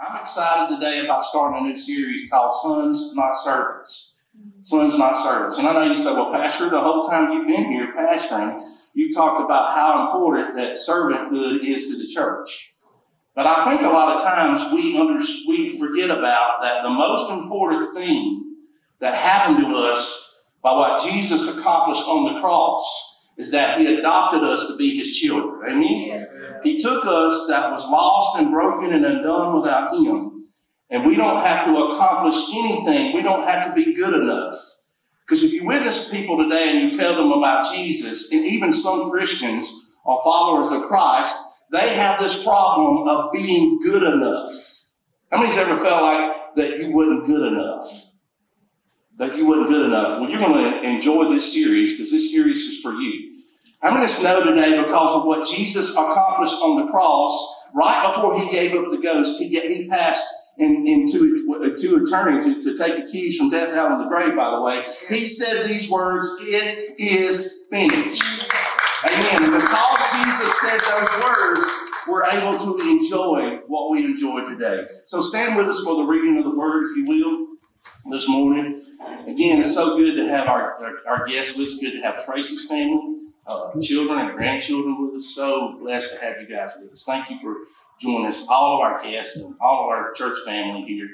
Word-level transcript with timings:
I'm 0.00 0.20
excited 0.20 0.74
today 0.74 1.04
about 1.04 1.24
starting 1.24 1.64
a 1.64 1.68
new 1.68 1.76
series 1.76 2.28
called 2.30 2.52
Sons 2.52 3.14
Not 3.14 3.36
Servants. 3.36 4.16
Mm-hmm. 4.36 4.62
Sons 4.62 4.98
Not 4.98 5.16
Servants. 5.16 5.58
And 5.58 5.68
I 5.68 5.72
know 5.72 5.82
you 5.82 5.96
say, 5.96 6.12
well, 6.12 6.32
Pastor, 6.32 6.70
the 6.70 6.80
whole 6.80 7.02
time 7.04 7.30
you've 7.30 7.46
been 7.46 7.66
here 7.66 7.92
pastoring, 7.96 8.62
you've 8.94 9.14
talked 9.14 9.40
about 9.40 9.74
how 9.74 10.06
important 10.06 10.56
that 10.56 10.72
servanthood 10.72 11.62
is 11.62 11.90
to 11.90 11.98
the 11.98 12.06
church. 12.06 12.74
But 13.34 13.46
I 13.46 13.64
think 13.64 13.82
a 13.82 13.92
lot 13.92 14.16
of 14.16 14.22
times 14.22 14.72
we, 14.72 14.98
under, 14.98 15.24
we 15.48 15.78
forget 15.78 16.10
about 16.10 16.62
that 16.62 16.82
the 16.82 16.90
most 16.90 17.30
important 17.30 17.94
thing 17.94 18.56
that 19.00 19.14
happened 19.14 19.58
to 19.64 19.74
us 19.74 20.40
by 20.62 20.72
what 20.72 21.02
Jesus 21.02 21.56
accomplished 21.56 22.04
on 22.04 22.34
the 22.34 22.40
cross 22.40 23.30
is 23.38 23.50
that 23.50 23.78
he 23.78 23.98
adopted 23.98 24.42
us 24.42 24.66
to 24.66 24.76
be 24.76 24.96
his 24.96 25.18
children. 25.18 25.60
Amen? 25.68 26.00
Yes. 26.06 26.28
He 26.62 26.78
took 26.78 27.04
us 27.06 27.46
that 27.48 27.70
was 27.70 27.88
lost 27.88 28.38
and 28.38 28.50
broken 28.50 28.92
and 28.92 29.04
undone 29.04 29.60
without 29.60 29.94
Him. 29.96 30.44
And 30.90 31.06
we 31.06 31.16
don't 31.16 31.40
have 31.40 31.64
to 31.66 31.76
accomplish 31.76 32.36
anything. 32.52 33.14
We 33.14 33.22
don't 33.22 33.48
have 33.48 33.66
to 33.66 33.72
be 33.72 33.94
good 33.94 34.14
enough. 34.22 34.54
Because 35.26 35.42
if 35.42 35.52
you 35.52 35.64
witness 35.64 36.10
people 36.10 36.36
today 36.36 36.70
and 36.70 36.80
you 36.80 36.98
tell 36.98 37.14
them 37.16 37.32
about 37.32 37.72
Jesus, 37.72 38.32
and 38.32 38.44
even 38.44 38.70
some 38.70 39.10
Christians 39.10 39.72
are 40.04 40.20
followers 40.22 40.70
of 40.70 40.82
Christ, 40.88 41.36
they 41.70 41.94
have 41.94 42.20
this 42.20 42.44
problem 42.44 43.08
of 43.08 43.32
being 43.32 43.78
good 43.80 44.02
enough. 44.02 44.50
How 45.30 45.38
many's 45.38 45.56
ever 45.56 45.74
felt 45.74 46.02
like 46.02 46.54
that 46.56 46.78
you 46.78 46.94
wasn't 46.94 47.24
good 47.24 47.50
enough? 47.50 48.10
That 49.16 49.36
you 49.36 49.46
wasn't 49.46 49.68
good 49.68 49.86
enough? 49.86 50.20
Well, 50.20 50.28
you're 50.28 50.38
going 50.38 50.72
to 50.72 50.82
enjoy 50.82 51.30
this 51.30 51.50
series 51.50 51.92
because 51.92 52.10
this 52.10 52.30
series 52.30 52.64
is 52.64 52.80
for 52.80 52.92
you. 52.92 53.41
Many 53.82 53.96
of 53.96 54.02
us 54.02 54.22
know 54.22 54.44
today 54.44 54.80
because 54.80 55.16
of 55.16 55.24
what 55.24 55.44
Jesus 55.44 55.90
accomplished 55.90 56.54
on 56.54 56.86
the 56.86 56.92
cross, 56.92 57.64
right 57.74 58.06
before 58.06 58.38
he 58.38 58.48
gave 58.48 58.74
up 58.74 58.90
the 58.90 58.98
ghost, 58.98 59.40
he, 59.40 59.48
get, 59.48 59.64
he 59.64 59.88
passed 59.88 60.24
in, 60.56 60.86
into 60.86 61.36
to 61.76 62.02
eternity 62.02 62.54
to, 62.54 62.62
to 62.62 62.76
take 62.76 62.96
the 62.96 63.10
keys 63.10 63.36
from 63.36 63.50
death 63.50 63.74
out 63.74 63.90
of 63.90 63.98
the 63.98 64.04
grave, 64.04 64.36
by 64.36 64.50
the 64.50 64.60
way. 64.60 64.84
He 65.08 65.24
said 65.24 65.66
these 65.66 65.90
words, 65.90 66.30
it 66.42 67.00
is 67.00 67.66
finished. 67.70 68.52
Amen. 69.04 69.42
And 69.42 69.52
because 69.52 70.12
Jesus 70.12 70.60
said 70.60 70.78
those 70.78 71.24
words, 71.24 71.78
we're 72.08 72.24
able 72.26 72.58
to 72.58 72.88
enjoy 72.88 73.58
what 73.66 73.90
we 73.90 74.04
enjoy 74.04 74.44
today. 74.44 74.84
So 75.06 75.20
stand 75.20 75.56
with 75.56 75.66
us 75.66 75.82
for 75.82 75.96
the 75.96 76.04
reading 76.04 76.38
of 76.38 76.44
the 76.44 76.54
word, 76.54 76.84
if 76.86 76.96
you 76.96 77.04
will, 77.04 78.12
this 78.12 78.28
morning. 78.28 78.80
Again, 79.26 79.58
it's 79.58 79.74
so 79.74 79.96
good 79.96 80.14
to 80.14 80.28
have 80.28 80.46
our, 80.46 80.80
our, 80.84 80.98
our 81.08 81.26
guests 81.26 81.58
with 81.58 81.66
us. 81.66 81.78
Good 81.80 81.96
to 81.96 82.02
have 82.02 82.24
Tracy's 82.24 82.68
family 82.68 83.18
uh, 83.46 83.70
children 83.80 84.18
and 84.18 84.38
grandchildren 84.38 85.04
with 85.04 85.16
us. 85.16 85.34
So 85.34 85.78
blessed 85.80 86.14
to 86.14 86.24
have 86.24 86.40
you 86.40 86.46
guys 86.46 86.72
with 86.80 86.92
us. 86.92 87.04
Thank 87.04 87.30
you 87.30 87.38
for 87.38 87.56
joining 88.00 88.26
us, 88.26 88.46
all 88.48 88.74
of 88.76 88.80
our 88.80 89.02
guests 89.02 89.38
and 89.38 89.54
all 89.60 89.84
of 89.84 89.88
our 89.90 90.12
church 90.12 90.36
family 90.44 90.82
here. 90.82 91.08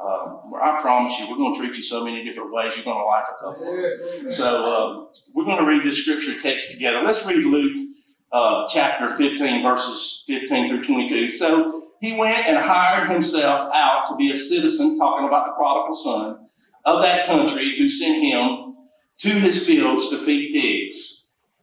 Uh, 0.00 0.38
I 0.60 0.80
promise 0.80 1.18
you, 1.18 1.30
we're 1.30 1.36
going 1.36 1.54
to 1.54 1.60
treat 1.60 1.76
you 1.76 1.82
so 1.82 2.04
many 2.04 2.24
different 2.24 2.52
ways. 2.52 2.76
You're 2.76 2.84
going 2.84 2.98
to 2.98 3.04
like 3.04 3.24
a 3.24 3.40
couple. 3.40 4.30
So 4.30 4.62
uh, 4.62 5.06
we're 5.34 5.44
going 5.44 5.58
to 5.58 5.64
read 5.64 5.84
this 5.84 5.98
scripture 6.02 6.38
text 6.38 6.70
together. 6.72 7.02
Let's 7.04 7.24
read 7.24 7.44
Luke 7.44 7.94
uh, 8.32 8.66
chapter 8.66 9.06
15, 9.06 9.62
verses 9.62 10.24
15 10.26 10.68
through 10.68 10.82
22. 10.82 11.28
So 11.28 11.90
he 12.00 12.16
went 12.16 12.46
and 12.48 12.56
hired 12.56 13.08
himself 13.08 13.60
out 13.72 14.06
to 14.06 14.16
be 14.16 14.32
a 14.32 14.34
citizen, 14.34 14.98
talking 14.98 15.28
about 15.28 15.46
the 15.46 15.52
prodigal 15.52 15.94
son 15.94 16.46
of 16.84 17.00
that 17.02 17.24
country, 17.26 17.78
who 17.78 17.86
sent 17.86 18.20
him 18.20 18.74
to 19.18 19.28
his 19.28 19.64
fields 19.64 20.08
to 20.08 20.16
feed 20.16 20.52
pigs. 20.52 21.21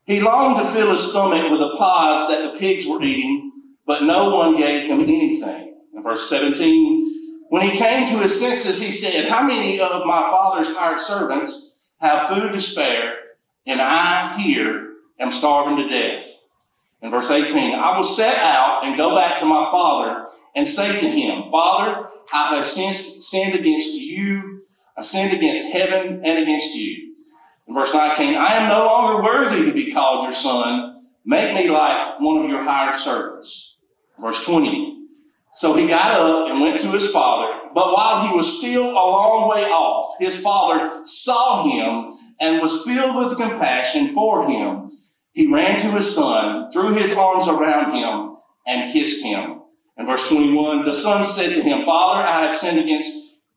He 0.09 0.19
longed 0.19 0.57
to 0.57 0.65
fill 0.71 0.89
his 0.89 1.07
stomach 1.07 1.51
with 1.51 1.59
the 1.59 1.75
pods 1.77 2.27
that 2.29 2.41
the 2.41 2.59
pigs 2.59 2.87
were 2.87 2.99
eating, 2.99 3.51
but 3.85 4.01
no 4.01 4.35
one 4.35 4.55
gave 4.55 4.89
him 4.89 4.99
anything. 5.01 5.75
In 5.93 6.01
verse 6.01 6.27
17, 6.27 7.45
when 7.49 7.61
he 7.61 7.77
came 7.77 8.07
to 8.07 8.17
his 8.17 8.39
senses, 8.39 8.81
he 8.81 8.89
said, 8.89 9.29
How 9.29 9.43
many 9.45 9.79
of 9.79 10.07
my 10.07 10.21
father's 10.21 10.75
hired 10.75 10.97
servants 10.97 11.79
have 12.01 12.27
food 12.27 12.53
to 12.53 12.59
spare, 12.59 13.17
and 13.67 13.79
I 13.79 14.35
here 14.35 14.93
am 15.19 15.29
starving 15.29 15.77
to 15.77 15.87
death? 15.87 16.39
In 17.03 17.11
verse 17.11 17.29
18, 17.29 17.75
I 17.75 17.95
will 17.95 18.01
set 18.01 18.39
out 18.39 18.83
and 18.85 18.97
go 18.97 19.13
back 19.13 19.37
to 19.37 19.45
my 19.45 19.69
father 19.71 20.25
and 20.55 20.67
say 20.67 20.97
to 20.97 21.07
him, 21.07 21.51
Father, 21.51 22.07
I 22.33 22.55
have 22.55 22.65
sinned 22.65 23.53
against 23.53 23.93
you, 23.93 24.63
I 24.97 25.01
sinned 25.03 25.33
against 25.33 25.71
heaven 25.71 26.25
and 26.25 26.39
against 26.39 26.73
you. 26.73 27.08
Verse 27.71 27.93
19, 27.93 28.35
I 28.35 28.53
am 28.53 28.67
no 28.67 28.85
longer 28.85 29.21
worthy 29.21 29.63
to 29.65 29.71
be 29.71 29.91
called 29.91 30.23
your 30.23 30.31
son. 30.31 31.03
Make 31.23 31.53
me 31.53 31.69
like 31.69 32.19
one 32.19 32.43
of 32.43 32.49
your 32.49 32.63
hired 32.63 32.95
servants. 32.95 33.77
Verse 34.19 34.43
20, 34.43 35.05
so 35.53 35.73
he 35.73 35.87
got 35.87 36.19
up 36.19 36.49
and 36.49 36.61
went 36.61 36.79
to 36.81 36.91
his 36.91 37.09
father. 37.09 37.53
But 37.73 37.93
while 37.93 38.27
he 38.27 38.35
was 38.35 38.57
still 38.57 38.89
a 38.89 38.93
long 38.93 39.49
way 39.49 39.65
off, 39.65 40.15
his 40.19 40.37
father 40.37 41.01
saw 41.03 41.63
him 41.63 42.11
and 42.39 42.59
was 42.59 42.83
filled 42.83 43.15
with 43.15 43.37
compassion 43.37 44.09
for 44.09 44.49
him. 44.49 44.89
He 45.33 45.51
ran 45.51 45.77
to 45.79 45.91
his 45.91 46.13
son, 46.13 46.71
threw 46.71 46.93
his 46.93 47.13
arms 47.13 47.47
around 47.47 47.93
him, 47.93 48.35
and 48.65 48.91
kissed 48.91 49.23
him. 49.23 49.61
In 49.97 50.05
verse 50.05 50.27
21, 50.27 50.83
the 50.83 50.93
son 50.93 51.23
said 51.23 51.53
to 51.53 51.61
him, 51.61 51.85
Father, 51.85 52.27
I 52.27 52.41
have 52.41 52.55
sinned 52.55 52.79
against 52.79 53.13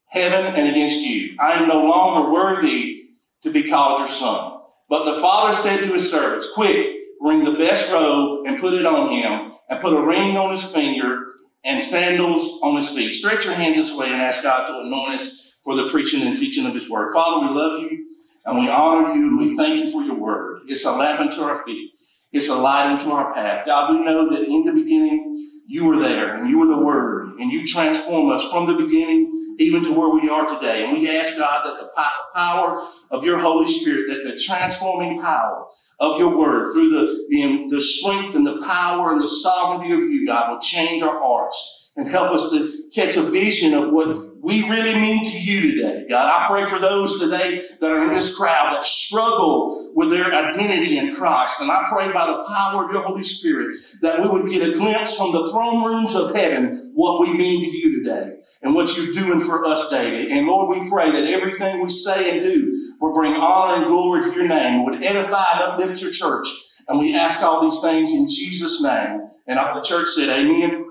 heaven 0.07 0.55
and 0.55 0.69
against 0.69 1.01
you. 1.01 1.35
I 1.41 1.53
am 1.55 1.69
no 1.69 1.83
longer 1.85 2.31
worthy 2.31 3.02
to 3.43 3.51
be 3.51 3.65
called 3.65 3.99
your 3.99 4.09
son. 4.09 4.61
But 4.89 5.05
the 5.05 5.21
father 5.21 5.53
said 5.53 5.83
to 5.83 5.93
his 5.93 6.11
servants, 6.11 6.49
Quick, 6.55 6.87
bring 7.21 7.45
the 7.45 7.53
best 7.53 7.93
robe 7.93 8.47
and 8.47 8.59
put 8.59 8.75
it 8.75 8.85
on 8.85 9.11
him, 9.11 9.53
and 9.69 9.81
put 9.81 9.97
a 9.97 10.03
ring 10.03 10.37
on 10.37 10.51
his 10.51 10.65
finger 10.65 11.27
and 11.65 11.81
sandals 11.81 12.61
on 12.63 12.77
his 12.77 12.91
feet. 12.91 13.13
Stretch 13.13 13.45
your 13.45 13.55
hands 13.55 13.77
this 13.77 13.95
way 13.95 14.07
and 14.11 14.21
ask 14.21 14.43
God 14.43 14.67
to 14.67 14.81
anoint 14.81 15.15
us 15.15 15.57
for 15.63 15.77
the 15.77 15.89
preaching 15.89 16.23
and 16.23 16.37
teaching 16.37 16.67
of 16.67 16.75
his 16.75 16.91
word. 16.91 17.13
Father, 17.15 17.47
we 17.47 17.55
love 17.55 17.81
you 17.81 18.09
and 18.45 18.59
we 18.59 18.69
honor 18.69 19.15
you 19.15 19.29
and 19.29 19.39
we 19.39 19.57
thank 19.57 19.79
you 19.79 19.91
for 19.91 20.03
your 20.03 20.17
word. 20.17 20.63
It's 20.67 20.85
a 20.85 20.93
lamp 20.93 21.21
unto 21.21 21.43
our 21.43 21.57
feet. 21.57 21.97
It's 22.33 22.49
a 22.49 22.55
light 22.55 22.87
unto 22.87 23.11
our 23.11 23.33
path. 23.35 23.67
God, 23.67 23.93
we 23.93 24.05
know 24.05 24.29
that 24.31 24.49
in 24.49 24.65
the 24.65 24.73
beginning 24.73 25.37
you 25.67 25.85
were 25.85 25.99
there 25.99 26.35
and 26.35 26.49
you 26.49 26.59
were 26.59 26.67
the 26.67 26.79
word 26.79 27.39
and 27.39 27.53
you 27.53 27.67
transform 27.67 28.31
us 28.31 28.51
from 28.51 28.67
the 28.67 28.75
beginning 28.75 29.57
even 29.59 29.85
to 29.85 29.93
where 29.93 30.09
we 30.09 30.31
are 30.31 30.47
today. 30.47 30.85
And 30.85 30.97
we 30.97 31.15
ask 31.15 31.37
God 31.37 31.65
that 31.65 31.79
the 31.79 31.91
power 32.35 32.81
of 33.11 33.25
your 33.25 33.39
Holy 33.39 33.67
Spirit, 33.67 34.07
that 34.09 34.25
the 34.25 34.41
transforming 34.43 35.21
power 35.21 35.67
of 36.01 36.19
your 36.19 36.37
word 36.37 36.73
through 36.73 36.91
the, 36.91 37.27
the, 37.29 37.69
the 37.69 37.81
strength 37.81 38.35
and 38.35 38.47
the 38.47 38.61
power 38.67 39.13
and 39.13 39.21
the 39.21 39.29
sovereignty 39.29 39.93
of 39.93 40.01
you, 40.01 40.27
God, 40.27 40.51
will 40.51 40.61
change 40.61 41.03
our 41.03 41.21
hearts 41.23 41.82
and 41.97 42.09
help 42.09 42.33
us 42.33 42.51
to 42.51 42.91
catch 42.95 43.17
a 43.17 43.23
vision 43.23 43.75
of 43.75 43.91
what 43.93 44.17
we 44.43 44.63
really 44.69 44.95
mean 44.95 45.25
to 45.25 45.39
you 45.39 45.73
today. 45.73 46.07
God, 46.09 46.29
I 46.29 46.49
pray 46.49 46.65
for 46.65 46.79
those 46.79 47.21
today 47.21 47.61
that 47.81 47.93
are 47.93 48.03
in 48.05 48.09
this 48.09 48.37
crowd 48.37 48.73
that 48.73 48.83
struggle 48.83 49.93
with 49.95 50.11
their 50.11 50.33
identity 50.33 50.97
in 50.97 51.15
Christ. 51.15 51.61
And 51.61 51.71
I 51.71 51.85
pray 51.89 52.11
by 52.11 52.27
the 52.27 52.43
power 52.49 52.87
of 52.87 52.93
your 52.93 53.03
Holy 53.03 53.23
Spirit 53.23 53.77
that 54.01 54.21
we 54.21 54.29
would 54.29 54.49
get 54.49 54.67
a 54.67 54.73
glimpse 54.73 55.17
from 55.19 55.33
the 55.33 55.51
throne 55.51 55.85
rooms 55.85 56.15
of 56.15 56.35
heaven 56.35 56.93
what 56.95 57.21
we 57.21 57.35
mean 57.35 57.61
to 57.61 57.77
you 57.77 58.03
today 58.03 58.37
and 58.63 58.75
what 58.75 58.97
you're 58.97 59.13
doing 59.13 59.41
for 59.41 59.65
us 59.67 59.89
daily. 59.91 60.33
And 60.33 60.47
Lord, 60.47 60.77
we 60.77 60.89
pray 60.89 61.11
that 61.11 61.25
everything 61.25 61.83
we 61.83 61.91
say 61.91 62.31
and 62.33 62.43
do 62.43 62.75
will 63.01 63.13
bring 63.13 63.35
honor 63.35 63.83
and 63.83 63.87
glory 63.87 64.23
to 64.23 64.33
your 64.33 64.49
name, 64.49 64.85
would 64.87 65.03
edify 65.03 65.45
and 65.53 65.73
uplift 65.73 66.01
your 66.01 66.11
church. 66.11 66.47
And 66.89 66.99
we 66.99 67.15
ask 67.15 67.43
all 67.43 67.61
these 67.61 67.81
things 67.81 68.13
in 68.13 68.27
Jesus' 68.27 68.83
name. 68.83 69.21
And 69.47 69.59
the 69.59 69.83
church 69.83 70.09
said, 70.09 70.31
Amen 70.31 70.82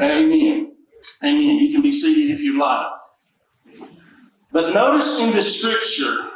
amen. 0.00 0.76
Amen. 1.22 1.58
You 1.58 1.72
can 1.72 1.82
be 1.82 1.92
seated 1.92 2.32
if 2.32 2.40
you'd 2.40 2.58
like. 2.58 2.86
But 4.52 4.74
notice 4.74 5.20
in 5.20 5.30
the 5.30 5.42
scripture, 5.42 6.30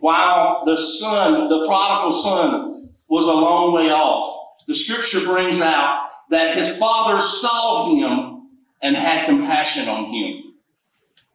while 0.00 0.62
the 0.64 0.76
son, 0.76 1.48
the 1.48 1.64
prodigal 1.66 2.12
son, 2.12 2.90
was 3.08 3.26
a 3.26 3.32
long 3.32 3.74
way 3.74 3.90
off, 3.90 4.56
the 4.66 4.74
scripture 4.74 5.20
brings 5.24 5.60
out 5.60 6.10
that 6.30 6.54
his 6.54 6.76
father 6.76 7.20
saw 7.20 7.94
him 7.94 8.48
and 8.82 8.96
had 8.96 9.24
compassion 9.24 9.88
on 9.88 10.06
him. 10.06 10.54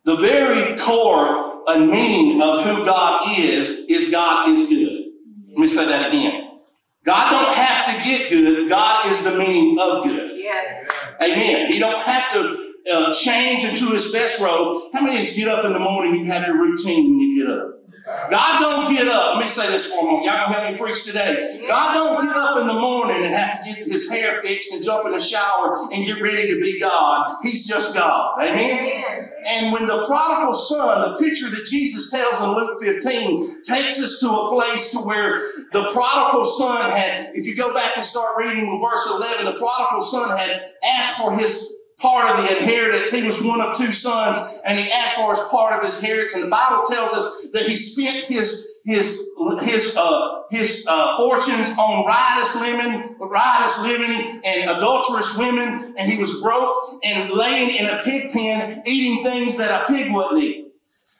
The 0.05 0.17
very 0.17 0.77
core 0.77 1.63
and 1.67 1.89
meaning 1.89 2.41
of 2.41 2.63
who 2.63 2.85
God 2.85 3.37
is, 3.37 3.85
is 3.89 4.11
God 4.11 4.49
is 4.49 4.67
good. 4.67 5.05
Let 5.49 5.57
me 5.57 5.67
say 5.67 5.85
that 5.85 6.09
again. 6.09 6.59
God 7.03 7.31
don't 7.31 7.53
have 7.55 7.95
to 7.95 8.07
get 8.07 8.29
good. 8.29 8.69
God 8.69 9.07
is 9.07 9.21
the 9.21 9.37
meaning 9.37 9.77
of 9.79 10.03
good. 10.03 10.37
Yes. 10.37 10.87
Amen. 11.23 11.71
He 11.71 11.79
don't 11.79 11.99
have 11.99 12.31
to 12.33 12.73
uh, 12.91 13.13
change 13.13 13.63
into 13.63 13.91
his 13.91 14.11
best 14.11 14.39
robe. 14.39 14.89
How 14.93 15.01
many 15.01 15.19
of 15.19 15.25
you 15.25 15.35
get 15.35 15.47
up 15.47 15.63
in 15.65 15.73
the 15.73 15.79
morning, 15.79 16.15
you 16.15 16.31
have 16.31 16.45
your 16.45 16.59
routine 16.59 17.09
when 17.09 17.19
you 17.19 17.45
get 17.45 17.53
up? 17.53 17.72
God 18.05 18.59
don't 18.59 18.93
get 18.93 19.07
up. 19.07 19.35
Let 19.35 19.41
me 19.41 19.47
say 19.47 19.69
this 19.69 19.85
for 19.85 20.01
a 20.01 20.03
moment. 20.03 20.25
Y'all 20.25 20.45
gonna 20.45 20.53
help 20.53 20.71
me 20.71 20.77
preach 20.77 21.05
today. 21.05 21.65
God 21.67 21.93
don't 21.93 22.25
get 22.25 22.35
up 22.35 22.59
in 22.59 22.67
the 22.67 22.73
morning 22.73 23.25
and 23.25 23.33
have 23.33 23.61
to 23.61 23.65
get 23.65 23.77
his 23.77 24.09
hair 24.09 24.41
fixed 24.41 24.73
and 24.73 24.83
jump 24.83 25.05
in 25.05 25.13
the 25.13 25.19
shower 25.19 25.87
and 25.91 26.05
get 26.05 26.21
ready 26.21 26.45
to 26.47 26.59
be 26.59 26.79
God. 26.79 27.31
He's 27.43 27.65
just 27.65 27.95
God. 27.95 28.41
Amen? 28.41 28.79
Amen. 28.79 29.29
And 29.45 29.73
when 29.73 29.85
the 29.85 30.03
prodigal 30.05 30.53
son, 30.53 31.01
the 31.01 31.17
picture 31.17 31.49
that 31.49 31.65
Jesus 31.65 32.09
tells 32.11 32.41
in 32.41 32.49
Luke 32.49 32.81
15, 32.81 33.63
takes 33.63 34.01
us 34.01 34.19
to 34.19 34.29
a 34.29 34.49
place 34.49 34.91
to 34.91 34.99
where 34.99 35.37
the 35.71 35.89
prodigal 35.93 36.43
son 36.43 36.89
had, 36.89 37.31
if 37.33 37.45
you 37.45 37.55
go 37.55 37.73
back 37.73 37.93
and 37.95 38.05
start 38.05 38.35
reading 38.37 38.71
with 38.71 38.81
verse 38.81 39.07
11, 39.11 39.45
the 39.45 39.53
prodigal 39.53 40.01
son 40.01 40.37
had 40.37 40.71
asked 40.83 41.19
for 41.19 41.37
his 41.37 41.73
part 41.99 42.29
of 42.29 42.43
the 42.43 42.57
inheritance. 42.57 43.11
He 43.11 43.23
was 43.23 43.41
one 43.41 43.61
of 43.61 43.77
two 43.77 43.91
sons, 43.91 44.37
and 44.65 44.77
he 44.77 44.91
asked 44.91 45.15
for 45.15 45.29
his 45.29 45.39
part 45.51 45.77
of 45.77 45.83
his 45.83 45.99
inheritance. 45.99 46.33
And 46.35 46.43
the 46.43 46.49
Bible 46.49 46.83
tells 46.85 47.13
us 47.13 47.49
that 47.53 47.67
he 47.67 47.75
spent 47.75 48.25
his 48.25 48.79
his 48.85 49.29
his 49.61 49.95
uh, 49.95 50.43
his 50.49 50.85
uh, 50.89 51.17
fortunes 51.17 51.71
on 51.77 52.05
riotous 52.05 52.59
living, 52.59 53.15
riotous 53.19 53.81
living, 53.81 54.41
and 54.43 54.69
adulterous 54.69 55.37
women, 55.37 55.93
and 55.97 56.11
he 56.11 56.19
was 56.19 56.41
broke 56.41 56.75
and 57.03 57.31
laying 57.31 57.75
in 57.75 57.85
a 57.85 58.01
pig 58.03 58.31
pen, 58.31 58.83
eating 58.85 59.23
things 59.23 59.57
that 59.57 59.81
a 59.81 59.85
pig 59.85 60.11
wouldn't 60.11 60.43
eat. 60.43 60.67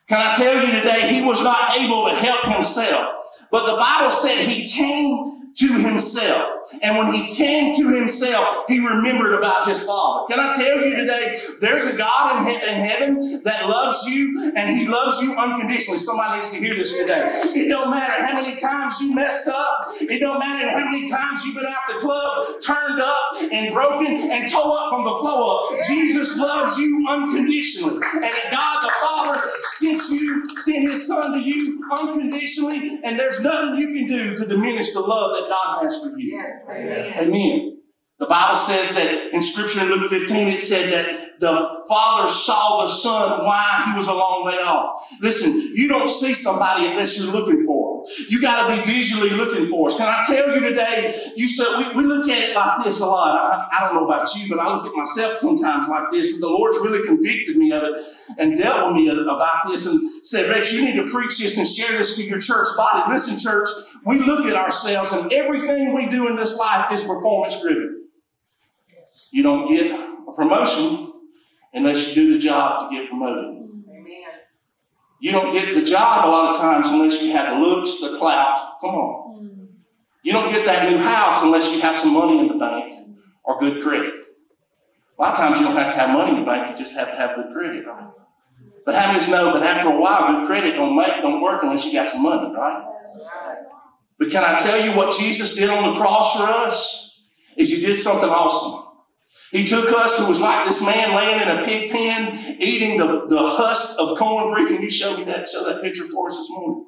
Can 0.08 0.20
I 0.20 0.34
tell 0.36 0.64
you 0.64 0.72
today, 0.72 1.08
he 1.14 1.24
was 1.24 1.42
not 1.42 1.78
able 1.80 2.10
to 2.10 2.16
help 2.16 2.46
himself. 2.46 3.24
But 3.50 3.66
the 3.66 3.78
Bible 3.78 4.10
said 4.10 4.40
he 4.40 4.66
came 4.66 5.43
to 5.56 5.68
himself. 5.74 6.50
And 6.82 6.98
when 6.98 7.12
he 7.14 7.34
came 7.34 7.74
to 7.76 7.90
himself, 7.90 8.66
he 8.68 8.80
remembered 8.80 9.34
about 9.36 9.68
his 9.68 9.86
father. 9.86 10.26
Can 10.34 10.40
I 10.40 10.54
tell 10.54 10.78
you 10.84 10.96
today, 10.96 11.36
there's 11.60 11.86
a 11.86 11.98
God 11.98 12.38
in, 12.42 12.48
he- 12.48 12.56
in 12.68 12.76
heaven 12.80 13.42
that 13.44 13.70
loves 13.70 14.04
you 14.08 14.52
and 14.56 14.70
he 14.76 14.88
loves 14.88 15.22
you 15.22 15.36
unconditionally. 15.36 15.98
Somebody 16.00 16.36
needs 16.36 16.52
to 16.52 16.58
hear 16.58 16.76
this 16.76 16.94
today. 16.98 17.30
It 17.56 17.68
don't 17.70 17.90
matter 17.92 18.24
how 18.26 18.34
many 18.34 18.56
times 18.56 19.00
you 19.02 19.14
messed 19.14 19.48
up. 19.48 19.80
It 20.02 20.20
don't 20.20 20.40
matter 20.40 20.70
how 20.70 20.86
many 20.86 21.08
times 21.08 21.44
you've 21.46 21.56
been 21.56 21.66
out 21.68 21.86
the 21.88 22.00
club, 22.00 22.60
turned 22.62 23.02
up 23.02 23.20
and 23.52 23.74
broken 23.74 24.32
and 24.32 24.50
tore 24.50 24.78
up 24.80 24.90
from 24.90 25.04
the 25.04 25.18
flow 25.20 25.58
up. 25.74 25.80
Jesus 25.88 26.40
loves 26.40 26.78
you 26.78 27.06
unconditionally. 27.10 27.96
And 28.14 28.34
God 28.52 28.80
the 28.82 28.92
Father 29.02 29.42
sent 29.62 30.02
you, 30.10 30.44
sent 30.58 30.82
his 30.90 31.06
son 31.08 31.34
to 31.34 31.40
you 31.42 31.84
unconditionally. 32.00 33.00
And 33.04 33.20
there's 33.20 33.42
nothing 33.44 33.78
you 33.78 33.88
can 33.88 34.08
do 34.08 34.36
to 34.36 34.46
diminish 34.46 34.94
the 34.94 35.02
love 35.02 35.36
that 35.36 35.43
God 35.50 35.84
has 35.84 36.02
for 36.02 36.18
you. 36.18 36.38
Yes, 36.38 36.66
amen. 36.70 37.14
Amen. 37.20 37.80
The 38.20 38.28
Bible 38.28 38.56
says 38.56 38.92
that 38.96 39.34
in 39.34 39.42
Scripture 39.42 39.82
in 39.82 39.88
Luke 39.88 40.10
15, 40.10 40.48
it 40.48 40.60
said 40.60 40.92
that 40.92 41.40
the 41.40 41.86
Father 41.90 42.28
saw 42.30 42.82
the 42.82 42.88
Son 42.88 43.44
while 43.46 43.86
he 43.86 43.96
was 43.96 44.08
a 44.08 44.14
long 44.14 44.46
way 44.46 44.56
off. 44.60 45.02
Listen, 45.20 45.54
you 45.76 45.88
don't 45.88 46.10
see 46.10 46.34
somebody 46.34 46.88
unless 46.88 47.18
you're 47.20 47.34
looking 47.34 47.66
for 47.66 47.83
You 48.30 48.42
got 48.42 48.68
to 48.68 48.76
be 48.76 48.82
visually 48.92 49.32
looking 49.32 49.68
for 49.68 49.88
us. 49.88 49.96
Can 49.96 50.08
I 50.08 50.22
tell 50.26 50.54
you 50.54 50.60
today? 50.60 51.14
You 51.36 51.48
said 51.48 51.78
we, 51.78 52.02
we 52.02 52.04
look 52.04 52.28
at 52.28 52.42
it 52.42 52.56
like 52.56 52.84
this 52.84 53.00
a 53.00 53.06
lot. 53.06 53.36
I, 53.36 53.78
I 53.78 53.86
don't 53.86 53.96
know 53.96 54.06
about 54.06 54.28
you, 54.36 54.50
but 54.50 54.60
I 54.60 54.74
look 54.74 54.86
at 54.86 54.94
myself 54.94 55.40
sometimes 55.40 55.88
like 55.88 56.10
this, 56.12 56.34
and 56.34 56.44
the 56.44 56.50
Lord's 56.50 56.78
really 56.78 57.06
convicted 57.06 57.58
me 57.58 57.72
of 57.72 57.84
it 57.84 58.02
and 58.38 58.58
dealt 58.58 58.94
with 58.94 58.96
me 58.96 59.10
about 59.10 59.68
this 59.68 59.86
and 59.86 60.02
said, 60.26 60.50
Rex, 60.50 60.74
you 60.74 60.84
need 60.84 60.96
to 60.96 61.10
preach 61.10 61.40
this 61.40 61.58
and 61.58 61.68
share 61.68 61.98
this 61.98 62.16
to 62.18 62.24
your 62.24 62.40
church 62.40 62.68
body. 62.76 63.12
Listen, 63.12 63.38
church, 63.38 63.70
we 64.06 64.20
look 64.20 64.46
at 64.46 64.56
ourselves, 64.56 65.12
and 65.14 65.32
everything 65.32 65.94
we 65.94 66.06
do 66.08 66.28
in 66.28 66.36
this 66.36 66.58
life 66.58 66.92
is 66.92 67.04
performance 67.04 67.62
driven. 67.62 68.08
You 69.32 69.44
don't 69.44 69.68
get 69.68 69.92
a 69.92 70.32
promotion 70.34 71.12
unless 71.74 72.08
you 72.08 72.16
do 72.16 72.34
the 72.34 72.40
job 72.40 72.90
to 72.90 72.96
get 72.96 73.10
promoted. 73.10 73.63
You 75.24 75.32
don't 75.32 75.54
get 75.54 75.74
the 75.74 75.82
job 75.82 76.26
a 76.26 76.28
lot 76.28 76.54
of 76.54 76.58
times 76.60 76.90
unless 76.90 77.22
you 77.22 77.32
have 77.32 77.56
the 77.56 77.66
looks, 77.66 78.02
the 78.02 78.18
clout. 78.18 78.60
Come 78.82 78.90
on. 78.90 79.40
Mm. 79.40 79.68
You 80.22 80.34
don't 80.34 80.50
get 80.50 80.66
that 80.66 80.92
new 80.92 80.98
house 80.98 81.42
unless 81.44 81.72
you 81.72 81.80
have 81.80 81.96
some 81.96 82.12
money 82.12 82.40
in 82.40 82.48
the 82.50 82.56
bank 82.56 83.08
or 83.46 83.58
good 83.58 83.82
credit. 83.82 84.14
A 85.18 85.22
lot 85.22 85.32
of 85.32 85.38
times 85.38 85.60
you 85.60 85.66
don't 85.66 85.78
have 85.78 85.94
to 85.94 85.98
have 85.98 86.10
money 86.10 86.32
in 86.32 86.42
the 86.42 86.46
bank, 86.46 86.70
you 86.70 86.76
just 86.76 86.94
have 86.96 87.10
to 87.10 87.16
have 87.16 87.38
good 87.38 87.54
credit, 87.54 87.88
right? 87.88 88.12
But 88.86 88.96
how 88.96 89.14
many 89.14 89.32
know 89.32 89.54
that 89.54 89.64
after 89.64 89.94
a 89.94 89.98
while, 89.98 90.42
good 90.42 90.46
credit 90.46 90.76
don't 90.76 90.98
make 90.98 91.22
don't 91.22 91.42
work 91.42 91.64
unless 91.64 91.86
you 91.86 91.94
got 91.94 92.10
some 92.10 92.24
money? 92.24 92.54
Right. 92.54 92.84
But 94.20 94.30
can 94.30 94.44
I 94.44 94.58
tell 94.58 94.84
you 94.84 94.92
what 94.92 95.18
Jesus 95.18 95.56
did 95.56 95.70
on 95.70 95.94
the 95.94 96.00
cross 96.02 96.36
for 96.36 96.44
us? 96.44 97.22
Is 97.56 97.70
he 97.70 97.80
did 97.80 97.98
something 97.98 98.30
awesome. 98.30 98.83
He 99.54 99.66
took 99.66 99.88
us, 99.94 100.18
who 100.18 100.28
was 100.28 100.42
like 100.42 100.66
this 100.66 100.84
man 100.84 101.16
laying 101.16 101.40
in 101.40 101.48
a 101.48 101.62
pig 101.62 101.92
pen, 101.92 102.58
eating 102.60 102.98
the, 102.98 103.28
the 103.28 103.38
husk 103.38 103.96
of 104.00 104.18
cornbread. 104.18 104.68
Can 104.68 104.82
you 104.82 104.90
show 104.90 105.16
me 105.16 105.24
that? 105.26 105.48
Show 105.48 105.64
that 105.66 105.84
picture 105.84 106.06
for 106.06 106.26
us 106.26 106.38
this 106.38 106.50
morning. 106.50 106.88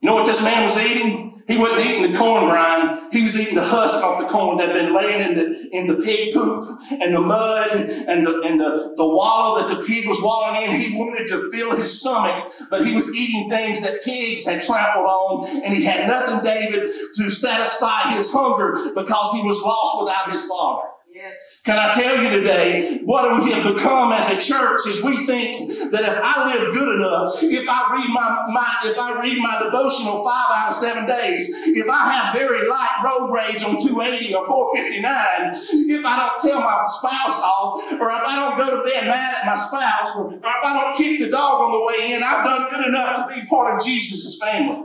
You 0.00 0.08
know 0.08 0.14
what 0.14 0.24
this 0.24 0.42
man 0.42 0.62
was 0.62 0.76
eating? 0.78 1.42
He 1.46 1.58
wasn't 1.58 1.84
eating 1.86 2.10
the 2.10 2.16
corn 2.16 2.48
grind. 2.48 2.98
He 3.12 3.22
was 3.22 3.38
eating 3.38 3.56
the 3.56 3.64
husk 3.64 4.02
off 4.02 4.18
the 4.18 4.26
corn 4.26 4.56
that 4.56 4.68
had 4.68 4.74
been 4.74 4.94
laying 4.96 5.20
in 5.20 5.34
the 5.34 5.68
in 5.72 5.86
the 5.86 5.96
pig 5.96 6.32
poop 6.32 6.64
and 6.90 7.14
the 7.14 7.20
mud 7.20 7.70
and 7.72 8.26
the 8.26 8.40
and 8.40 8.58
the, 8.58 8.94
the 8.96 9.06
wallow 9.06 9.60
that 9.60 9.68
the 9.68 9.82
pig 9.86 10.08
was 10.08 10.20
wallowing 10.22 10.62
in. 10.62 10.80
He 10.80 10.96
wanted 10.96 11.26
to 11.28 11.50
fill 11.52 11.76
his 11.76 12.00
stomach, 12.00 12.50
but 12.70 12.86
he 12.86 12.94
was 12.94 13.14
eating 13.14 13.50
things 13.50 13.82
that 13.82 14.02
pigs 14.02 14.46
had 14.46 14.62
trampled 14.62 15.04
on, 15.04 15.62
and 15.62 15.74
he 15.74 15.84
had 15.84 16.08
nothing, 16.08 16.42
David, 16.42 16.88
to 17.16 17.28
satisfy 17.28 18.12
his 18.14 18.32
hunger 18.32 18.92
because 18.94 19.32
he 19.32 19.46
was 19.46 19.62
lost 19.62 20.02
without 20.02 20.30
his 20.30 20.44
father. 20.46 20.88
Yes. 21.22 21.60
Can 21.64 21.78
I 21.78 21.92
tell 21.92 22.20
you 22.20 22.30
today, 22.30 22.98
what 23.04 23.40
we 23.40 23.52
have 23.52 23.62
become 23.62 24.10
as 24.10 24.26
a 24.26 24.34
church 24.34 24.80
is 24.88 25.04
we 25.04 25.16
think 25.24 25.70
that 25.92 26.02
if 26.02 26.18
I 26.20 26.42
live 26.50 26.74
good 26.74 26.98
enough, 26.98 27.30
if 27.44 27.68
I 27.70 27.94
read 27.94 28.10
my, 28.10 28.46
my 28.50 28.66
if 28.82 28.98
I 28.98 29.20
read 29.20 29.38
my 29.38 29.62
devotional 29.62 30.24
five 30.24 30.46
out 30.50 30.70
of 30.70 30.74
seven 30.74 31.06
days, 31.06 31.46
if 31.68 31.88
I 31.88 32.10
have 32.10 32.34
very 32.34 32.68
light 32.68 33.06
road 33.06 33.30
rage 33.30 33.62
on 33.62 33.78
280 33.78 34.34
or 34.34 34.48
459, 34.48 35.94
if 35.94 36.04
I 36.04 36.16
don't 36.18 36.40
tell 36.40 36.58
my 36.58 36.82
spouse 36.86 37.38
off, 37.38 37.92
or 37.92 38.10
if 38.10 38.22
I 38.26 38.34
don't 38.34 38.58
go 38.58 38.82
to 38.82 38.82
bed 38.82 39.06
mad 39.06 39.36
at 39.36 39.46
my 39.46 39.54
spouse, 39.54 40.16
or 40.16 40.34
if 40.34 40.42
I 40.42 40.74
don't 40.74 40.96
kick 40.96 41.20
the 41.20 41.30
dog 41.30 41.62
on 41.62 41.70
the 41.70 41.86
way 41.86 42.14
in, 42.14 42.24
I've 42.24 42.44
done 42.44 42.68
good 42.68 42.88
enough 42.88 43.28
to 43.28 43.32
be 43.32 43.46
part 43.46 43.76
of 43.76 43.86
Jesus' 43.86 44.40
family. 44.42 44.82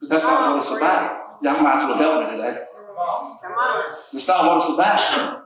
But 0.00 0.08
that's 0.08 0.24
not 0.24 0.48
what 0.48 0.64
it's 0.64 0.70
about. 0.70 1.36
Y'all 1.42 1.60
might 1.60 1.76
as 1.76 1.84
well 1.84 1.98
help 1.98 2.24
me 2.24 2.36
today. 2.36 2.64
Come 3.42 3.52
on. 3.52 3.84
It's 4.14 4.26
not 4.26 4.46
what 4.46 4.56
it's 4.56 4.72
about. 4.72 5.44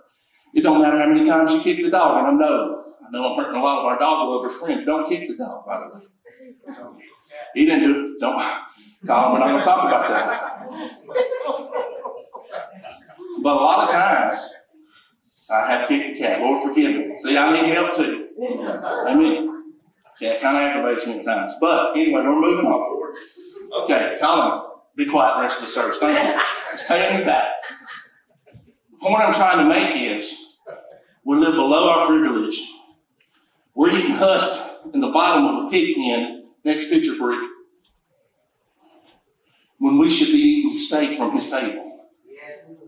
It 0.54 0.62
don't 0.62 0.81
matter 0.82 0.99
how 0.99 1.06
many 1.06 1.25
times 1.25 1.52
you 1.52 1.60
kick 1.60 1.82
the 1.82 1.90
dog, 1.90 2.19
and 2.19 2.26
I 2.26 2.46
know, 2.46 2.84
I 3.06 3.10
know 3.10 3.32
I'm 3.32 3.37
hurting 3.43 3.60
a 3.60 3.64
lot 3.64 3.78
of 3.78 3.84
our 3.87 3.99
dog 3.99 4.28
lovers 4.28 4.58
friends. 4.58 4.84
Don't 4.84 5.06
kick 5.06 5.28
the 5.28 5.37
dog, 5.37 5.64
by 5.66 5.81
the 5.81 5.87
way. 5.94 6.02
He 7.54 7.64
didn't 7.64 7.84
do 7.84 8.14
it. 8.14 8.20
Don't, 8.20 8.38
Colin, 9.06 9.32
we're 9.32 9.38
not 9.38 9.49
gonna 9.49 9.62
talk 9.62 9.84
about 9.87 10.08
that. 10.08 10.69
But 13.43 13.56
a 13.56 13.60
lot 13.60 13.84
of 13.84 13.90
times, 13.90 14.54
I 15.50 15.70
have 15.70 15.88
kicked 15.88 16.14
the 16.14 16.22
cat. 16.22 16.40
Lord, 16.40 16.62
forgive 16.62 16.94
me. 16.94 17.16
See, 17.19 17.37
I 17.37 17.52
need 17.52 17.64
help 17.72 17.94
too. 17.94 18.28
I 19.06 19.14
mean, 19.14 19.64
cat 20.19 20.40
kind 20.40 20.56
of 20.56 20.62
aggravates 20.62 21.06
me 21.06 21.19
at 21.19 21.25
times. 21.25 21.54
But 21.60 21.96
anyway, 21.96 22.22
we're 22.22 22.40
moving 22.40 22.66
on. 22.66 23.14
Okay, 23.82 24.16
Colin, 24.20 24.62
be 24.96 25.06
quiet 25.06 25.37
the 25.37 25.40
rest 25.43 25.56
of 25.56 25.62
the 25.64 25.70
service. 25.70 25.99
Thank 25.99 26.22
you. 26.22 26.43
It's 26.72 26.87
paying 26.87 27.19
me 27.19 27.25
back. 27.25 27.50
The 28.52 28.99
point 29.00 29.22
I'm 29.22 29.32
trying 29.32 29.58
to 29.58 29.64
make 29.64 29.96
is 29.96 30.41
we 31.24 31.36
live 31.36 31.54
below 31.54 31.88
our 31.90 32.06
privilege. 32.06 32.60
We're 33.74 33.90
eating 33.90 34.12
husk 34.12 34.60
in 34.92 35.00
the 35.00 35.08
bottom 35.08 35.47
of 35.47 35.66
a 35.66 35.70
pig 35.70 35.94
pen. 35.94 36.44
Next 36.64 36.90
picture, 36.90 37.16
Bree. 37.16 37.49
When 39.78 39.99
we 39.99 40.11
should 40.11 40.28
be 40.28 40.38
eating 40.38 40.70
steak 40.70 41.16
from 41.16 41.32
his 41.32 41.50
table. 41.50 42.08
Yes. 42.28 42.80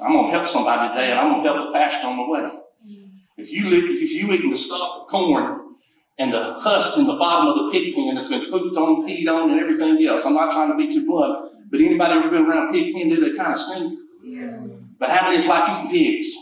I'm 0.00 0.12
gonna 0.12 0.30
help 0.30 0.46
somebody 0.46 0.88
today, 0.92 1.10
and 1.10 1.20
I'm 1.20 1.32
gonna 1.32 1.42
help 1.42 1.72
the 1.72 1.78
pastor 1.78 2.06
on 2.06 2.16
the 2.16 2.28
way. 2.28 2.40
Mm-hmm. 2.40 3.16
If 3.36 3.52
you 3.52 3.68
live, 3.68 3.84
if 3.84 4.10
you 4.12 4.32
eating 4.32 4.50
the 4.50 4.56
stalk 4.56 5.02
of 5.02 5.08
corn 5.08 5.74
and 6.18 6.32
the 6.32 6.54
husk 6.54 6.96
in 6.98 7.06
the 7.06 7.16
bottom 7.16 7.48
of 7.48 7.56
the 7.56 7.70
pig 7.70 7.94
pen 7.94 8.14
that's 8.14 8.28
been 8.28 8.50
pooped 8.50 8.76
on, 8.76 9.06
peed 9.06 9.28
on, 9.28 9.50
and 9.50 9.60
everything 9.60 10.02
else, 10.06 10.24
I'm 10.24 10.34
not 10.34 10.52
trying 10.52 10.70
to 10.70 10.76
be 10.76 10.92
too 10.92 11.06
blunt, 11.06 11.52
but 11.70 11.80
anybody 11.80 12.12
ever 12.14 12.30
been 12.30 12.46
around 12.46 12.72
pig 12.72 12.94
pen? 12.94 13.08
Do 13.08 13.16
they 13.16 13.36
kind 13.36 13.52
of 13.52 13.58
stink? 13.58 13.92
Yes. 14.24 14.60
But 14.98 15.10
how 15.10 15.26
many 15.26 15.36
is 15.36 15.46
like 15.46 15.68
eating 15.68 15.90
pigs? 15.90 16.34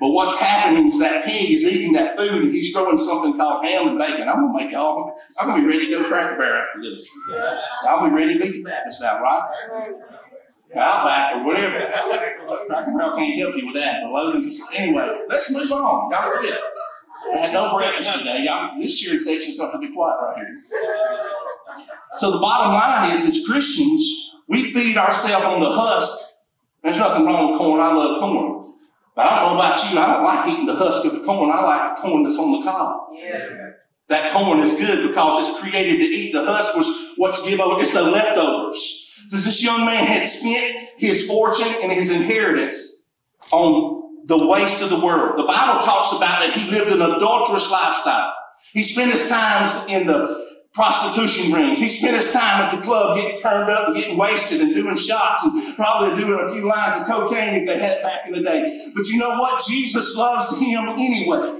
But 0.00 0.08
what's 0.08 0.36
happening 0.36 0.88
is 0.88 0.98
that 0.98 1.24
pig 1.24 1.50
is 1.50 1.64
eating 1.64 1.92
that 1.92 2.16
food 2.16 2.42
and 2.42 2.50
he's 2.50 2.74
growing 2.74 2.96
something 2.96 3.36
called 3.36 3.64
ham 3.64 3.86
and 3.86 3.98
bacon. 3.98 4.28
I'm 4.28 4.46
gonna 4.46 4.52
make 4.52 4.72
y'all, 4.72 5.14
I'm 5.38 5.46
gonna 5.46 5.62
be 5.62 5.68
ready 5.68 5.86
to 5.86 5.92
go 5.92 6.04
cracker 6.08 6.36
barrel 6.36 6.60
after 6.60 6.82
this. 6.82 7.08
I'll 7.86 8.04
be 8.08 8.10
ready 8.12 8.34
to 8.34 8.40
beat 8.40 8.52
the 8.54 8.62
Baptist 8.64 9.00
out, 9.02 9.22
right? 9.22 9.94
Outback 10.74 11.36
or 11.36 11.44
whatever. 11.46 11.86
Cracker 12.66 12.90
Barrel 12.98 13.16
can't 13.16 13.38
help 13.38 13.56
you 13.56 13.66
with 13.66 13.76
that. 13.76 14.00
But 14.02 14.10
Logan 14.10 14.42
just, 14.42 14.62
anyway, 14.74 15.20
let's 15.28 15.52
move 15.52 15.70
on. 15.70 16.10
Y'all. 16.10 16.32
I 17.34 17.36
had 17.36 17.52
no 17.52 17.76
breakfast 17.76 18.12
today. 18.12 18.42
Y'all, 18.44 18.80
this 18.80 18.98
cheering 18.98 19.18
section's 19.18 19.56
got 19.56 19.70
to 19.70 19.78
be 19.78 19.92
quiet 19.92 20.16
right 20.20 20.36
here. 20.36 20.62
So 22.14 22.32
the 22.32 22.38
bottom 22.38 22.72
line 22.72 23.12
is, 23.12 23.24
as 23.24 23.46
Christians, 23.46 24.32
we 24.48 24.72
feed 24.72 24.96
ourselves 24.96 25.46
on 25.46 25.60
the 25.60 25.70
husk. 25.70 26.31
There's 26.82 26.98
nothing 26.98 27.26
wrong 27.26 27.50
with 27.52 27.58
corn. 27.58 27.80
I 27.80 27.92
love 27.92 28.18
corn. 28.18 28.74
But 29.14 29.26
I 29.26 29.40
don't 29.40 29.50
know 29.50 29.62
about 29.62 29.92
you. 29.92 29.98
I 29.98 30.06
don't 30.06 30.24
like 30.24 30.48
eating 30.48 30.66
the 30.66 30.74
husk 30.74 31.04
of 31.04 31.12
the 31.12 31.20
corn. 31.20 31.50
I 31.50 31.62
like 31.62 31.94
the 31.94 32.02
corn 32.02 32.22
that's 32.22 32.38
on 32.38 32.60
the 32.60 32.62
cob. 32.66 33.08
Yes. 33.14 33.50
That 34.08 34.30
corn 34.30 34.60
is 34.60 34.72
good 34.72 35.08
because 35.08 35.48
it's 35.48 35.60
created 35.60 35.98
to 35.98 36.04
eat. 36.04 36.32
The 36.32 36.44
husk 36.44 36.74
was 36.74 37.12
what's 37.16 37.42
given 37.48 37.60
over. 37.60 37.80
It's 37.80 37.92
the 37.92 38.02
leftovers. 38.02 39.26
This 39.30 39.62
young 39.62 39.86
man 39.86 40.04
had 40.04 40.24
spent 40.24 40.76
his 40.98 41.26
fortune 41.26 41.72
and 41.82 41.92
his 41.92 42.10
inheritance 42.10 42.96
on 43.52 44.02
the 44.26 44.46
waste 44.46 44.82
of 44.82 44.90
the 44.90 44.98
world. 44.98 45.38
The 45.38 45.44
Bible 45.44 45.80
talks 45.80 46.12
about 46.12 46.40
that 46.40 46.52
he 46.52 46.70
lived 46.70 46.90
an 46.90 47.02
adulterous 47.02 47.70
lifestyle. 47.70 48.34
He 48.72 48.82
spent 48.82 49.10
his 49.10 49.28
times 49.28 49.86
in 49.88 50.06
the 50.06 50.51
prostitution 50.74 51.52
rings. 51.52 51.78
He 51.78 51.88
spent 51.88 52.16
his 52.16 52.32
time 52.32 52.62
at 52.62 52.70
the 52.70 52.80
club 52.80 53.16
getting 53.16 53.38
turned 53.40 53.70
up 53.70 53.88
and 53.88 53.96
getting 53.96 54.16
wasted 54.16 54.60
and 54.60 54.74
doing 54.74 54.96
shots 54.96 55.44
and 55.44 55.76
probably 55.76 56.22
doing 56.22 56.42
a 56.42 56.48
few 56.48 56.66
lines 56.66 56.96
of 56.96 57.06
cocaine 57.06 57.54
if 57.54 57.66
they 57.66 57.78
had 57.78 57.98
it 57.98 58.02
back 58.02 58.26
in 58.26 58.32
the 58.32 58.42
day. 58.42 58.62
But 58.94 59.06
you 59.08 59.18
know 59.18 59.38
what? 59.38 59.62
Jesus 59.68 60.16
loves 60.16 60.58
him 60.58 60.88
anyway. 60.88 61.58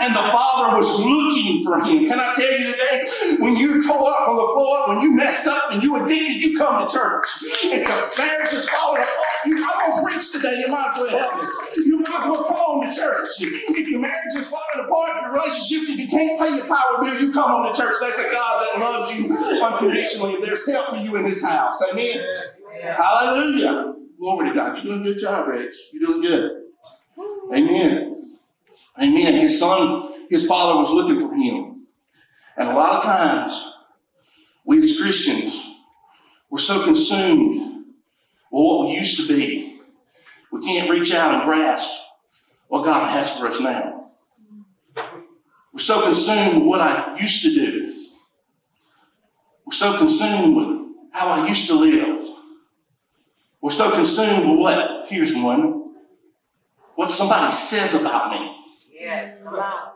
And 0.00 0.14
the 0.14 0.20
Father 0.20 0.76
was 0.76 0.90
looking 1.00 1.62
for 1.64 1.80
him. 1.80 2.06
Can 2.06 2.20
I 2.20 2.32
tell 2.34 2.50
you 2.50 2.72
today? 2.72 3.04
When 3.38 3.56
you 3.56 3.82
tore 3.86 4.08
up 4.10 4.24
from 4.24 4.36
the 4.36 4.48
floor, 4.54 4.88
when 4.88 5.00
you 5.00 5.14
messed 5.14 5.46
up 5.46 5.72
and 5.72 5.82
you 5.82 6.02
addicted, 6.02 6.42
you 6.42 6.56
come 6.56 6.86
to 6.86 6.92
church. 6.92 7.26
If 7.64 7.86
the 7.86 8.22
marriage 8.22 8.52
is 8.52 8.68
falling 8.68 9.02
apart, 9.02 9.26
you, 9.46 9.64
I'm 9.64 9.90
going 9.90 9.92
to 9.92 10.12
preach 10.12 10.32
today. 10.32 10.60
You 10.60 10.68
might 10.68 10.92
as 10.94 10.98
well 10.98 11.18
help. 11.18 11.44
You 11.76 11.98
might 11.98 12.20
as 12.20 12.26
well 12.26 12.44
come 12.44 12.90
to 12.90 12.96
church. 12.96 13.28
If 13.40 13.88
your 13.88 14.00
marriage 14.00 14.34
is 14.36 14.48
falling 14.48 14.86
apart, 14.86 15.22
your 15.22 15.32
relationships, 15.32 15.90
if 15.90 15.98
you 15.98 16.06
can't 16.06 16.38
pay 16.38 16.56
your 16.56 16.66
power 16.66 17.00
bill, 17.00 17.20
you 17.20 17.32
come 17.32 17.50
on 17.50 17.72
to 17.72 17.80
church. 17.80 17.96
That's 18.00 18.18
a 18.18 18.30
God 18.30 18.62
that 18.62 18.80
loves 18.80 19.14
you 19.14 19.36
unconditionally. 19.62 20.36
There's 20.40 20.68
help 20.68 20.90
for 20.90 20.96
you 20.96 21.16
in 21.16 21.24
his 21.24 21.42
house. 21.42 21.82
Amen. 21.90 22.20
Hallelujah. 22.82 23.94
Glory 24.18 24.48
to 24.48 24.54
God. 24.54 24.76
You're 24.76 24.84
doing 24.84 25.00
a 25.00 25.04
good 25.04 25.18
job, 25.18 25.48
Rich. 25.48 25.74
You're 25.92 26.08
doing 26.08 26.22
good. 26.22 26.50
Amen. 27.54 28.13
Amen. 29.02 29.34
His 29.34 29.58
son, 29.58 30.12
his 30.30 30.46
father 30.46 30.78
was 30.78 30.90
looking 30.90 31.20
for 31.20 31.34
him. 31.34 31.86
And 32.56 32.68
a 32.68 32.74
lot 32.74 32.92
of 32.92 33.02
times, 33.02 33.74
we 34.64 34.78
as 34.78 34.98
Christians, 35.00 35.60
we're 36.50 36.58
so 36.58 36.84
consumed 36.84 37.56
with 37.56 37.84
what 38.50 38.86
we 38.86 38.94
used 38.94 39.16
to 39.16 39.26
be, 39.26 39.80
we 40.52 40.60
can't 40.60 40.88
reach 40.88 41.12
out 41.12 41.34
and 41.34 41.44
grasp 41.44 41.90
what 42.68 42.84
God 42.84 43.10
has 43.10 43.36
for 43.36 43.46
us 43.46 43.58
now. 43.58 44.10
We're 44.96 45.80
so 45.80 46.02
consumed 46.02 46.58
with 46.58 46.64
what 46.64 46.80
I 46.80 47.18
used 47.18 47.42
to 47.42 47.52
do. 47.52 47.92
We're 49.66 49.72
so 49.72 49.98
consumed 49.98 50.56
with 50.56 50.86
how 51.10 51.28
I 51.28 51.48
used 51.48 51.66
to 51.66 51.74
live. 51.74 52.20
We're 53.60 53.70
so 53.70 53.90
consumed 53.90 54.50
with 54.50 54.60
what? 54.60 55.08
Here's 55.08 55.34
one. 55.34 55.94
What 56.94 57.10
somebody 57.10 57.50
says 57.50 57.94
about 57.94 58.30
me. 58.30 58.63
Yes, 59.04 59.36
come 59.44 59.54
on. 59.54 59.90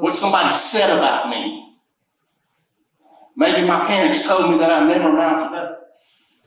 what 0.00 0.16
somebody 0.16 0.52
said 0.52 0.90
about 0.96 1.28
me. 1.28 1.76
Maybe 3.36 3.64
my 3.64 3.86
parents 3.86 4.26
told 4.26 4.50
me 4.50 4.58
that 4.58 4.72
I 4.72 4.84
never 4.84 5.12
mounted 5.12 5.56
up. 5.56 5.90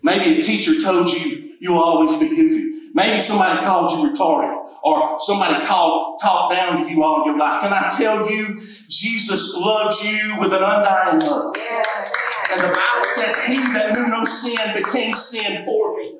Maybe 0.04 0.38
a 0.38 0.42
teacher 0.42 0.78
told 0.82 1.08
you 1.08 1.54
you'll 1.62 1.80
always 1.80 2.14
be 2.16 2.28
goofy. 2.28 2.92
Maybe 2.94 3.20
somebody 3.22 3.64
called 3.64 3.92
you 3.92 4.12
retarded 4.12 4.58
or 4.84 5.18
somebody 5.20 5.66
called, 5.66 6.20
talked 6.22 6.54
down 6.54 6.84
to 6.84 6.92
you 6.92 7.02
all 7.02 7.26
your 7.26 7.38
life. 7.38 7.62
Can 7.62 7.72
I 7.72 7.90
tell 7.98 8.30
you, 8.30 8.56
Jesus 8.90 9.56
loves 9.56 10.04
you 10.04 10.36
with 10.38 10.52
an 10.52 10.64
undying 10.64 11.20
love. 11.20 11.56
And 12.52 12.60
the 12.60 12.68
Bible 12.68 13.06
says, 13.06 13.42
He 13.46 13.56
that 13.56 13.96
knew 13.96 14.08
no 14.08 14.26
sin 14.26 14.58
became 14.76 15.14
sin 15.14 15.64
for 15.66 15.96
me. 15.96 16.20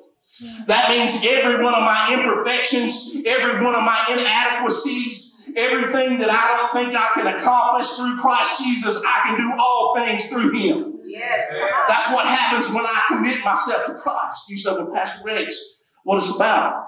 That 0.66 0.88
means 0.88 1.18
every 1.26 1.62
one 1.62 1.74
of 1.74 1.82
my 1.82 2.14
imperfections, 2.14 3.16
every 3.26 3.64
one 3.64 3.74
of 3.74 3.82
my 3.82 3.98
inadequacies, 4.08 5.52
everything 5.56 6.18
that 6.18 6.30
I 6.30 6.56
don't 6.56 6.72
think 6.72 6.94
I 6.94 7.10
can 7.14 7.26
accomplish 7.26 7.88
through 7.90 8.16
Christ 8.18 8.62
Jesus, 8.62 9.02
I 9.04 9.22
can 9.26 9.38
do 9.38 9.52
all 9.58 9.94
things 9.96 10.26
through 10.26 10.52
Him. 10.52 11.00
yes. 11.04 11.50
That's 11.88 12.12
what 12.12 12.26
happens 12.26 12.68
when 12.68 12.84
I 12.86 13.02
commit 13.08 13.44
myself 13.44 13.86
to 13.86 13.94
Christ. 13.94 14.48
You 14.48 14.56
said, 14.56 14.76
well, 14.76 14.92
Pastor 14.94 15.22
Rex, 15.24 15.92
what 16.04 16.18
it's 16.18 16.34
about? 16.34 16.86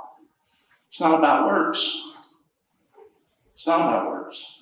It's 0.88 1.00
not 1.00 1.18
about 1.18 1.46
works. 1.46 2.11
It's 3.54 3.66
not 3.66 3.80
about 3.80 4.06
works. 4.06 4.61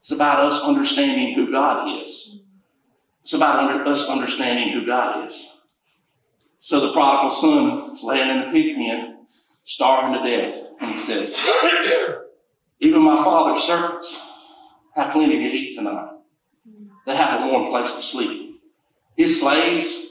It's 0.00 0.12
about 0.12 0.40
us 0.40 0.60
understanding 0.62 1.34
who 1.34 1.52
God 1.52 2.02
is. 2.02 2.40
It's 3.20 3.34
about 3.34 3.58
under, 3.58 3.84
us 3.84 4.08
understanding 4.08 4.70
who 4.70 4.86
God 4.86 5.28
is. 5.28 5.51
So 6.62 6.78
the 6.78 6.92
prodigal 6.92 7.30
son 7.30 7.92
is 7.92 8.04
laying 8.04 8.30
in 8.30 8.38
the 8.38 8.52
pig 8.52 8.76
pen, 8.76 9.26
starving 9.64 10.22
to 10.22 10.30
death, 10.30 10.70
and 10.80 10.92
he 10.92 10.96
says, 10.96 11.36
Even 12.78 13.02
my 13.02 13.16
father's 13.16 13.60
servants 13.64 14.64
have 14.94 15.10
plenty 15.10 15.40
to 15.40 15.44
eat 15.44 15.74
tonight. 15.74 16.10
They 17.04 17.16
have 17.16 17.42
a 17.42 17.46
warm 17.48 17.68
place 17.68 17.90
to 17.90 18.00
sleep. 18.00 18.60
His 19.16 19.40
slaves, 19.40 20.10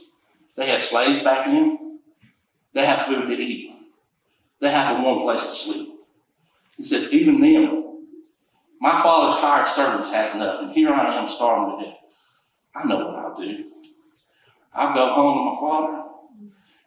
they 0.58 0.66
have 0.66 0.84
slaves 0.84 1.20
back 1.20 1.48
in. 1.48 2.00
They 2.74 2.86
have 2.86 3.02
food 3.02 3.30
to 3.30 3.34
eat. 3.34 3.74
They 4.60 4.72
have 4.72 5.00
a 5.00 5.02
warm 5.02 5.22
place 5.22 5.48
to 5.48 5.56
sleep. 5.56 5.96
He 6.76 6.84
says, 6.84 7.14
even 7.14 7.40
them, 7.40 8.08
my 8.82 9.02
father's 9.02 9.40
hired 9.40 9.68
servants 9.68 10.10
has 10.12 10.34
and 10.34 10.70
here 10.74 10.94
I 10.94 11.16
am 11.16 11.28
starving 11.28 11.80
to 11.80 11.86
death. 11.86 11.98
I 12.76 12.86
know 12.90 13.08
what 13.08 13.16
I'll 13.16 13.36
do. 13.38 13.72
I'll 14.74 14.94
go 14.94 15.14
home 15.14 15.38
to 15.38 15.44
my 15.54 15.60
father, 15.62 16.11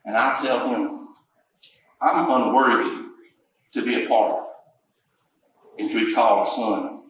and 0.05 0.17
I'll 0.17 0.37
tell 0.37 0.69
him, 0.69 1.09
I'm 2.01 2.31
unworthy 2.31 3.09
to 3.73 3.83
be 3.83 4.05
a 4.05 4.09
part 4.09 4.47
and 5.79 5.91
to 5.91 6.07
be 6.07 6.15
called 6.15 6.47
a 6.47 6.51
son. 6.51 7.03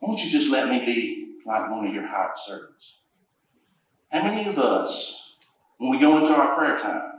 Won't 0.00 0.22
you 0.22 0.30
just 0.30 0.50
let 0.50 0.68
me 0.68 0.84
be 0.84 1.36
like 1.46 1.70
one 1.70 1.86
of 1.86 1.94
your 1.94 2.06
hired 2.06 2.38
servants? 2.38 2.98
How 4.10 4.22
many 4.22 4.48
of 4.48 4.58
us, 4.58 5.36
when 5.78 5.90
we 5.90 5.98
go 5.98 6.18
into 6.18 6.32
our 6.32 6.54
prayer 6.54 6.76
time, 6.76 7.10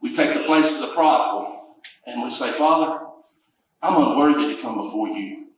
we 0.00 0.14
take 0.14 0.32
the 0.34 0.44
place 0.44 0.74
of 0.76 0.80
the 0.82 0.94
prodigal 0.94 1.76
and 2.06 2.22
we 2.22 2.30
say, 2.30 2.50
Father, 2.50 3.00
I'm 3.82 4.02
unworthy 4.02 4.54
to 4.54 4.60
come 4.60 4.76
before 4.76 5.08
you. 5.08 5.48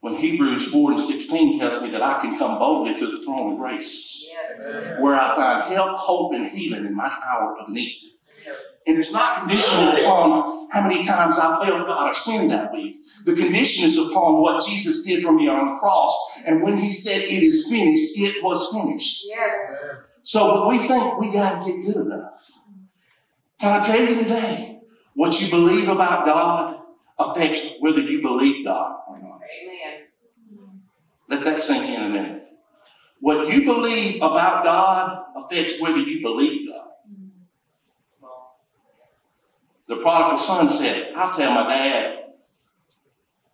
When 0.00 0.14
Hebrews 0.14 0.70
4 0.70 0.92
and 0.92 1.00
16 1.00 1.58
tells 1.60 1.82
me 1.82 1.90
that 1.90 2.02
I 2.02 2.20
can 2.20 2.38
come 2.38 2.58
boldly 2.58 2.98
to 2.98 3.06
the 3.06 3.22
throne 3.22 3.52
of 3.52 3.58
grace, 3.58 4.26
Yes, 4.30 4.98
where 4.98 5.14
I 5.14 5.34
find 5.34 5.62
help, 5.72 5.98
hope, 5.98 6.32
and 6.32 6.46
healing 6.48 6.86
in 6.86 6.94
my 6.96 7.12
hour 7.30 7.56
of 7.58 7.68
need. 7.68 7.98
And 8.86 8.96
it's 8.98 9.12
not 9.12 9.40
conditional 9.40 9.92
upon 9.92 10.68
how 10.72 10.80
many 10.82 11.04
times 11.04 11.38
I 11.38 11.62
failed 11.64 11.86
God 11.86 12.08
or 12.10 12.14
sinned 12.14 12.50
that 12.50 12.72
week. 12.72 12.96
The 13.26 13.34
condition 13.34 13.86
is 13.86 13.98
upon 13.98 14.40
what 14.40 14.64
Jesus 14.66 15.04
did 15.04 15.22
for 15.22 15.32
me 15.32 15.48
on 15.48 15.74
the 15.74 15.78
cross. 15.78 16.42
And 16.46 16.62
when 16.62 16.74
he 16.74 16.90
said, 16.90 17.20
It 17.20 17.42
is 17.42 17.68
finished, 17.68 18.16
it 18.18 18.42
was 18.42 18.72
finished. 18.72 19.26
yes, 19.28 19.70
So, 20.22 20.50
but 20.50 20.68
we 20.68 20.78
think 20.78 21.18
we 21.18 21.30
got 21.30 21.62
to 21.64 21.70
get 21.72 21.84
good 21.94 22.06
enough. 22.06 22.40
Can 23.60 23.78
I 23.78 23.82
tell 23.84 24.00
you 24.00 24.14
today, 24.16 24.80
what 25.14 25.38
you 25.42 25.50
believe 25.50 25.90
about 25.90 26.24
God 26.24 26.80
affects 27.18 27.60
whether 27.80 28.00
you 28.00 28.22
believe 28.22 28.64
God 28.64 28.96
or 29.06 29.18
not. 29.18 29.40
amen. 29.62 29.79
Let 31.30 31.44
that 31.44 31.60
sink 31.60 31.88
in 31.88 32.02
a 32.02 32.08
minute. 32.08 32.42
What 33.20 33.52
you 33.52 33.64
believe 33.64 34.16
about 34.16 34.64
God 34.64 35.24
affects 35.36 35.80
whether 35.80 35.98
you 35.98 36.20
believe 36.22 36.68
God. 36.68 36.88
The 39.86 39.96
prodigal 39.96 40.36
son 40.36 40.68
said, 40.68 41.12
I'll 41.14 41.32
tell 41.32 41.52
my 41.52 41.68
dad, 41.68 42.24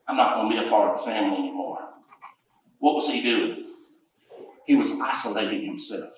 I'm 0.09 0.16
not 0.16 0.35
going 0.35 0.50
to 0.50 0.61
be 0.61 0.66
a 0.66 0.71
part 0.71 0.92
of 0.92 0.99
the 0.99 1.11
family 1.11 1.38
anymore. 1.38 1.80
What 2.78 2.95
was 2.95 3.09
he 3.09 3.23
doing? 3.23 3.64
He 4.66 4.75
was 4.75 4.92
isolating 5.00 5.66
himself. 5.66 6.12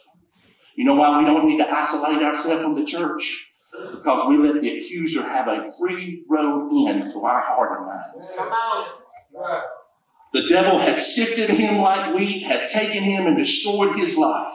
You 0.76 0.84
know 0.84 0.94
why 0.94 1.18
we 1.18 1.24
don't 1.24 1.46
need 1.46 1.58
to 1.58 1.68
isolate 1.68 2.22
ourselves 2.22 2.62
from 2.62 2.74
the 2.74 2.84
church? 2.84 3.50
Because 3.94 4.28
we 4.28 4.36
let 4.36 4.60
the 4.60 4.78
accuser 4.78 5.22
have 5.22 5.48
a 5.48 5.64
free 5.78 6.24
road 6.28 6.70
in 6.72 7.10
to 7.12 7.24
our 7.24 7.40
heart 7.40 7.78
and 7.78 7.86
mind. 7.86 8.28
Come 8.36 8.52
on. 8.52 8.88
The 10.32 10.46
devil 10.48 10.78
had 10.78 10.98
sifted 10.98 11.50
him 11.50 11.78
like 11.78 12.14
wheat, 12.14 12.42
had 12.42 12.68
taken 12.68 13.02
him 13.02 13.26
and 13.26 13.36
destroyed 13.36 13.94
his 13.96 14.16
life. 14.16 14.52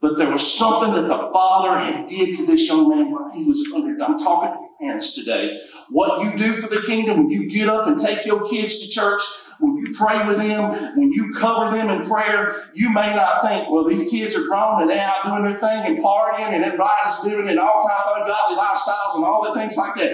But 0.00 0.18
there 0.18 0.30
was 0.30 0.52
something 0.52 0.92
that 0.94 1.06
the 1.06 1.30
Father 1.32 1.78
had 1.78 2.06
did 2.06 2.34
to 2.34 2.46
this 2.46 2.66
young 2.66 2.88
man 2.88 3.12
while 3.12 3.30
he 3.30 3.44
was 3.44 3.70
under. 3.74 4.02
I'm 4.02 4.18
talking 4.18 4.50
to 4.50 4.68
parents 4.80 5.14
today. 5.14 5.56
What 5.90 6.24
you 6.24 6.36
do 6.36 6.52
for 6.52 6.68
the 6.74 6.82
kingdom, 6.82 7.18
when 7.18 7.30
you 7.30 7.48
get 7.48 7.68
up 7.68 7.86
and 7.86 7.98
take 7.98 8.26
your 8.26 8.42
kids 8.42 8.80
to 8.82 8.88
church, 8.88 9.20
when 9.62 9.76
you 9.78 9.94
pray 9.96 10.26
with 10.26 10.36
them, 10.36 10.72
when 10.96 11.12
you 11.12 11.32
cover 11.32 11.74
them 11.74 11.88
in 11.88 12.02
prayer, 12.02 12.52
you 12.74 12.92
may 12.92 13.14
not 13.14 13.42
think, 13.42 13.70
well, 13.70 13.84
these 13.84 14.10
kids 14.10 14.36
are 14.36 14.44
grown 14.44 14.82
and 14.82 14.90
they're 14.90 15.00
out 15.00 15.24
doing 15.24 15.44
their 15.44 15.54
thing 15.54 15.86
and 15.86 15.98
partying 16.02 16.52
and 16.52 16.64
everybody's 16.64 17.18
doing 17.24 17.48
and 17.48 17.58
all 17.58 17.88
kind 17.88 18.02
of 18.10 18.22
ungodly 18.22 18.56
lifestyles 18.56 19.14
and 19.16 19.24
all 19.24 19.42
the 19.44 19.58
things 19.58 19.76
like 19.76 19.94
that. 19.94 20.12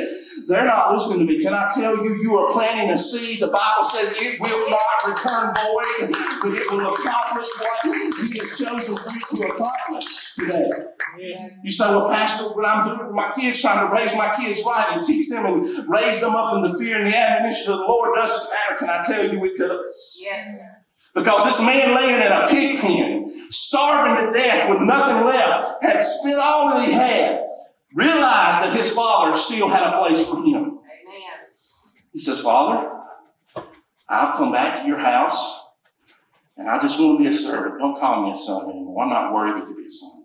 They're 0.49 0.67
not 0.67 0.93
listening 0.93 1.21
to 1.21 1.25
me. 1.25 1.43
Can 1.43 1.55
I 1.55 1.69
tell 1.75 1.97
you, 1.97 2.21
you 2.23 2.37
are 2.39 2.51
planting 2.51 2.91
a 2.91 2.97
seed. 2.97 3.41
The 3.41 3.49
Bible 3.49 3.85
says 3.85 4.15
it 4.21 4.41
will 4.41 4.71
not 4.71 4.81
return 5.09 5.55
void, 5.55 6.15
but 6.43 6.53
it 6.53 6.67
will 6.71 6.95
accomplish 6.95 7.49
what 7.59 7.97
He 8.21 8.39
has 8.39 8.59
chosen 8.59 8.97
for 8.97 9.11
you 9.11 9.21
to 9.37 9.55
accomplish 9.55 10.35
today. 10.35 10.71
You 11.63 11.71
say, 11.71 11.87
well, 11.87 12.09
Pastor, 12.09 12.45
what 12.55 12.67
I'm 12.67 12.85
doing 12.85 13.07
with 13.07 13.17
my 13.17 13.33
kids, 13.35 13.61
trying 13.61 13.89
to 13.89 13.95
raise 13.95 14.15
my 14.15 14.33
kids 14.35 14.63
right 14.65 14.87
and 14.91 15.03
teach 15.03 15.29
them 15.29 15.47
and 15.47 15.89
raise 15.89 16.21
them 16.21 16.37
up 16.37 16.55
in 16.55 16.61
the 16.61 16.79
fear 16.79 16.99
and 16.99 17.09
the 17.09 17.17
admonition 17.17 17.73
of 17.73 17.79
the 17.79 17.85
Lord 17.87 18.15
doesn't 18.15 18.51
matter. 18.51 18.79
Can 18.79 18.91
I 18.91 19.03
tell 19.03 19.33
you 19.33 19.38
Yes, 20.21 20.61
Because 21.15 21.45
this 21.45 21.61
man 21.61 21.95
laying 21.95 22.15
in 22.15 22.33
a 22.33 22.47
pig 22.47 22.79
pen, 22.79 23.27
starving 23.51 24.27
to 24.33 24.39
death 24.39 24.69
with 24.71 24.81
nothing 24.81 25.25
left, 25.25 25.83
had 25.83 26.03
spent 26.03 26.39
all 26.39 26.69
that 26.71 26.87
he 26.87 26.93
had, 26.93 27.47
realized 27.95 28.63
that 28.63 28.73
his 28.77 28.91
father 28.91 29.37
still 29.37 29.69
had 29.69 29.83
a 29.95 29.99
place 29.99 30.27
for 30.27 30.37
him. 30.37 30.45
amen. 30.45 31.39
He 32.13 32.19
says, 32.19 32.41
Father, 32.41 32.91
I'll 34.09 34.37
come 34.37 34.53
back 34.53 34.81
to 34.81 34.87
your 34.87 34.99
house 34.99 35.67
and 36.57 36.69
I 36.69 36.79
just 36.81 36.99
want 36.99 37.19
to 37.19 37.23
be 37.23 37.29
a 37.29 37.33
servant. 37.33 37.79
Don't 37.79 37.97
call 37.99 38.25
me 38.25 38.33
a 38.33 38.37
son 38.37 38.69
anymore. 38.69 39.05
I'm 39.05 39.11
not 39.11 39.33
worthy 39.33 39.61
to 39.61 39.75
be 39.77 39.87
a 39.87 39.91
son. 39.91 40.25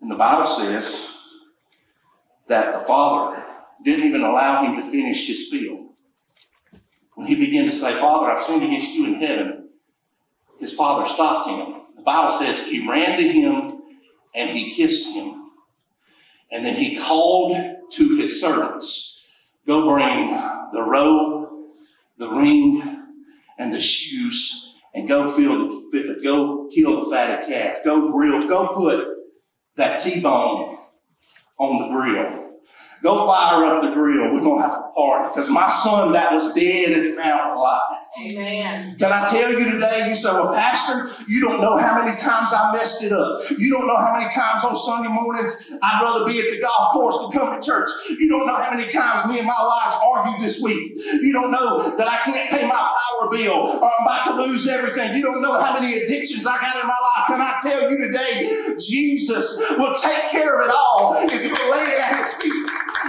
And 0.00 0.10
the 0.10 0.14
Bible 0.16 0.44
says 0.44 1.32
that 2.48 2.72
the 2.72 2.78
father 2.78 3.42
didn't 3.84 4.06
even 4.06 4.22
allow 4.22 4.64
him 4.64 4.76
to 4.76 4.82
finish 4.82 5.26
his 5.26 5.46
spiel. 5.46 5.85
When 7.16 7.26
he 7.26 7.34
began 7.34 7.64
to 7.64 7.72
say, 7.72 7.94
Father, 7.94 8.30
I've 8.30 8.42
sinned 8.42 8.62
against 8.62 8.92
you 8.92 9.06
in 9.06 9.14
heaven, 9.14 9.70
his 10.60 10.72
father 10.72 11.08
stopped 11.08 11.48
him. 11.48 11.80
The 11.94 12.02
Bible 12.02 12.30
says 12.30 12.60
he 12.60 12.86
ran 12.86 13.16
to 13.16 13.26
him 13.26 13.80
and 14.34 14.50
he 14.50 14.70
kissed 14.70 15.14
him. 15.14 15.50
And 16.52 16.62
then 16.62 16.74
he 16.74 16.98
called 16.98 17.56
to 17.92 18.16
his 18.16 18.38
servants, 18.38 19.14
Go 19.66 19.88
bring 19.88 20.28
the 20.72 20.82
robe, 20.82 21.48
the 22.18 22.30
ring, 22.30 22.82
and 23.58 23.72
the 23.72 23.80
shoes, 23.80 24.74
and 24.94 25.08
go 25.08 25.26
the 25.26 26.20
go 26.22 26.68
kill 26.68 27.02
the 27.02 27.10
fatted 27.10 27.48
calf. 27.48 27.78
Go 27.82 28.10
grill, 28.12 28.46
go 28.46 28.68
put 28.68 29.06
that 29.76 29.98
T-bone 29.98 30.78
on 31.58 31.78
the 31.78 31.88
grill. 31.88 32.55
Go 33.06 33.24
fire 33.24 33.64
up 33.64 33.82
the 33.82 33.90
grill. 33.90 34.34
We're 34.34 34.40
going 34.40 34.60
to 34.60 34.68
have 34.68 34.78
a 34.80 34.90
party 34.90 35.28
because 35.30 35.48
my 35.48 35.68
son 35.68 36.10
that 36.10 36.32
was 36.32 36.52
dead 36.52 36.90
is 36.90 37.14
now 37.14 37.56
alive. 37.56 38.02
Amen. 38.20 38.96
Can 38.98 39.12
I 39.12 39.24
tell 39.26 39.52
you 39.52 39.70
today? 39.70 40.08
You 40.08 40.14
say, 40.16 40.32
well, 40.32 40.52
Pastor, 40.52 41.06
you 41.30 41.40
don't 41.40 41.60
know 41.60 41.76
how 41.76 42.02
many 42.02 42.16
times 42.16 42.52
I 42.52 42.72
messed 42.72 43.04
it 43.04 43.12
up. 43.12 43.38
You 43.56 43.70
don't 43.70 43.86
know 43.86 43.96
how 43.96 44.12
many 44.18 44.28
times 44.28 44.64
on 44.64 44.74
Sunday 44.74 45.08
mornings 45.08 45.78
I'd 45.80 46.02
rather 46.02 46.26
be 46.26 46.40
at 46.40 46.50
the 46.50 46.60
golf 46.60 46.92
course 46.94 47.16
than 47.20 47.30
come 47.30 47.54
to 47.54 47.64
church. 47.64 47.88
You 48.18 48.28
don't 48.28 48.44
know 48.44 48.56
how 48.56 48.74
many 48.74 48.88
times 48.88 49.24
me 49.26 49.38
and 49.38 49.46
my 49.46 49.54
wives 49.54 49.94
argued 50.02 50.40
this 50.40 50.60
week. 50.60 50.98
You 51.22 51.32
don't 51.32 51.52
know 51.52 51.94
that 51.96 52.08
I 52.08 52.16
can't 52.28 52.50
pay 52.50 52.66
my 52.66 52.74
power 52.74 53.30
bill 53.30 53.78
or 53.84 53.84
I'm 53.84 54.02
about 54.02 54.24
to 54.24 54.34
lose 54.34 54.66
everything. 54.66 55.14
You 55.14 55.22
don't 55.22 55.42
know 55.42 55.56
how 55.60 55.78
many 55.78 55.94
addictions 55.94 56.44
I 56.44 56.56
got 56.58 56.74
in 56.74 56.88
my 56.88 56.98
life. 57.14 57.26
Can 57.28 57.40
I 57.40 57.54
tell 57.62 57.88
you 57.88 57.98
today, 57.98 58.50
Jesus 58.80 59.62
will 59.78 59.94
take 59.94 60.28
care 60.28 60.58
of 60.58 60.66
it 60.66 60.74
all 60.74 61.14
if 61.20 61.44
you 61.44 61.70
lay 61.70 61.84
it 61.84 62.04
at 62.04 62.16
his 62.16 62.34
feet. 62.34 62.65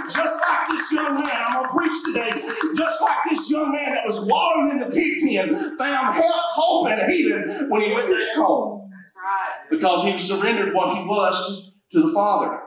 Just 0.08 0.42
like 0.48 0.68
this 0.68 0.92
young 0.92 1.14
man, 1.14 1.30
I'm 1.32 1.52
going 1.54 1.68
to 1.68 1.74
preach 1.74 2.04
today, 2.06 2.30
just 2.74 3.02
like 3.02 3.18
this 3.28 3.50
young 3.50 3.72
man 3.72 3.92
that 3.92 4.04
was 4.06 4.20
wallowing 4.24 4.72
in 4.72 4.78
the 4.78 4.86
pig 4.86 5.20
pen 5.20 5.76
found 5.76 6.14
help, 6.14 6.34
hope, 6.48 6.88
and 6.88 7.12
healing 7.12 7.70
when 7.70 7.82
he 7.82 7.92
went 7.92 8.08
back 8.08 8.34
home 8.34 8.90
That's 8.90 9.14
right. 9.16 9.70
because 9.70 10.02
he 10.04 10.16
surrendered 10.16 10.74
what 10.74 10.96
he 10.96 11.04
was 11.04 11.76
to 11.90 12.00
the 12.00 12.12
Father. 12.12 12.60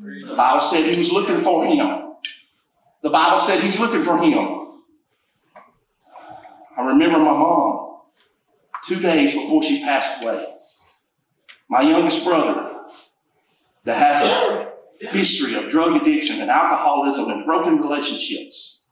The 0.00 0.34
Bible 0.36 0.60
said 0.60 0.84
he 0.84 0.96
was 0.96 1.10
looking 1.10 1.40
for 1.40 1.64
him. 1.66 2.14
The 3.02 3.10
Bible 3.10 3.38
said 3.38 3.60
he's 3.60 3.80
looking 3.80 4.02
for 4.02 4.18
him. 4.22 4.82
I 6.76 6.82
remember 6.86 7.18
my 7.18 7.32
mom 7.32 8.02
two 8.84 9.00
days 9.00 9.32
before 9.32 9.62
she 9.62 9.82
passed 9.82 10.22
away. 10.22 10.46
My 11.68 11.82
youngest 11.82 12.24
brother 12.24 12.84
the 13.84 13.94
has 13.94 14.22
a 14.22 14.67
history 15.00 15.54
of 15.54 15.68
drug 15.68 16.00
addiction 16.00 16.40
and 16.40 16.50
alcoholism 16.50 17.30
and 17.30 17.44
broken 17.44 17.78
relationships. 17.78 18.82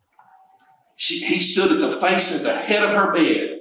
She, 0.96 1.18
he 1.18 1.38
stood 1.38 1.72
at 1.72 1.80
the 1.80 2.00
face 2.00 2.34
at 2.34 2.42
the 2.42 2.56
head 2.56 2.82
of 2.82 2.92
her 2.92 3.12
bed 3.12 3.60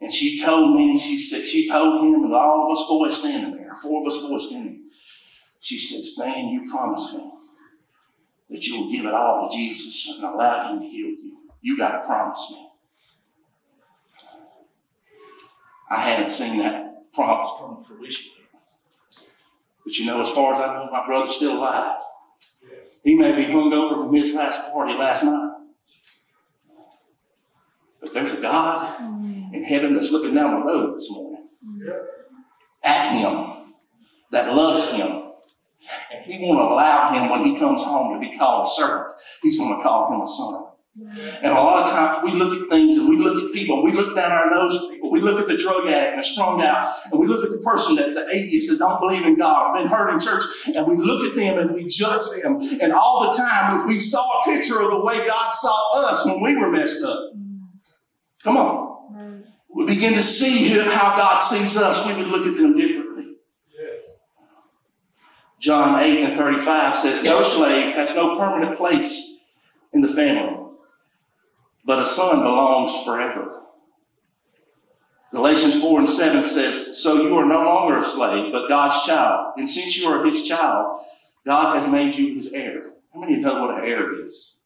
and 0.00 0.12
she 0.12 0.38
told 0.40 0.76
me, 0.76 0.98
she 0.98 1.18
said, 1.18 1.44
she 1.44 1.68
told 1.68 2.00
him 2.00 2.24
and 2.24 2.34
all 2.34 2.66
of 2.66 2.72
us 2.72 2.84
boys 2.88 3.16
standing 3.16 3.56
there, 3.56 3.74
four 3.76 4.02
of 4.02 4.06
us 4.06 4.18
boys 4.18 4.46
standing. 4.46 4.88
She 5.60 5.78
said, 5.78 6.02
Stan, 6.02 6.48
you 6.48 6.70
promised 6.70 7.14
me 7.14 7.32
that 8.50 8.66
you 8.66 8.80
will 8.80 8.90
give 8.90 9.04
it 9.04 9.14
all 9.14 9.48
to 9.48 9.56
Jesus 9.56 10.14
and 10.16 10.24
allow 10.24 10.72
him 10.72 10.80
to 10.80 10.86
heal 10.86 11.08
you. 11.08 11.38
You 11.60 11.76
got 11.76 12.00
to 12.00 12.06
promise 12.06 12.46
me. 12.50 12.70
I 15.90 16.00
haven't 16.00 16.30
seen 16.30 16.58
that 16.58 17.12
promise 17.12 17.50
come 17.58 17.78
to 17.78 17.88
fruition. 17.88 18.37
But 19.88 19.96
you 19.96 20.04
know, 20.04 20.20
as 20.20 20.28
far 20.28 20.52
as 20.52 20.60
I 20.60 20.74
know, 20.74 20.90
my 20.92 21.06
brother's 21.06 21.34
still 21.34 21.56
alive. 21.56 21.96
He 23.04 23.14
may 23.14 23.34
be 23.34 23.44
hung 23.44 23.72
over 23.72 24.04
from 24.04 24.14
his 24.14 24.34
last 24.34 24.70
party 24.70 24.92
last 24.92 25.24
night. 25.24 25.50
But 27.98 28.12
there's 28.12 28.32
a 28.32 28.36
God 28.36 29.00
in 29.00 29.64
heaven 29.64 29.94
that's 29.94 30.10
looking 30.10 30.34
down 30.34 30.60
the 30.60 30.66
road 30.66 30.94
this 30.94 31.10
morning 31.10 31.48
at 32.84 33.12
him 33.12 33.72
that 34.30 34.54
loves 34.54 34.92
him. 34.92 35.32
And 36.12 36.22
he 36.22 36.38
won't 36.38 36.70
allow 36.70 37.10
him 37.10 37.30
when 37.30 37.44
he 37.44 37.58
comes 37.58 37.82
home 37.82 38.12
to 38.12 38.28
be 38.28 38.36
called 38.36 38.66
a 38.66 38.68
servant. 38.68 39.10
He's 39.40 39.56
going 39.56 39.74
to 39.74 39.82
call 39.82 40.12
him 40.12 40.20
a 40.20 40.26
son. 40.26 40.67
And 41.42 41.52
a 41.52 41.60
lot 41.60 41.84
of 41.84 41.90
times 41.90 42.18
we 42.24 42.32
look 42.32 42.60
at 42.60 42.68
things 42.68 42.96
and 42.98 43.08
we 43.08 43.16
look 43.16 43.42
at 43.42 43.52
people, 43.52 43.82
we 43.84 43.92
look 43.92 44.16
down 44.16 44.32
our 44.32 44.50
nose 44.50 44.74
at 44.74 44.90
people, 44.90 45.10
we 45.10 45.20
look 45.20 45.40
at 45.40 45.46
the 45.46 45.56
drug 45.56 45.86
addict 45.86 46.12
and 46.12 46.18
the 46.18 46.22
strung 46.22 46.60
out, 46.62 46.92
and 47.10 47.20
we 47.20 47.26
look 47.26 47.44
at 47.44 47.50
the 47.50 47.58
person 47.58 47.94
that 47.96 48.14
the 48.14 48.26
atheist 48.34 48.70
that 48.70 48.78
don't 48.78 49.00
believe 49.00 49.24
in 49.24 49.36
God 49.36 49.70
or 49.70 49.78
been 49.78 49.86
hurt 49.86 50.10
in 50.10 50.18
church, 50.18 50.42
and 50.74 50.86
we 50.86 50.96
look 50.96 51.28
at 51.28 51.36
them 51.36 51.58
and 51.58 51.72
we 51.72 51.86
judge 51.86 52.22
them. 52.42 52.58
And 52.80 52.92
all 52.92 53.30
the 53.30 53.38
time, 53.38 53.78
if 53.78 53.86
we 53.86 54.00
saw 54.00 54.40
a 54.40 54.44
picture 54.44 54.80
of 54.82 54.90
the 54.90 55.00
way 55.00 55.24
God 55.26 55.50
saw 55.50 56.08
us 56.08 56.26
when 56.26 56.42
we 56.42 56.56
were 56.56 56.70
messed 56.70 57.04
up, 57.04 57.32
come 58.42 58.56
on, 58.56 59.44
we 59.72 59.86
begin 59.86 60.14
to 60.14 60.22
see 60.22 60.68
how 60.68 61.16
God 61.16 61.38
sees 61.38 61.76
us, 61.76 62.04
we 62.06 62.14
would 62.14 62.28
look 62.28 62.46
at 62.46 62.56
them 62.56 62.76
differently. 62.76 63.36
John 65.60 66.00
8 66.00 66.24
and 66.24 66.36
35 66.36 66.96
says, 66.96 67.22
No 67.22 67.42
slave 67.42 67.94
has 67.94 68.14
no 68.14 68.36
permanent 68.36 68.76
place 68.76 69.36
in 69.92 70.00
the 70.00 70.08
family 70.08 70.67
but 71.84 72.00
a 72.00 72.04
son 72.04 72.40
belongs 72.42 73.04
forever. 73.04 73.62
Galatians 75.30 75.80
4 75.80 75.98
and 76.00 76.08
7 76.08 76.42
says, 76.42 77.02
So 77.02 77.22
you 77.22 77.36
are 77.36 77.44
no 77.44 77.62
longer 77.64 77.98
a 77.98 78.02
slave, 78.02 78.52
but 78.52 78.68
God's 78.68 79.04
child. 79.04 79.54
And 79.58 79.68
since 79.68 79.96
you 79.96 80.08
are 80.08 80.24
his 80.24 80.46
child, 80.46 81.00
God 81.46 81.74
has 81.74 81.86
made 81.86 82.16
you 82.16 82.34
his 82.34 82.48
heir. 82.52 82.92
How 83.12 83.20
many 83.20 83.34
of 83.34 83.40
you 83.40 83.46
know 83.46 83.60
what 83.62 83.78
an 83.78 83.84
heir 83.84 84.22
is? 84.22 84.56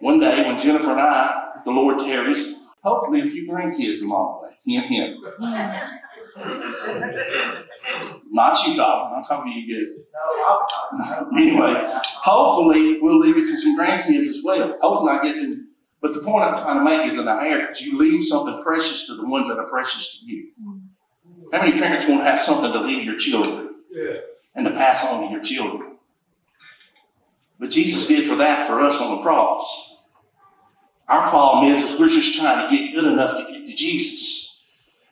One 0.00 0.18
day, 0.18 0.42
when 0.44 0.58
Jennifer 0.58 0.90
and 0.90 1.00
I, 1.00 1.60
the 1.64 1.70
Lord 1.70 1.98
tarries, 1.98 2.54
hopefully 2.82 3.20
a 3.20 3.24
few 3.24 3.48
grandkids 3.50 4.02
along 4.02 4.40
the 4.40 4.48
way, 4.48 4.78
and 4.78 4.86
him. 4.86 5.24
Not 8.30 8.56
you, 8.66 8.76
God. 8.76 9.06
I'm 9.06 9.12
not 9.12 9.28
talking 9.28 9.52
to 9.52 9.58
you 9.58 9.66
good. 9.74 10.04
Anyway, 11.36 11.74
hopefully 11.86 12.98
we'll 13.00 13.18
leave 13.18 13.36
it 13.36 13.46
to 13.46 13.56
some 13.56 13.78
grandkids 13.78 14.28
as 14.28 14.40
well. 14.44 14.76
Hopefully 14.80 15.12
I 15.12 15.22
get 15.22 15.36
them. 15.36 15.68
But 16.00 16.12
the 16.12 16.20
point 16.20 16.44
I'm 16.44 16.58
trying 16.58 16.78
to 16.78 16.84
make 16.84 17.06
is 17.06 17.16
an 17.18 17.28
inheritance. 17.28 17.80
You 17.80 17.96
leave 17.98 18.22
something 18.24 18.62
precious 18.62 19.06
to 19.06 19.14
the 19.14 19.26
ones 19.26 19.48
that 19.48 19.58
are 19.58 19.68
precious 19.68 20.18
to 20.18 20.26
you. 20.26 20.50
How 21.52 21.60
many 21.60 21.78
parents 21.78 22.06
won't 22.06 22.24
have 22.24 22.40
something 22.40 22.72
to 22.72 22.80
leave 22.80 23.04
your 23.04 23.16
children 23.16 23.70
and 24.54 24.66
to 24.66 24.72
pass 24.72 25.04
on 25.06 25.24
to 25.24 25.30
your 25.30 25.42
children? 25.42 25.98
But 27.58 27.70
Jesus 27.70 28.06
did 28.06 28.26
for 28.26 28.34
that 28.36 28.66
for 28.66 28.80
us 28.80 29.00
on 29.00 29.16
the 29.16 29.22
cross. 29.22 29.96
Our 31.08 31.28
problem 31.28 31.70
is, 31.72 31.82
is 31.82 31.98
we're 31.98 32.08
just 32.08 32.38
trying 32.38 32.68
to 32.68 32.74
get 32.74 32.92
good 32.94 33.04
enough 33.10 33.36
to 33.36 33.52
get 33.52 33.66
to 33.66 33.74
Jesus. 33.74 34.43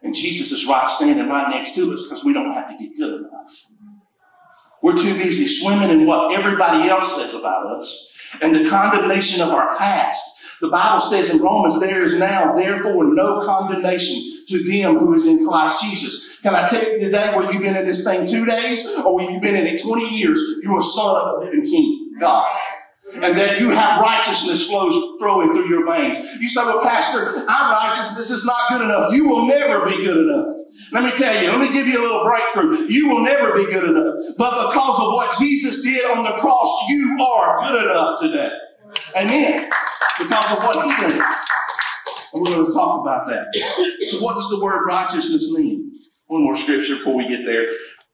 And 0.03 0.15
Jesus 0.15 0.51
is 0.51 0.67
right 0.67 0.91
standing 0.91 1.29
right 1.29 1.49
next 1.49 1.75
to 1.77 1.93
us 1.93 2.05
because 2.05 2.25
we 2.25 2.33
don't 2.33 2.51
have 2.51 2.69
to 2.69 2.77
get 2.77 2.97
good 2.97 3.21
enough. 3.21 3.67
We're 4.83 4.97
too 4.97 5.15
busy 5.15 5.47
swimming 5.47 5.91
in 5.91 6.07
what 6.07 6.37
everybody 6.37 6.89
else 6.89 7.15
says 7.15 7.35
about 7.35 7.67
us 7.77 8.37
and 8.43 8.55
the 8.55 8.69
condemnation 8.69 9.41
of 9.41 9.51
our 9.51 9.73
past. 9.77 10.61
The 10.61 10.69
Bible 10.69 11.01
says 11.01 11.31
in 11.31 11.41
Romans, 11.41 11.79
there 11.79 12.03
is 12.03 12.15
now, 12.15 12.53
therefore, 12.53 13.15
no 13.15 13.41
condemnation 13.41 14.23
to 14.49 14.65
them 14.65 14.99
who 14.99 15.13
is 15.13 15.27
in 15.27 15.47
Christ 15.47 15.83
Jesus. 15.83 16.41
Can 16.41 16.55
I 16.55 16.67
tell 16.67 16.83
you 16.83 16.99
today, 16.99 17.33
where 17.35 17.51
you've 17.53 17.63
been 17.63 17.77
in 17.77 17.87
this 17.87 18.05
thing 18.05 18.27
two 18.27 18.45
days 18.45 18.85
or 18.99 19.15
where 19.15 19.31
you've 19.31 19.43
been 19.43 19.57
in 19.57 19.67
it 19.67 19.81
20 19.83 20.09
years, 20.09 20.41
you're 20.63 20.79
a 20.79 20.83
son 20.83 21.17
of 21.17 21.41
the 21.41 21.47
living 21.47 21.65
King, 21.65 22.15
God 22.19 22.62
and 23.15 23.37
that 23.37 23.61
you 23.61 23.71
have 23.71 24.01
righteousness 24.01 24.67
flows 24.67 24.95
flowing 25.19 25.53
through 25.53 25.69
your 25.69 25.87
veins. 25.87 26.17
You 26.41 26.49
say, 26.49 26.65
well, 26.65 26.81
Pastor, 26.81 27.45
I'm 27.49 27.71
righteous. 27.73 28.11
This 28.17 28.31
is 28.31 28.45
not 28.45 28.59
good 28.69 28.83
enough. 28.83 29.13
You 29.13 29.29
will 29.29 29.47
never 29.47 29.85
be 29.85 29.97
good 29.97 30.29
enough. 30.29 30.57
Let 30.93 31.05
me 31.05 31.13
tell 31.13 31.43
you, 31.43 31.51
let 31.51 31.61
me 31.61 31.71
give 31.73 31.87
you 31.87 32.01
a 32.01 32.03
little 32.03 32.25
breakthrough. 32.25 32.89
You 32.89 33.09
will 33.09 33.25
never 33.25 33.53
be 33.55 33.67
good 33.67 33.89
enough. 33.89 34.15
But 34.39 34.69
because 34.69 34.99
of 34.99 35.07
what 35.13 35.37
Jesus 35.39 35.83
did 35.83 36.05
on 36.11 36.25
the 36.25 36.33
cross, 36.39 36.87
you 36.89 37.19
are 37.21 37.59
good 37.59 37.91
enough 37.91 38.21
today. 38.21 38.53
Amen. 39.17 39.71
Because 40.19 40.53
of 40.53 40.59
what 40.65 40.85
he 40.85 41.07
did. 41.07 41.23
And 42.35 42.43
we're 42.43 42.51
going 42.51 42.67
to 42.67 42.73
talk 42.73 43.01
about 43.01 43.27
that. 43.29 43.55
So 44.09 44.23
what 44.23 44.35
does 44.35 44.49
the 44.49 44.61
word 44.61 44.87
righteousness 44.87 45.53
mean? 45.53 45.93
One 46.29 46.45
more 46.45 46.55
scripture 46.55 46.95
before 46.95 47.17
we 47.17 47.29
get 47.29 47.45
there. 47.45 47.67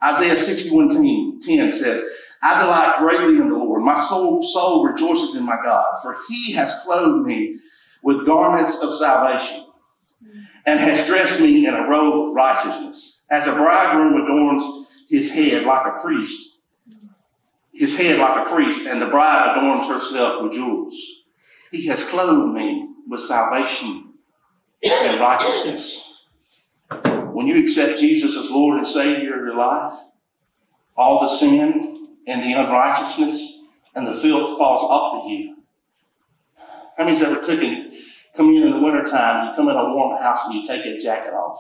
Isaiah 0.03 0.37
61 0.37 1.41
10 1.41 1.71
says, 1.71 2.03
I 2.43 2.61
delight 2.61 2.97
greatly 2.99 3.39
in 3.39 3.49
the 3.49 3.57
Lord. 3.57 3.83
My 3.83 3.97
soul, 3.97 4.41
soul 4.43 4.85
rejoices 4.85 5.35
in 5.37 5.45
my 5.45 5.59
God, 5.63 5.97
for 6.03 6.17
he 6.29 6.53
has 6.53 6.75
clothed 6.85 7.27
me 7.27 7.57
with 8.03 8.27
garments 8.27 8.83
of 8.83 8.95
salvation 8.95 9.65
and 10.67 10.79
has 10.79 11.07
dressed 11.07 11.41
me 11.41 11.67
in 11.67 11.75
a 11.75 11.89
robe 11.89 12.29
of 12.29 12.35
righteousness. 12.35 13.23
As 13.31 13.47
a 13.47 13.53
bridegroom 13.55 14.23
adorns 14.23 15.07
his 15.09 15.33
head 15.33 15.65
like 15.65 15.87
a 15.87 16.01
priest, 16.01 16.59
his 17.73 17.97
head 17.97 18.19
like 18.19 18.47
a 18.47 18.51
priest, 18.51 18.87
and 18.87 19.01
the 19.01 19.07
bride 19.07 19.57
adorns 19.57 19.89
herself 19.89 20.43
with 20.43 20.53
jewels. 20.53 21.25
He 21.71 21.87
has 21.87 22.03
clothed 22.03 22.55
me 22.55 22.89
with 23.07 23.21
salvation 23.21 24.15
and 24.83 25.21
righteousness. 25.21 26.25
When 27.33 27.47
you 27.47 27.61
accept 27.61 28.01
Jesus 28.01 28.37
as 28.37 28.51
Lord 28.51 28.79
and 28.79 28.87
Savior 28.87 29.39
of 29.39 29.47
your 29.47 29.57
life, 29.57 29.93
all 30.97 31.21
the 31.21 31.29
sin 31.29 32.08
and 32.29 32.43
the 32.43 32.53
unrighteousness 32.53 33.63
and 33.95 34.07
the 34.07 34.13
filth 34.13 34.59
falls 34.59 34.83
off 34.83 35.25
of 35.25 35.31
you. 35.31 35.57
How 36.97 37.05
many's 37.05 37.23
ever 37.23 37.41
taken, 37.41 37.91
come 38.37 38.51
in 38.55 38.63
in 38.63 38.71
the 38.71 38.79
wintertime, 38.79 39.49
you 39.49 39.55
come 39.57 39.69
in 39.69 39.77
a 39.77 39.89
warm 39.89 40.17
house 40.21 40.45
and 40.45 40.55
you 40.55 40.67
take 40.67 40.85
that 40.85 41.01
jacket 41.01 41.33
off 41.33 41.59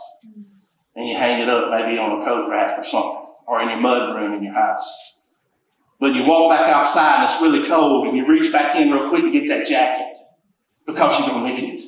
and 0.94 1.08
you 1.08 1.16
hang 1.16 1.42
it 1.42 1.48
up 1.48 1.70
maybe 1.70 1.98
on 1.98 2.20
a 2.20 2.24
coat 2.24 2.48
rack 2.50 2.78
or 2.78 2.82
something, 2.82 3.24
or 3.46 3.62
in 3.62 3.70
your 3.70 3.80
mud 3.80 4.14
room 4.14 4.34
in 4.34 4.42
your 4.42 4.52
house. 4.52 5.16
But 6.00 6.14
you 6.14 6.24
walk 6.24 6.50
back 6.50 6.68
outside 6.68 7.16
and 7.16 7.24
it's 7.24 7.40
really 7.40 7.66
cold 7.66 8.06
and 8.06 8.16
you 8.16 8.26
reach 8.28 8.52
back 8.52 8.76
in 8.76 8.90
real 8.90 9.08
quick 9.08 9.22
and 9.22 9.32
get 9.32 9.48
that 9.48 9.66
jacket 9.66 10.18
because 10.86 11.18
you 11.18 11.26
don't 11.26 11.44
need 11.44 11.74
it. 11.74 11.82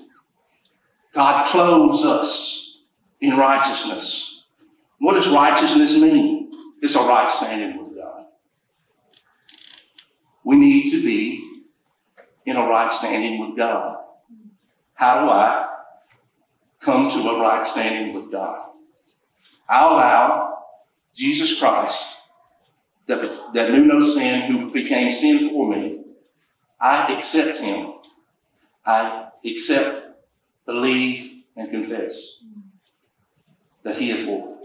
God 1.12 1.44
clothes 1.46 2.04
us 2.04 2.78
in 3.20 3.36
righteousness. 3.36 4.44
What 4.98 5.14
does 5.14 5.28
righteousness 5.28 5.96
mean? 5.96 6.52
It's 6.82 6.94
a 6.94 7.00
right 7.00 7.30
standing 7.30 7.78
with. 7.78 7.89
We 10.50 10.56
need 10.56 10.90
to 10.90 11.00
be 11.00 11.62
in 12.44 12.56
a 12.56 12.66
right 12.66 12.90
standing 12.90 13.38
with 13.38 13.56
God. 13.56 13.98
How 14.94 15.22
do 15.22 15.30
I 15.30 15.68
come 16.80 17.08
to 17.08 17.18
a 17.20 17.40
right 17.40 17.64
standing 17.64 18.12
with 18.12 18.32
God? 18.32 18.70
I 19.68 19.84
allow 19.86 20.58
Jesus 21.14 21.56
Christ, 21.56 22.16
that, 23.06 23.22
that 23.54 23.70
knew 23.70 23.84
no 23.84 24.00
sin, 24.00 24.40
who 24.50 24.68
became 24.72 25.08
sin 25.12 25.50
for 25.50 25.70
me. 25.70 26.00
I 26.80 27.14
accept 27.14 27.58
him. 27.58 27.92
I 28.84 29.28
accept, 29.46 30.04
believe, 30.66 31.44
and 31.54 31.70
confess 31.70 32.42
that 33.84 33.94
he 33.94 34.10
is 34.10 34.24
Lord. 34.24 34.58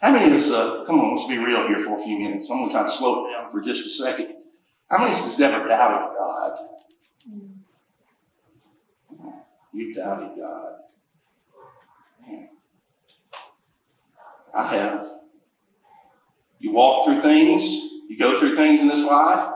How 0.00 0.12
many 0.12 0.28
of 0.28 0.32
us, 0.32 0.50
uh, 0.50 0.82
come 0.86 0.98
on, 0.98 1.10
let's 1.10 1.28
be 1.28 1.36
real 1.36 1.66
here 1.66 1.78
for 1.78 1.94
a 1.94 1.98
few 1.98 2.18
minutes. 2.18 2.50
I'm 2.50 2.56
going 2.56 2.70
to 2.70 2.72
try 2.72 2.82
to 2.84 2.88
slow 2.88 3.26
it 3.26 3.32
down 3.32 3.50
for 3.50 3.60
just 3.60 3.84
a 3.84 3.90
second. 3.90 4.36
How 4.90 4.98
many 4.98 5.10
of 5.10 5.16
us 5.16 5.24
has 5.24 5.40
ever 5.40 5.66
doubted 5.66 6.16
God? 6.18 6.58
You 9.72 9.94
doubted 9.94 10.38
God. 10.38 10.72
Man. 12.26 12.48
I 14.54 14.66
have. 14.68 15.10
You 16.60 16.72
walk 16.72 17.04
through 17.04 17.20
things, 17.20 17.62
you 18.08 18.16
go 18.16 18.38
through 18.38 18.54
things 18.54 18.80
in 18.80 18.88
this 18.88 19.04
life, 19.04 19.52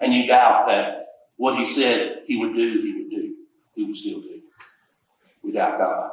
and 0.00 0.12
you 0.12 0.26
doubt 0.26 0.66
that 0.66 1.06
what 1.36 1.56
he 1.56 1.64
said 1.64 2.22
he 2.26 2.36
would 2.36 2.54
do, 2.54 2.80
he 2.82 2.94
would 2.94 3.10
do. 3.10 3.34
He 3.74 3.84
would 3.84 3.96
still 3.96 4.20
do. 4.20 4.42
without 5.42 5.78
God. 5.78 6.10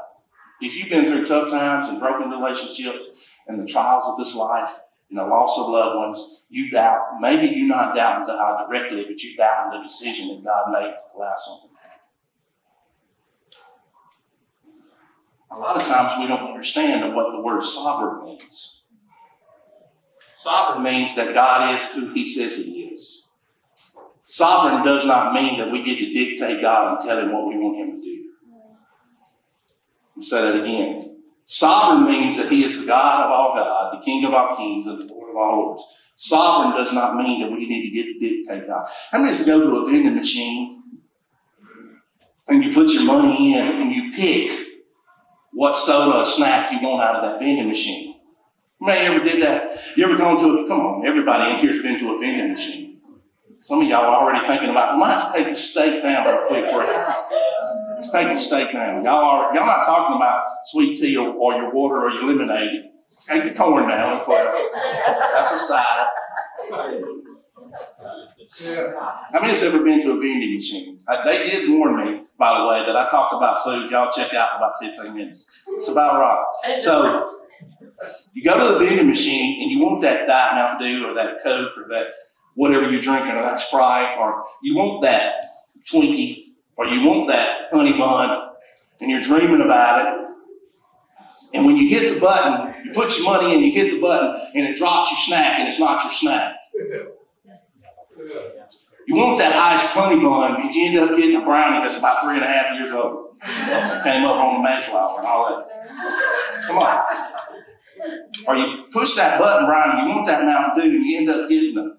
If 0.62 0.76
you've 0.76 0.90
been 0.90 1.06
through 1.06 1.26
tough 1.26 1.50
times 1.50 1.88
and 1.88 2.00
broken 2.00 2.30
relationships 2.30 3.00
and 3.48 3.60
the 3.60 3.66
trials 3.66 4.06
of 4.08 4.18
this 4.18 4.34
life 4.36 4.80
and 5.10 5.20
the 5.20 5.24
loss 5.24 5.58
of 5.58 5.70
loved 5.70 5.96
ones, 5.98 6.46
you 6.50 6.70
doubt. 6.70 7.20
Maybe 7.20 7.48
you're 7.48 7.68
not 7.68 7.96
doubting 7.96 8.26
God 8.26 8.68
directly, 8.68 9.06
but 9.06 9.22
you 9.24 9.38
doubt 9.38 9.72
the 9.72 9.82
decision 9.82 10.28
that 10.30 10.44
God 10.44 10.72
made 10.72 10.94
to 11.12 11.18
allow 11.18 11.36
something 11.38 11.70
to 11.70 11.82
happen. 11.82 12.02
A 15.52 15.58
lot 15.58 15.78
of 15.78 15.84
times 15.84 16.14
we 16.20 16.28
don't 16.28 16.48
understand 16.48 17.16
what 17.16 17.32
the 17.32 17.42
word 17.42 17.64
sovereign 17.64 18.26
means. 18.26 18.84
Sovereign 20.38 20.84
means 20.84 21.16
that 21.16 21.34
God 21.34 21.74
is 21.74 21.86
who 21.92 22.14
he 22.14 22.26
says 22.26 22.58
he 22.58 22.84
is. 22.84 23.24
Sovereign 24.26 24.84
does 24.84 25.06
not 25.06 25.34
mean 25.34 25.58
that 25.58 25.72
we 25.72 25.82
get 25.82 25.98
to 26.00 26.12
dictate 26.12 26.62
God 26.62 26.92
and 26.92 27.00
tell 27.00 27.18
him 27.18 27.32
what 27.32 27.48
we 27.48 27.58
want 27.58 27.78
him 27.78 28.02
to 28.02 28.02
do. 28.02 28.26
I'll 30.18 30.22
say 30.22 30.42
that 30.42 30.62
again. 30.62 31.17
Sovereign 31.50 32.04
means 32.04 32.36
that 32.36 32.52
he 32.52 32.66
is 32.66 32.78
the 32.78 32.86
God 32.86 33.26
of 33.26 33.32
all 33.32 33.56
God, 33.56 33.94
the 33.94 34.04
King 34.04 34.26
of 34.26 34.34
all 34.34 34.54
kings, 34.54 34.86
and 34.86 35.02
the 35.02 35.06
Lord 35.06 35.30
of 35.30 35.38
all 35.38 35.52
lords. 35.52 35.84
Sovereign 36.18 36.76
does 36.76 36.92
not 36.92 37.16
mean 37.16 37.40
that 37.40 37.50
we 37.50 37.66
need 37.66 37.84
to 37.84 37.90
get 37.90 38.20
dictate 38.20 38.68
God. 38.68 38.86
How 39.12 39.20
many 39.20 39.46
go 39.46 39.62
to 39.62 39.78
a 39.78 39.86
vending 39.86 40.16
machine 40.16 40.84
and 42.50 42.62
you 42.62 42.74
put 42.74 42.92
your 42.92 43.06
money 43.06 43.54
in 43.54 43.66
and 43.66 43.92
you 43.94 44.12
pick 44.12 44.52
what 45.54 45.78
soda 45.78 46.18
or 46.18 46.26
snack 46.26 46.70
you 46.74 46.82
want 46.82 47.02
out 47.02 47.16
of 47.16 47.32
that 47.32 47.40
vending 47.40 47.68
machine? 47.68 48.20
Anybody 48.82 49.06
ever 49.06 49.24
did 49.24 49.42
that? 49.42 49.74
You 49.96 50.04
ever 50.04 50.18
gone 50.18 50.38
to 50.40 50.64
a, 50.64 50.68
come 50.68 50.82
on, 50.82 51.08
everybody 51.08 51.54
in 51.54 51.60
here's 51.60 51.82
been 51.82 51.98
to 52.00 52.14
a 52.14 52.20
vending 52.20 52.50
machine. 52.50 53.00
Some 53.60 53.82
of 53.82 53.88
y'all 53.88 54.04
are 54.04 54.22
already 54.22 54.46
thinking 54.46 54.70
about, 54.70 54.98
might 54.98 55.32
take 55.34 55.48
the 55.48 55.56
steak 55.56 56.04
down 56.04 56.28
real 56.28 56.48
quick. 56.50 57.08
Let's 57.98 58.12
take 58.12 58.30
the 58.30 58.38
steak 58.38 58.74
down. 58.74 59.04
Y'all 59.04 59.26
are, 59.26 59.56
y'all 59.56 59.66
not 59.66 59.84
talking 59.84 60.18
about 60.18 60.46
sweet 60.66 60.96
tea 60.98 61.18
or, 61.18 61.30
or 61.30 61.54
your 61.54 61.74
water 61.74 62.06
or 62.06 62.12
your 62.12 62.28
lemonade. 62.28 62.92
Take 63.28 63.46
the 63.46 63.56
corn 63.56 63.90
down. 63.90 64.24
That's 64.28 65.52
a 65.52 65.58
side. 65.58 66.08
How 69.34 69.40
many 69.42 69.50
has 69.50 69.64
ever 69.64 69.84
been 69.84 70.00
to 70.04 70.12
a 70.12 70.20
vending 70.20 70.54
machine? 70.54 71.00
Uh, 71.08 71.24
they 71.24 71.44
did 71.44 71.72
warn 71.72 71.96
me, 71.96 72.22
by 72.38 72.60
the 72.60 72.68
way, 72.68 72.86
that 72.86 72.96
I 72.96 73.10
talked 73.10 73.34
about 73.34 73.64
food. 73.64 73.90
Y'all 73.90 74.12
check 74.12 74.32
out 74.36 74.52
in 74.52 74.58
about 74.58 74.74
15 74.80 75.16
minutes. 75.16 75.66
It's 75.70 75.88
about 75.88 76.20
right. 76.20 76.80
So 76.80 77.42
you 78.34 78.44
go 78.44 78.60
to 78.60 78.74
the 78.74 78.86
vending 78.86 79.08
machine 79.08 79.60
and 79.60 79.72
you 79.72 79.80
want 79.80 80.02
that 80.02 80.28
Diet 80.28 80.54
Mountain 80.54 80.88
Dew 80.88 81.08
or 81.08 81.16
that 81.16 81.42
Coke 81.42 81.72
or 81.76 81.88
that 81.90 82.14
whatever 82.54 82.92
you're 82.92 83.02
drinking 83.02 83.32
or 83.32 83.42
that 83.42 83.60
Sprite 83.60 84.20
or 84.20 84.44
you 84.62 84.76
want 84.76 85.02
that 85.02 85.46
Twinkie 85.92 86.47
or 86.78 86.86
you 86.86 87.08
want 87.08 87.28
that 87.28 87.68
honey 87.72 87.98
bun 87.98 88.52
and 89.02 89.12
you're 89.12 89.22
dreaming 89.22 89.62
about 89.62 90.06
it. 90.06 90.28
And 91.54 91.66
when 91.66 91.78
you 91.78 91.88
hit 91.88 92.14
the 92.14 92.20
button, 92.20 92.74
you 92.86 92.92
put 92.92 93.18
your 93.18 93.26
money 93.26 93.54
in, 93.54 93.62
you 93.62 93.72
hit 93.72 93.92
the 93.92 94.00
button, 94.00 94.40
and 94.54 94.66
it 94.66 94.76
drops 94.76 95.10
your 95.12 95.18
snack, 95.18 95.60
and 95.60 95.68
it's 95.68 95.80
not 95.80 96.04
your 96.04 96.12
snack. 96.12 96.56
You 99.08 99.16
want 99.16 99.38
that 99.38 99.56
iced 99.56 99.96
honey 99.96 100.22
bun, 100.22 100.56
but 100.62 100.74
you 100.74 100.88
end 100.88 100.98
up 100.98 101.16
getting 101.16 101.38
a 101.38 101.46
brownie 101.46 101.80
that's 101.80 101.98
about 101.98 102.24
three 102.24 102.36
and 102.36 102.44
a 102.44 102.48
half 102.48 102.74
years 102.74 102.92
old. 102.92 103.40
Came 104.04 104.26
up 104.26 104.36
on 104.36 104.62
the 104.62 104.70
Mayflower 104.70 105.20
and 105.20 105.28
all 105.28 105.50
that. 105.50 106.68
Come 106.68 106.78
on. 106.80 107.06
Or 108.48 108.56
you 108.58 108.84
push 108.92 109.14
that 109.14 109.40
button, 109.40 109.66
brownie, 109.66 110.02
you 110.02 110.10
want 110.10 110.26
that 110.28 110.44
Mountain 110.44 110.84
Dew, 110.84 110.98
and 110.98 111.06
you 111.06 111.18
end 111.18 111.30
up 111.30 111.48
getting 111.48 111.78
a 111.78 111.97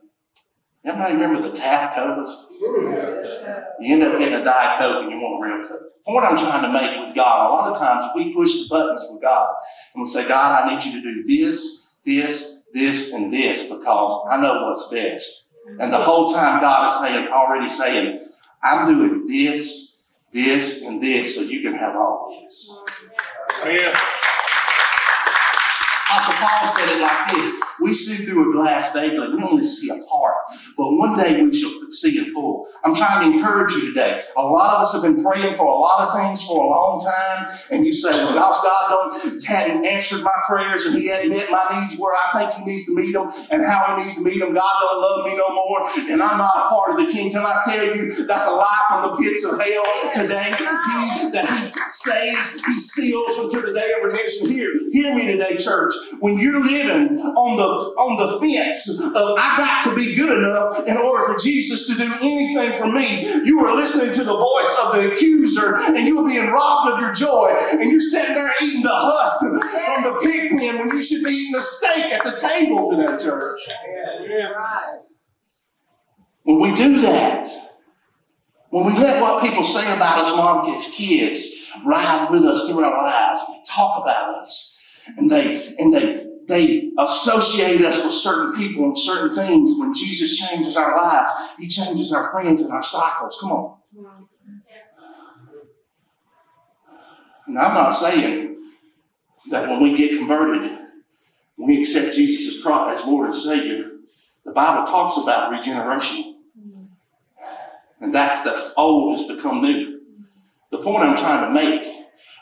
Everybody 0.88 1.14
remember 1.14 1.46
the 1.46 1.54
Tab 1.54 1.92
colas? 1.92 2.46
You 2.58 3.92
end 3.92 4.02
up 4.02 4.18
getting 4.18 4.40
a 4.40 4.42
Diet 4.42 4.78
Coke 4.78 5.02
and 5.02 5.10
you 5.10 5.18
want 5.18 5.44
a 5.44 5.58
real 5.58 5.68
Coke. 5.68 5.86
What 6.04 6.24
I'm 6.24 6.34
trying 6.34 6.62
to 6.62 6.72
make 6.72 7.06
with 7.06 7.14
God, 7.14 7.50
a 7.50 7.52
lot 7.52 7.70
of 7.70 7.78
times 7.78 8.06
we 8.16 8.32
push 8.32 8.54
the 8.54 8.66
buttons 8.70 9.06
with 9.10 9.20
God 9.20 9.54
and 9.94 10.00
we 10.00 10.08
say, 10.08 10.26
God, 10.26 10.62
I 10.62 10.74
need 10.74 10.82
you 10.82 10.92
to 10.92 11.02
do 11.02 11.22
this, 11.24 11.96
this, 12.06 12.62
this, 12.72 13.12
and 13.12 13.30
this 13.30 13.64
because 13.64 14.26
I 14.30 14.38
know 14.38 14.64
what's 14.64 14.88
best. 14.88 15.52
And 15.78 15.92
the 15.92 15.98
whole 15.98 16.26
time 16.26 16.58
God 16.62 16.88
is 16.88 16.98
saying, 17.00 17.28
already 17.28 17.68
saying, 17.68 18.26
I'm 18.62 18.86
doing 18.86 19.26
this, 19.26 20.06
this, 20.32 20.86
and 20.86 21.02
this 21.02 21.34
so 21.34 21.42
you 21.42 21.60
can 21.60 21.74
have 21.74 21.96
all 21.96 22.34
this. 22.40 22.74
Yeah. 23.66 23.94
Apostle 26.06 26.34
Paul 26.34 26.66
said 26.66 26.96
it 26.96 27.02
like 27.02 27.30
this 27.30 27.67
We 27.80 27.92
see 27.92 28.24
through 28.24 28.50
a 28.50 28.52
glass 28.52 28.92
daily, 28.92 29.34
we 29.34 29.42
only 29.42 29.62
see 29.62 29.90
a 29.90 29.98
part, 30.04 30.34
but 30.76 30.92
one 30.94 31.16
day 31.16 31.42
we 31.42 31.54
shall 31.54 31.70
see 31.90 32.18
in 32.18 32.32
full. 32.32 32.66
I'm 32.84 32.94
trying 32.94 33.30
to 33.30 33.36
encourage 33.36 33.72
you 33.72 33.86
today. 33.88 34.22
A 34.36 34.42
lot 34.42 34.76
of 34.76 34.82
us 34.82 34.92
have 34.92 35.02
been 35.02 35.22
praying 35.22 35.54
for 35.54 35.66
a 35.66 35.74
lot 35.74 36.00
of 36.00 36.12
things 36.14 36.44
for 36.44 36.64
a 36.64 36.68
long 36.68 37.04
time, 37.04 37.48
and 37.70 37.86
you 37.86 37.92
say, 37.92 38.10
Well, 38.10 38.34
gosh, 38.34 38.56
God 38.62 39.12
don't, 39.12 39.44
hadn't 39.44 39.84
answered 39.84 40.22
my 40.22 40.32
prayers, 40.46 40.86
and 40.86 40.94
He 40.94 41.06
hadn't 41.06 41.30
met 41.30 41.50
my 41.50 41.80
needs 41.80 41.98
where 41.98 42.14
I 42.14 42.38
think 42.38 42.52
He 42.52 42.64
needs 42.64 42.84
to 42.86 42.94
meet 42.94 43.12
them, 43.12 43.28
and 43.50 43.62
how 43.62 43.94
He 43.94 44.02
needs 44.02 44.14
to 44.14 44.22
meet 44.22 44.38
them. 44.38 44.54
God 44.54 44.74
don't 44.80 45.00
love 45.00 45.26
me 45.26 45.36
no 45.36 45.54
more, 45.54 45.86
and 46.10 46.22
I'm 46.22 46.38
not 46.38 46.56
a 46.56 46.68
part 46.68 46.90
of 46.90 46.96
the 46.96 47.12
kingdom. 47.12 47.44
I 47.46 47.60
tell 47.64 47.84
you, 47.84 48.10
that's 48.26 48.46
a 48.46 48.50
lie 48.50 48.82
from 48.88 49.10
the 49.10 49.16
pits 49.16 49.44
of 49.44 49.60
hell 49.60 50.12
today. 50.12 50.50
He 50.58 51.30
that 51.30 51.46
He 51.46 51.70
saves, 51.90 52.60
He 52.64 52.78
seals 52.78 53.38
until 53.38 53.62
the 53.62 53.78
day 53.78 53.92
of 53.96 54.04
redemption. 54.04 54.48
Here, 54.48 54.72
hear 54.90 55.14
me 55.14 55.26
today, 55.26 55.56
church. 55.56 55.92
When 56.20 56.38
you're 56.38 56.60
living 56.60 57.18
on 57.18 57.56
the 57.56 57.67
on 57.68 58.16
the 58.16 58.38
fence 58.40 59.00
of 59.00 59.34
I 59.38 59.56
got 59.56 59.82
to 59.84 59.94
be 59.94 60.14
good 60.14 60.36
enough 60.36 60.86
in 60.86 60.96
order 60.96 61.24
for 61.24 61.36
Jesus 61.38 61.86
to 61.88 61.94
do 61.94 62.12
anything 62.20 62.72
for 62.72 62.90
me, 62.90 63.24
you 63.44 63.60
are 63.60 63.74
listening 63.74 64.12
to 64.12 64.24
the 64.24 64.36
voice 64.36 64.74
of 64.82 64.92
the 64.94 65.10
accuser, 65.12 65.76
and 65.94 66.06
you 66.06 66.18
are 66.20 66.26
being 66.26 66.48
robbed 66.48 66.92
of 66.92 67.00
your 67.00 67.12
joy, 67.12 67.54
and 67.72 67.90
you're 67.90 68.00
sitting 68.00 68.34
there 68.34 68.52
eating 68.62 68.82
the 68.82 68.90
husk 68.92 69.40
from 69.40 70.02
the 70.02 70.18
pig 70.22 70.50
pen 70.50 70.78
when 70.78 70.90
you 70.96 71.02
should 71.02 71.22
be 71.24 71.30
eating 71.30 71.52
the 71.52 71.60
steak 71.60 72.06
at 72.12 72.24
the 72.24 72.32
table 72.32 72.90
today, 72.90 73.22
church. 73.22 73.42
When 76.42 76.60
we 76.60 76.74
do 76.74 77.00
that, 77.02 77.48
when 78.70 78.86
we 78.86 78.92
let 78.92 79.20
what 79.20 79.42
people 79.42 79.62
say 79.62 79.94
about 79.94 80.18
us, 80.18 80.30
mom, 80.30 80.66
as 80.76 80.86
kids, 80.88 81.70
ride 81.84 82.28
with 82.30 82.42
us 82.44 82.68
through 82.68 82.84
our 82.84 83.02
lives, 83.02 83.42
and 83.48 83.64
talk 83.66 84.02
about 84.02 84.38
us, 84.38 85.08
and 85.16 85.30
they 85.30 85.74
and 85.78 85.92
they 85.92 86.26
they 86.48 86.92
associate 86.98 87.82
us 87.82 88.02
with 88.02 88.12
certain 88.12 88.54
people 88.54 88.84
and 88.84 88.98
certain 88.98 89.30
things. 89.30 89.74
When 89.78 89.92
Jesus 89.92 90.38
changes 90.38 90.76
our 90.76 90.96
lives, 90.96 91.30
He 91.58 91.68
changes 91.68 92.12
our 92.12 92.30
friends 92.30 92.62
and 92.62 92.72
our 92.72 92.82
cycles. 92.82 93.36
Come 93.40 93.52
on. 93.52 93.76
And 97.46 97.58
I'm 97.58 97.74
not 97.74 97.90
saying 97.90 98.56
that 99.50 99.68
when 99.68 99.82
we 99.82 99.96
get 99.96 100.18
converted, 100.18 100.70
we 101.56 101.80
accept 101.80 102.14
Jesus 102.14 102.54
as 102.54 102.62
Christ 102.62 103.00
as 103.00 103.06
Lord 103.06 103.26
and 103.26 103.34
Savior, 103.34 103.90
the 104.44 104.52
Bible 104.52 104.84
talks 104.84 105.16
about 105.16 105.50
regeneration. 105.50 106.36
And 108.00 108.14
that's 108.14 108.42
the 108.42 108.72
old 108.76 109.16
has 109.18 109.26
become 109.26 109.60
new. 109.60 110.00
The 110.70 110.78
point 110.78 111.02
I'm 111.02 111.16
trying 111.16 111.48
to 111.48 111.50
make, 111.52 111.84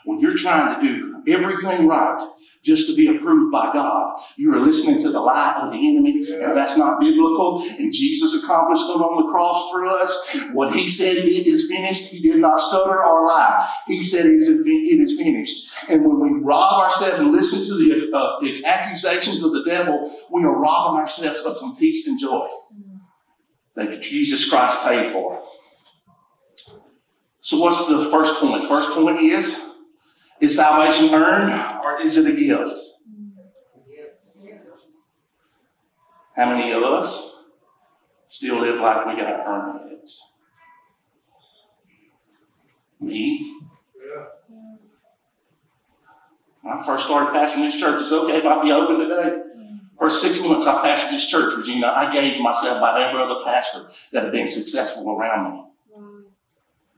when 0.05 0.19
you're 0.19 0.35
trying 0.35 0.75
to 0.75 0.81
do 0.81 1.23
everything 1.27 1.87
right, 1.87 2.21
just 2.67 2.87
to 2.87 2.95
be 2.95 3.07
approved 3.07 3.51
by 3.51 3.71
God, 3.71 4.19
you 4.35 4.53
are 4.53 4.59
listening 4.59 4.99
to 5.01 5.09
the 5.09 5.19
lie 5.19 5.57
of 5.61 5.71
the 5.71 5.89
enemy, 5.89 6.21
and 6.33 6.53
that's 6.53 6.77
not 6.77 6.99
biblical. 6.99 7.63
And 7.79 7.93
Jesus 7.93 8.43
accomplished 8.43 8.83
it 8.83 9.01
on 9.01 9.25
the 9.25 9.31
cross 9.31 9.71
for 9.71 9.85
us. 9.85 10.37
What 10.51 10.75
he 10.75 10.87
said 10.87 11.17
it 11.17 11.47
is 11.47 11.69
finished, 11.69 12.11
he 12.11 12.19
did 12.19 12.39
not 12.39 12.59
stutter 12.59 13.03
or 13.03 13.25
lie. 13.25 13.67
He 13.87 14.03
said 14.03 14.25
it 14.25 14.33
is 14.33 15.17
finished. 15.17 15.89
And 15.89 16.05
when 16.05 16.19
we 16.19 16.43
rob 16.43 16.83
ourselves 16.83 17.19
and 17.19 17.31
listen 17.31 17.59
to 17.65 17.75
the, 17.75 18.15
uh, 18.15 18.39
the 18.41 18.65
accusations 18.65 19.43
of 19.43 19.53
the 19.53 19.63
devil, 19.63 20.09
we 20.31 20.43
are 20.43 20.59
robbing 20.59 20.99
ourselves 20.99 21.41
of 21.43 21.55
some 21.55 21.75
peace 21.77 22.07
and 22.07 22.19
joy 22.19 22.47
that 23.75 24.01
Jesus 24.01 24.49
Christ 24.49 24.83
paid 24.83 25.07
for. 25.11 25.41
So 27.39 27.59
what's 27.59 27.87
the 27.87 28.09
first 28.11 28.35
point? 28.41 28.67
First 28.67 28.89
point 28.91 29.19
is, 29.19 29.66
is 30.39 30.55
salvation 30.55 31.13
earned 31.13 31.53
or 31.83 32.01
is 32.01 32.17
it 32.17 32.25
a 32.27 32.33
gift? 32.33 32.79
How 36.35 36.51
many 36.51 36.71
of 36.71 36.83
us 36.83 37.35
still 38.27 38.59
live 38.59 38.79
like 38.79 39.07
we 39.07 39.15
got 39.15 39.31
to 39.31 39.43
earn 39.47 39.91
it? 39.91 40.09
Me? 42.99 43.59
When 46.61 46.77
I 46.77 46.85
first 46.85 47.05
started 47.05 47.33
pastoring 47.33 47.61
this 47.61 47.79
church, 47.79 48.01
it's 48.01 48.11
okay 48.11 48.37
if 48.37 48.45
I 48.45 48.61
be 48.61 48.71
open 48.71 48.99
today. 48.99 49.41
First 49.97 50.21
six 50.21 50.39
months 50.41 50.67
I 50.67 50.75
pastored 50.85 51.11
this 51.11 51.25
church, 51.25 51.53
Regina, 51.57 51.87
I 51.87 52.11
gauged 52.11 52.39
myself 52.41 52.79
by 52.79 53.01
every 53.01 53.19
other 53.21 53.43
pastor 53.43 53.87
that 54.11 54.23
had 54.23 54.31
been 54.31 54.47
successful 54.47 55.09
around 55.09 55.53
me. 55.53 55.63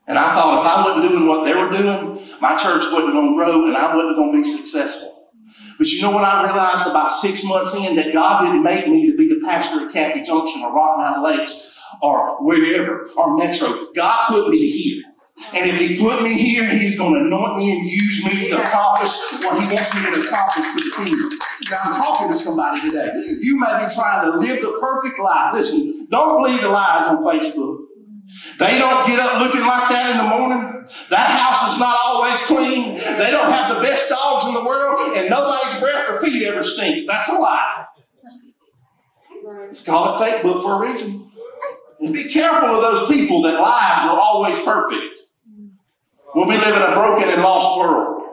And 0.10 0.18
I 0.18 0.34
thought 0.34 0.60
if 0.60 0.66
I 0.66 0.84
wasn't 0.84 1.12
doing 1.12 1.28
what 1.28 1.44
they 1.46 1.54
were 1.54 1.70
doing, 1.70 2.18
my 2.42 2.56
church 2.58 2.82
wasn't 2.92 3.14
going 3.14 3.30
to 3.30 3.36
grow 3.36 3.68
and 3.68 3.78
I 3.78 3.96
wasn't 3.96 4.16
going 4.16 4.32
to 4.32 4.38
be 4.40 4.44
successful. 4.44 5.30
But 5.78 5.88
you 5.92 6.02
know 6.02 6.10
what 6.12 6.24
I 6.24 6.44
realized 6.44 6.88
about 6.88 7.12
six 7.12 7.44
months 7.44 7.76
in? 7.76 7.96
That 7.96 8.12
God 8.12 8.44
didn't 8.44 8.64
make 8.64 8.88
me 8.88 9.10
to 9.10 9.16
be 9.16 9.30
the 9.30 9.40
pastor 9.46 9.86
at 9.86 9.94
Cathy 9.94 10.24
Junction 10.24 10.64
or 10.64 10.74
Rock 10.74 10.98
Mountain 10.98 11.24
Lakes 11.24 11.80
or 12.02 12.44
wherever 12.44 13.08
or 13.16 13.38
Metro. 13.38 13.88
God 13.96 14.28
put 14.28 14.50
me 14.50 14.58
here. 14.58 15.04
And 15.54 15.70
if 15.70 15.80
he 15.80 15.98
put 15.98 16.22
me 16.22 16.34
here, 16.34 16.70
he's 16.70 16.98
going 16.98 17.14
to 17.14 17.22
anoint 17.22 17.58
me 17.58 17.72
and 17.72 17.90
use 17.90 18.26
me 18.26 18.50
to 18.50 18.62
accomplish 18.62 19.16
what 19.44 19.62
he 19.62 19.74
wants 19.74 19.96
me 19.96 20.02
to 20.12 20.28
accomplish 20.28 20.66
for 20.66 20.82
the 20.82 20.94
kingdom. 20.98 21.30
Now, 21.72 21.78
I'm 21.86 21.94
talking 21.94 22.32
to 22.32 22.38
somebody 22.38 22.82
today. 22.82 23.12
You 23.40 23.58
may 23.58 23.80
be 23.80 23.94
trying 23.94 24.30
to 24.30 24.38
live 24.38 24.62
the 24.62 24.78
perfect 24.82 25.20
life. 25.20 25.54
Listen, 25.54 26.06
don't 26.10 26.42
believe 26.42 26.62
the 26.62 26.70
lies 26.70 27.08
on 27.08 27.24
Facebook. 27.24 27.89
They 28.60 28.78
don't 28.78 29.08
get 29.08 29.20
up 29.20 29.42
looking 29.42 29.66
like 29.66 29.90
that 29.90 30.12
in 30.12 30.18
the 30.18 30.24
morning. 30.24 30.86
That 31.10 31.30
house 31.30 31.74
is 31.74 31.80
not 31.80 31.98
always 32.04 32.40
clean. 32.42 32.94
They 32.94 33.32
don't 33.32 33.52
have 33.52 33.74
the 33.74 33.82
best 33.82 34.10
dogs 34.10 34.46
in 34.46 34.54
the 34.54 34.64
world, 34.64 35.00
and 35.18 35.30
nobody's 35.30 35.80
breath 35.80 36.10
or 36.10 36.22
feet 36.22 36.46
ever 36.48 36.62
stink. 36.62 37.08
That's 37.08 37.30
a 37.30 37.34
lie. 37.34 37.86
It's 39.70 39.82
called 39.82 40.16
a 40.16 40.24
fake 40.24 40.44
book 40.44 40.62
for 40.62 40.84
a 40.84 40.88
reason. 40.88 41.28
And 42.02 42.14
be 42.14 42.30
careful 42.30 42.70
of 42.70 42.82
those 42.82 43.08
people 43.10 43.42
that 43.44 43.60
lives 43.60 44.04
are 44.04 44.20
always 44.20 44.60
perfect 44.60 45.22
when 46.34 46.48
we 46.48 46.58
live 46.58 46.76
in 46.76 46.82
a 46.82 46.94
broken 46.94 47.30
and 47.30 47.42
lost 47.42 47.80
world. 47.80 48.24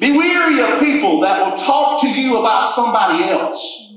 Be 0.00 0.12
weary 0.12 0.60
of 0.60 0.78
people 0.80 1.20
that 1.20 1.44
will 1.44 1.56
talk 1.56 2.00
to 2.02 2.08
you 2.08 2.38
about 2.38 2.66
somebody 2.66 3.24
else. 3.24 3.94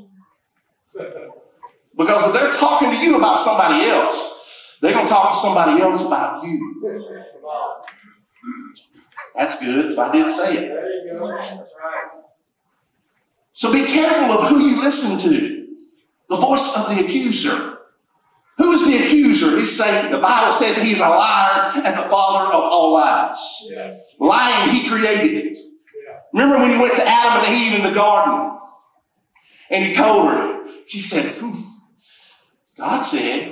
Because 1.97 2.26
if 2.26 2.34
they're 2.34 2.52
talking 2.52 2.89
to 2.91 2.97
you 2.97 3.17
about 3.17 3.38
somebody 3.38 3.86
else, 3.86 4.31
they're 4.82 4.94
going 4.94 5.06
to 5.06 5.12
talk 5.12 5.30
to 5.30 5.38
somebody 5.38 5.82
else 5.82 6.04
about 6.06 6.44
you. 6.44 6.82
That's 9.36 9.63
good 9.63 9.91
if 9.91 10.00
I 10.00 10.12
did 10.12 10.28
say 10.28 10.58
it. 10.58 11.67
So 13.54 13.72
be 13.72 13.86
careful 13.86 14.32
of 14.32 14.50
who 14.50 14.60
you 14.60 14.82
listen 14.82 15.20
to. 15.30 15.67
The 16.30 16.36
voice 16.36 16.76
of 16.76 16.89
the 16.89 17.06
accuser. 17.06 17.78
Who 18.58 18.72
is 18.72 18.86
the 18.86 19.04
accuser? 19.04 19.56
He's 19.58 19.78
Satan. 19.78 20.12
The 20.12 20.20
Bible 20.20 20.52
says 20.52 20.82
he's 20.82 21.00
a 21.00 21.10
liar 21.10 21.72
and 21.76 21.98
the 21.98 22.10
father 22.10 22.52
of 22.52 22.63
all 22.63 22.94
lies. 22.94 23.67
Yeah. 23.70 23.98
Lying, 24.20 24.70
he 24.72 24.88
created 24.88 25.46
it. 25.46 25.58
Yeah. 26.06 26.20
Remember 26.34 26.60
when 26.60 26.72
he 26.72 26.78
went 26.78 26.96
to 26.96 27.04
Adam 27.06 27.44
and 27.44 27.54
Eve 27.54 27.80
in 27.80 27.84
the 27.84 27.96
garden 27.96 28.60
and 29.70 29.86
he 29.86 29.94
told 29.94 30.28
her, 30.28 30.65
she 30.86 31.00
said, 31.00 31.32
God 32.78 33.00
said 33.02 33.52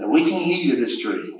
that 0.00 0.08
we 0.08 0.24
can 0.24 0.40
eat 0.40 0.72
of 0.72 0.80
this 0.80 1.00
tree. 1.00 1.38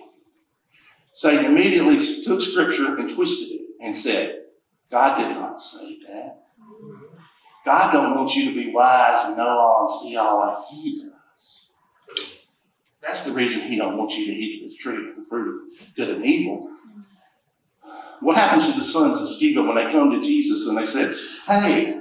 Satan 1.13 1.47
immediately 1.47 1.99
took 2.23 2.41
scripture 2.41 2.97
and 2.97 3.13
twisted 3.13 3.49
it 3.53 3.63
and 3.81 3.97
said, 3.97 4.43
God 4.91 5.19
did 5.19 5.35
not 5.35 5.61
say 5.61 5.99
that. 6.07 6.43
God 7.65 7.93
don't 7.93 8.17
want 8.17 8.35
you 8.35 8.49
to 8.49 8.55
be 8.55 8.73
wise 8.73 9.25
and 9.27 9.37
know 9.37 9.49
all 9.49 9.81
and 9.81 9.91
see 9.91 10.17
all 10.17 10.39
like 10.39 10.59
he 10.71 11.03
does. 11.03 11.69
That's 13.03 13.25
the 13.25 13.33
reason 13.33 13.63
he 13.63 13.77
don't 13.77 13.97
want 13.97 14.13
you 14.17 14.27
to 14.27 14.33
eat 14.33 14.65
of 14.65 14.71
the 14.71 14.77
tree 14.77 15.11
of 15.11 15.17
the 15.17 15.25
fruit 15.29 15.49
of 15.49 15.95
good 15.95 16.11
and 16.11 16.25
evil. 16.25 16.61
What 18.21 18.37
happens 18.37 18.67
to 18.67 18.79
the 18.79 18.85
sons 18.85 19.21
of 19.21 19.29
Sceva 19.29 19.67
when 19.67 19.77
they 19.77 19.91
come 19.91 20.11
to 20.11 20.21
Jesus 20.21 20.67
and 20.67 20.77
they 20.77 20.85
said, 20.85 21.15
Hey, 21.47 22.00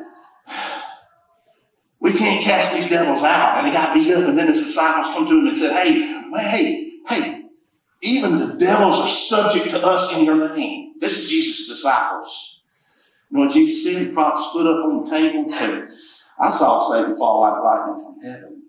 cast 2.40 2.74
these 2.74 2.90
devils 2.90 3.24
out. 3.24 3.58
And 3.58 3.68
they 3.68 3.72
got 3.72 3.94
beat 3.94 4.14
up, 4.14 4.28
and 4.28 4.38
then 4.38 4.48
his 4.48 4.64
disciples 4.64 5.08
come 5.08 5.28
to 5.28 5.40
him 5.40 5.48
and 5.48 5.58
said, 5.58 5.72
Hey, 5.72 6.00
hey, 6.34 6.92
hey, 7.08 7.46
even 8.02 8.36
the 8.36 8.56
devils 8.58 9.00
are 9.00 9.08
subject 9.08 9.70
to 9.72 9.86
us 9.86 10.16
in 10.16 10.26
your 10.26 10.56
name. 10.56 10.94
This 11.00 11.18
is 11.18 11.30
Jesus' 11.30 11.68
disciples. 11.68 12.62
You 13.30 13.38
know 13.38 13.46
what 13.46 13.54
Jesus 13.54 13.84
said? 13.84 14.00
He 14.00 14.06
his 14.08 14.14
foot 14.14 14.68
up 14.68 14.86
on 14.86 15.04
the 15.04 15.10
table 15.10 15.42
and 15.42 15.52
said, 15.52 15.88
I 16.40 16.50
saw 16.50 16.80
Satan 16.80 17.16
fall 17.16 17.42
like 17.42 17.62
lightning 17.62 18.04
from 18.04 18.20
heaven. 18.22 18.64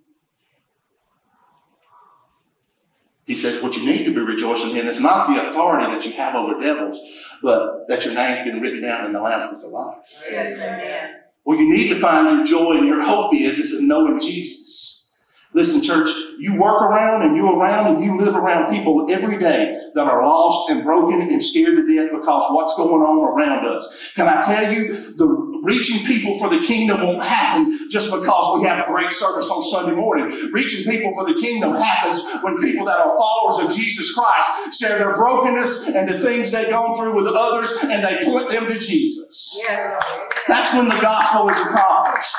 He 3.25 3.35
says, 3.37 3.63
What 3.63 3.77
you 3.77 3.87
need 3.87 4.05
to 4.07 4.13
be 4.13 4.21
rejoicing 4.21 4.77
in 4.77 4.89
is 4.89 4.99
not 4.99 5.29
the 5.29 5.49
authority 5.49 5.87
that 5.87 6.05
you 6.05 6.13
have 6.13 6.35
over 6.35 6.61
devils, 6.61 6.99
but 7.43 7.87
that 7.89 8.05
your 8.05 8.15
name's 8.15 8.41
been 8.41 8.61
written 8.61 8.83
down 8.83 9.07
in 9.07 9.13
the 9.13 9.23
Lamb's 9.23 9.55
Book 9.55 9.65
of 9.65 9.71
Life. 9.71 10.23
Yes, 10.29 10.59
amen. 10.59 11.21
Where 11.45 11.59
you 11.59 11.69
need 11.69 11.89
to 11.89 11.99
find 11.99 12.29
your 12.31 12.45
joy 12.45 12.77
and 12.77 12.87
your 12.87 13.05
hope 13.05 13.35
is, 13.35 13.59
is 13.59 13.81
in 13.81 13.89
knowing 13.89 14.19
Jesus. 14.19 15.09
Listen, 15.53 15.83
church, 15.83 16.09
you 16.41 16.59
work 16.59 16.83
around 16.83 17.23
and 17.23 17.37
you're 17.37 17.57
around 17.57 17.87
and 17.87 18.03
you 18.03 18.17
live 18.17 18.35
around 18.35 18.71
people 18.71 19.07
every 19.11 19.37
day 19.37 19.77
that 19.95 20.07
are 20.07 20.25
lost 20.27 20.71
and 20.71 20.83
broken 20.83 21.21
and 21.21 21.43
scared 21.43 21.77
to 21.77 21.95
death 21.95 22.11
because 22.11 22.45
what's 22.51 22.75
going 22.77 23.03
on 23.03 23.39
around 23.39 23.67
us. 23.67 24.13
Can 24.17 24.27
I 24.27 24.41
tell 24.41 24.73
you, 24.73 24.89
the 24.89 25.51
reaching 25.63 26.05
people 26.07 26.39
for 26.39 26.49
the 26.49 26.59
kingdom 26.59 27.07
won't 27.07 27.23
happen 27.23 27.71
just 27.91 28.11
because 28.11 28.59
we 28.59 28.67
have 28.67 28.87
a 28.87 28.91
great 28.91 29.13
service 29.13 29.51
on 29.51 29.63
Sunday 29.63 29.95
morning. 29.95 30.35
Reaching 30.53 30.91
people 30.91 31.13
for 31.13 31.27
the 31.27 31.35
kingdom 31.35 31.75
happens 31.75 32.23
when 32.43 32.57
people 32.57 32.87
that 32.87 32.99
are 32.99 33.17
followers 33.19 33.59
of 33.59 33.77
Jesus 33.77 34.13
Christ 34.13 34.81
share 34.81 34.99
their 34.99 35.15
brokenness 35.15 35.89
and 35.89 36.09
the 36.09 36.17
things 36.17 36.51
they've 36.51 36.71
gone 36.71 36.97
through 36.97 37.15
with 37.15 37.27
others 37.27 37.73
and 37.83 38.03
they 38.03 38.25
point 38.25 38.49
them 38.49 38.67
to 38.67 38.79
Jesus. 38.79 39.61
Yeah. 39.69 40.01
That's 40.49 40.73
when 40.73 40.89
the 40.89 40.99
gospel 41.03 41.49
is 41.51 41.59
accomplished. 41.61 42.37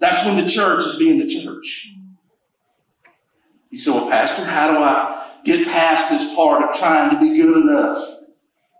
That's 0.00 0.24
when 0.24 0.36
the 0.36 0.48
church 0.48 0.84
is 0.86 0.94
being 0.96 1.18
the 1.18 1.26
church. 1.26 1.88
You 3.70 3.78
say, 3.78 3.90
well, 3.90 4.08
Pastor, 4.08 4.44
how 4.44 4.72
do 4.72 4.78
I 4.78 5.26
get 5.44 5.66
past 5.68 6.08
this 6.08 6.34
part 6.34 6.62
of 6.62 6.74
trying 6.76 7.10
to 7.10 7.20
be 7.20 7.36
good 7.36 7.62
enough, 7.64 7.98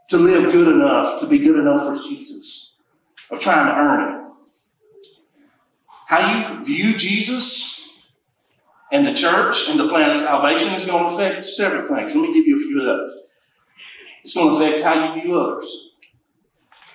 to 0.08 0.16
live 0.18 0.50
good 0.52 0.74
enough, 0.74 1.20
to 1.20 1.26
be 1.26 1.38
good 1.38 1.58
enough 1.58 1.86
for 1.86 1.94
Jesus, 2.08 2.74
of 3.30 3.40
trying 3.40 3.66
to 3.66 3.74
earn 3.74 4.14
it? 4.14 4.18
How 6.06 6.54
you 6.56 6.64
view 6.64 6.96
Jesus 6.96 7.98
and 8.90 9.06
the 9.06 9.12
church 9.12 9.68
and 9.68 9.78
the 9.78 9.88
plan 9.88 10.10
of 10.10 10.16
salvation 10.16 10.72
is 10.72 10.86
going 10.86 11.06
to 11.06 11.14
affect 11.14 11.44
several 11.44 11.82
things. 11.82 12.14
Let 12.14 12.22
me 12.22 12.32
give 12.32 12.46
you 12.46 12.56
a 12.56 12.60
few 12.60 12.80
of 12.80 12.86
those. 12.86 13.28
It's 14.20 14.34
going 14.34 14.50
to 14.50 14.56
affect 14.56 14.80
how 14.80 15.14
you 15.14 15.20
view 15.20 15.38
others. 15.38 15.90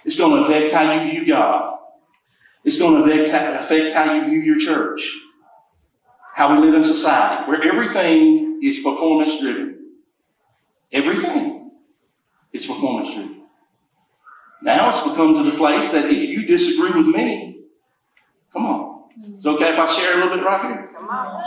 It's 0.03 0.15
going 0.15 0.36
to 0.36 0.49
affect 0.49 0.71
how 0.71 0.91
you 0.93 1.12
view 1.12 1.27
God. 1.27 1.77
It's 2.63 2.77
going 2.77 3.03
to 3.03 3.23
affect 3.60 3.93
how 3.93 4.13
you 4.13 4.25
view 4.25 4.39
your 4.39 4.58
church, 4.58 5.12
how 6.34 6.54
we 6.54 6.60
live 6.65 6.76
in 6.76 6.84
society, 6.84 7.48
where 7.48 7.63
everything 7.63 8.60
is 8.62 8.80
performance 8.80 9.39
driven. 9.39 9.80
Everything 10.91 11.72
is 12.52 12.65
performance 12.65 13.13
driven. 13.13 13.43
Now 14.62 14.89
it's 14.89 15.02
become 15.02 15.36
to 15.36 15.43
the 15.43 15.58
place 15.58 15.89
that 15.89 16.06
if 16.06 16.24
you 16.24 16.46
disagree 16.46 16.91
with 16.91 17.08
me, 17.08 17.63
come 18.52 18.65
on. 18.65 19.04
It's 19.36 19.46
okay 19.46 19.69
if 19.69 19.80
I 19.80 19.86
share 19.86 20.13
a 20.13 20.24
little 20.24 20.38
bit 20.38 20.46
right 20.46 20.62
here? 20.62 20.89
Come 20.96 21.10
on. 21.10 21.43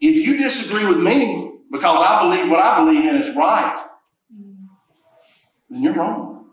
If 0.00 0.26
you 0.26 0.36
disagree 0.36 0.86
with 0.86 0.98
me 0.98 1.60
because 1.70 1.98
I 2.00 2.22
believe 2.22 2.50
what 2.50 2.60
I 2.60 2.84
believe 2.84 3.04
in 3.04 3.16
is 3.16 3.34
right, 3.36 3.76
then 5.70 5.82
you're 5.82 5.92
wrong. 5.92 6.46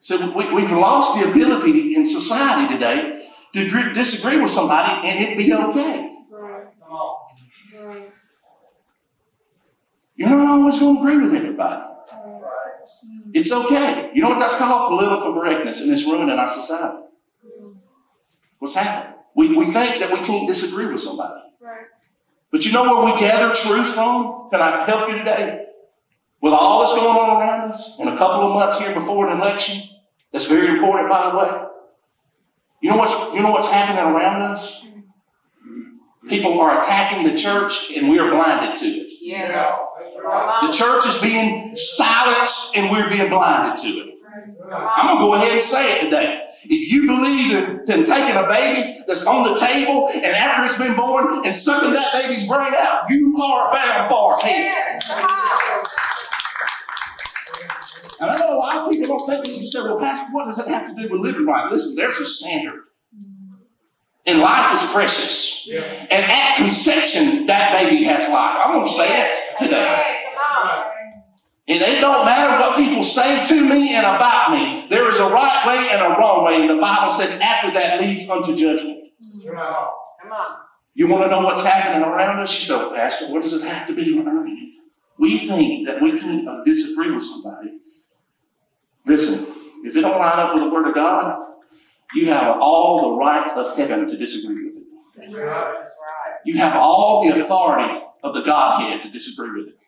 So 0.00 0.16
we, 0.32 0.52
we've 0.52 0.72
lost 0.72 1.20
the 1.20 1.30
ability 1.30 1.94
in 1.94 2.04
society 2.06 2.72
today 2.72 3.26
to 3.54 3.92
disagree 3.92 4.40
with 4.40 4.50
somebody 4.50 5.06
and 5.06 5.20
it 5.20 5.36
be 5.36 5.52
okay. 5.52 6.10
Right, 6.30 6.64
Come 6.80 6.92
on. 6.92 7.26
right, 7.84 8.12
You're 10.22 10.38
not 10.38 10.48
always 10.48 10.78
going 10.78 10.96
to 10.96 11.02
agree 11.02 11.18
with 11.18 11.34
everybody. 11.34 11.82
right. 11.82 12.40
Right. 12.40 12.50
It's 13.34 13.52
okay. 13.52 14.10
You 14.14 14.22
know 14.22 14.28
what 14.28 14.38
that's 14.38 14.54
called? 14.54 14.88
Political 14.90 15.34
correctness, 15.34 15.80
and 15.80 15.90
it's 15.90 16.04
ruining 16.04 16.38
our 16.38 16.48
society. 16.48 16.98
What's 18.58 18.74
happening? 18.74 19.18
We, 19.34 19.56
we 19.56 19.64
think 19.64 20.00
that 20.00 20.12
we 20.12 20.18
can't 20.24 20.46
disagree 20.46 20.86
with 20.86 21.00
somebody. 21.00 21.40
Right. 21.60 21.86
But 22.52 22.64
you 22.64 22.72
know 22.72 22.84
where 22.84 23.12
we 23.12 23.18
gather 23.18 23.52
truth 23.52 23.94
from? 23.94 24.48
Can 24.50 24.60
I 24.60 24.84
help 24.84 25.08
you 25.08 25.18
today? 25.18 25.66
With 26.40 26.52
all 26.52 26.80
that's 26.80 26.92
going 26.92 27.16
on 27.16 27.40
around 27.40 27.70
us, 27.70 27.98
in 27.98 28.06
a 28.06 28.16
couple 28.16 28.46
of 28.46 28.54
months 28.54 28.78
here 28.78 28.94
before 28.94 29.28
an 29.28 29.38
election, 29.38 29.82
that's 30.32 30.46
very 30.46 30.68
important, 30.68 31.10
by 31.10 31.30
the 31.30 31.36
way. 31.36 31.66
You 32.80 32.90
know 32.90 32.96
what's 32.96 33.14
you 33.34 33.42
know 33.42 33.50
what's 33.50 33.70
happening 33.70 34.02
around 34.02 34.42
us? 34.42 34.84
Mm. 34.84 36.28
People 36.28 36.60
are 36.60 36.80
attacking 36.80 37.24
the 37.24 37.36
church, 37.36 37.92
and 37.96 38.08
we 38.08 38.18
are 38.18 38.30
blinded 38.30 38.76
to 38.76 38.86
it. 38.86 39.12
Yes. 39.20 39.78
The 40.22 40.72
church 40.72 41.06
is 41.06 41.18
being 41.18 41.74
silenced, 41.74 42.76
and 42.76 42.90
we're 42.90 43.10
being 43.10 43.28
blinded 43.28 43.76
to 43.82 43.88
it. 43.88 44.12
I'm 44.72 45.06
gonna 45.06 45.20
go 45.20 45.34
ahead 45.34 45.52
and 45.52 45.60
say 45.60 45.98
it 45.98 46.04
today. 46.04 46.46
If 46.64 46.92
you 46.92 47.06
believe 47.06 47.52
in, 47.52 48.00
in 48.00 48.04
taking 48.04 48.36
a 48.36 48.46
baby 48.46 48.94
that's 49.06 49.26
on 49.26 49.42
the 49.42 49.56
table 49.56 50.08
and 50.14 50.24
after 50.24 50.64
it's 50.64 50.78
been 50.78 50.96
born 50.96 51.44
and 51.44 51.54
sucking 51.54 51.92
that 51.92 52.12
baby's 52.12 52.46
brain 52.46 52.72
out, 52.74 53.02
you 53.10 53.36
are 53.42 53.72
bound 53.72 54.08
for 54.08 54.34
on. 54.34 54.72
And 58.20 58.30
I 58.30 58.38
know 58.38 58.54
a 58.54 58.58
lot 58.58 58.76
of 58.76 58.92
people 58.92 59.18
don't 59.18 59.26
think 59.26 59.48
you 59.48 59.62
say, 59.62 59.82
well, 59.82 59.98
Pastor, 59.98 60.32
what 60.32 60.44
does 60.44 60.60
it 60.60 60.68
have 60.68 60.86
to 60.86 60.94
do 60.94 61.08
with 61.12 61.20
living 61.20 61.44
right? 61.44 61.70
Listen, 61.70 61.96
there's 61.96 62.18
a 62.18 62.24
standard. 62.24 62.84
And 64.26 64.38
life 64.38 64.72
is 64.74 64.92
precious. 64.92 65.66
Yeah. 65.66 65.80
And 66.10 66.30
at 66.30 66.56
conception, 66.56 67.46
that 67.46 67.72
baby 67.72 68.04
has 68.04 68.28
life. 68.28 68.56
I'm 68.60 68.72
gonna 68.72 68.86
say 68.86 69.08
it 69.08 69.58
today. 69.58 70.30
Come 70.34 70.68
on. 70.68 70.90
And 71.68 71.82
it 71.82 72.00
don't 72.00 72.24
matter 72.24 72.60
what 72.60 72.76
people 72.76 73.02
say 73.02 73.44
to 73.44 73.68
me 73.68 73.94
and 73.94 74.06
about 74.06 74.52
me. 74.52 74.86
There 74.88 75.08
is 75.08 75.18
a 75.18 75.28
right 75.28 75.66
way 75.66 75.88
and 75.90 76.02
a 76.02 76.16
wrong 76.18 76.44
way. 76.44 76.60
And 76.60 76.70
the 76.70 76.76
Bible 76.76 77.10
says 77.10 77.38
after 77.40 77.72
that 77.72 78.00
leads 78.00 78.28
unto 78.28 78.56
judgment. 78.56 79.10
Right. 79.44 79.90
Come 80.22 80.32
on. 80.32 80.58
You 80.94 81.08
want 81.08 81.24
to 81.24 81.30
know 81.30 81.40
what's 81.40 81.64
happening 81.64 82.06
around 82.06 82.38
us? 82.38 82.54
You 82.54 82.60
say, 82.60 82.94
Pastor, 82.94 83.30
what 83.30 83.42
does 83.42 83.52
it 83.54 83.66
have 83.66 83.86
to 83.88 83.94
be 83.94 84.20
earning 84.20 84.58
it? 84.58 84.82
We 85.18 85.38
think 85.38 85.86
that 85.86 86.02
we 86.02 86.18
can 86.18 86.62
disagree 86.64 87.10
with 87.10 87.22
somebody. 87.22 87.78
Listen, 89.06 89.44
if 89.84 89.96
it 89.96 90.02
don't 90.02 90.20
line 90.20 90.38
up 90.38 90.54
with 90.54 90.64
the 90.64 90.70
Word 90.70 90.86
of 90.86 90.94
God, 90.94 91.51
you 92.14 92.26
have 92.26 92.58
all 92.60 93.10
the 93.10 93.16
right 93.16 93.50
of 93.56 93.76
heaven 93.76 94.06
to 94.08 94.16
disagree 94.16 94.64
with 94.64 94.76
it. 94.76 94.84
That's 95.16 95.32
right. 95.32 95.44
That's 95.44 95.94
right. 96.00 96.38
You 96.44 96.56
have 96.58 96.76
all 96.76 97.24
the 97.24 97.42
authority 97.42 98.04
of 98.22 98.34
the 98.34 98.42
Godhead 98.42 99.02
to 99.02 99.10
disagree 99.10 99.50
with 99.50 99.68
it. 99.68 99.78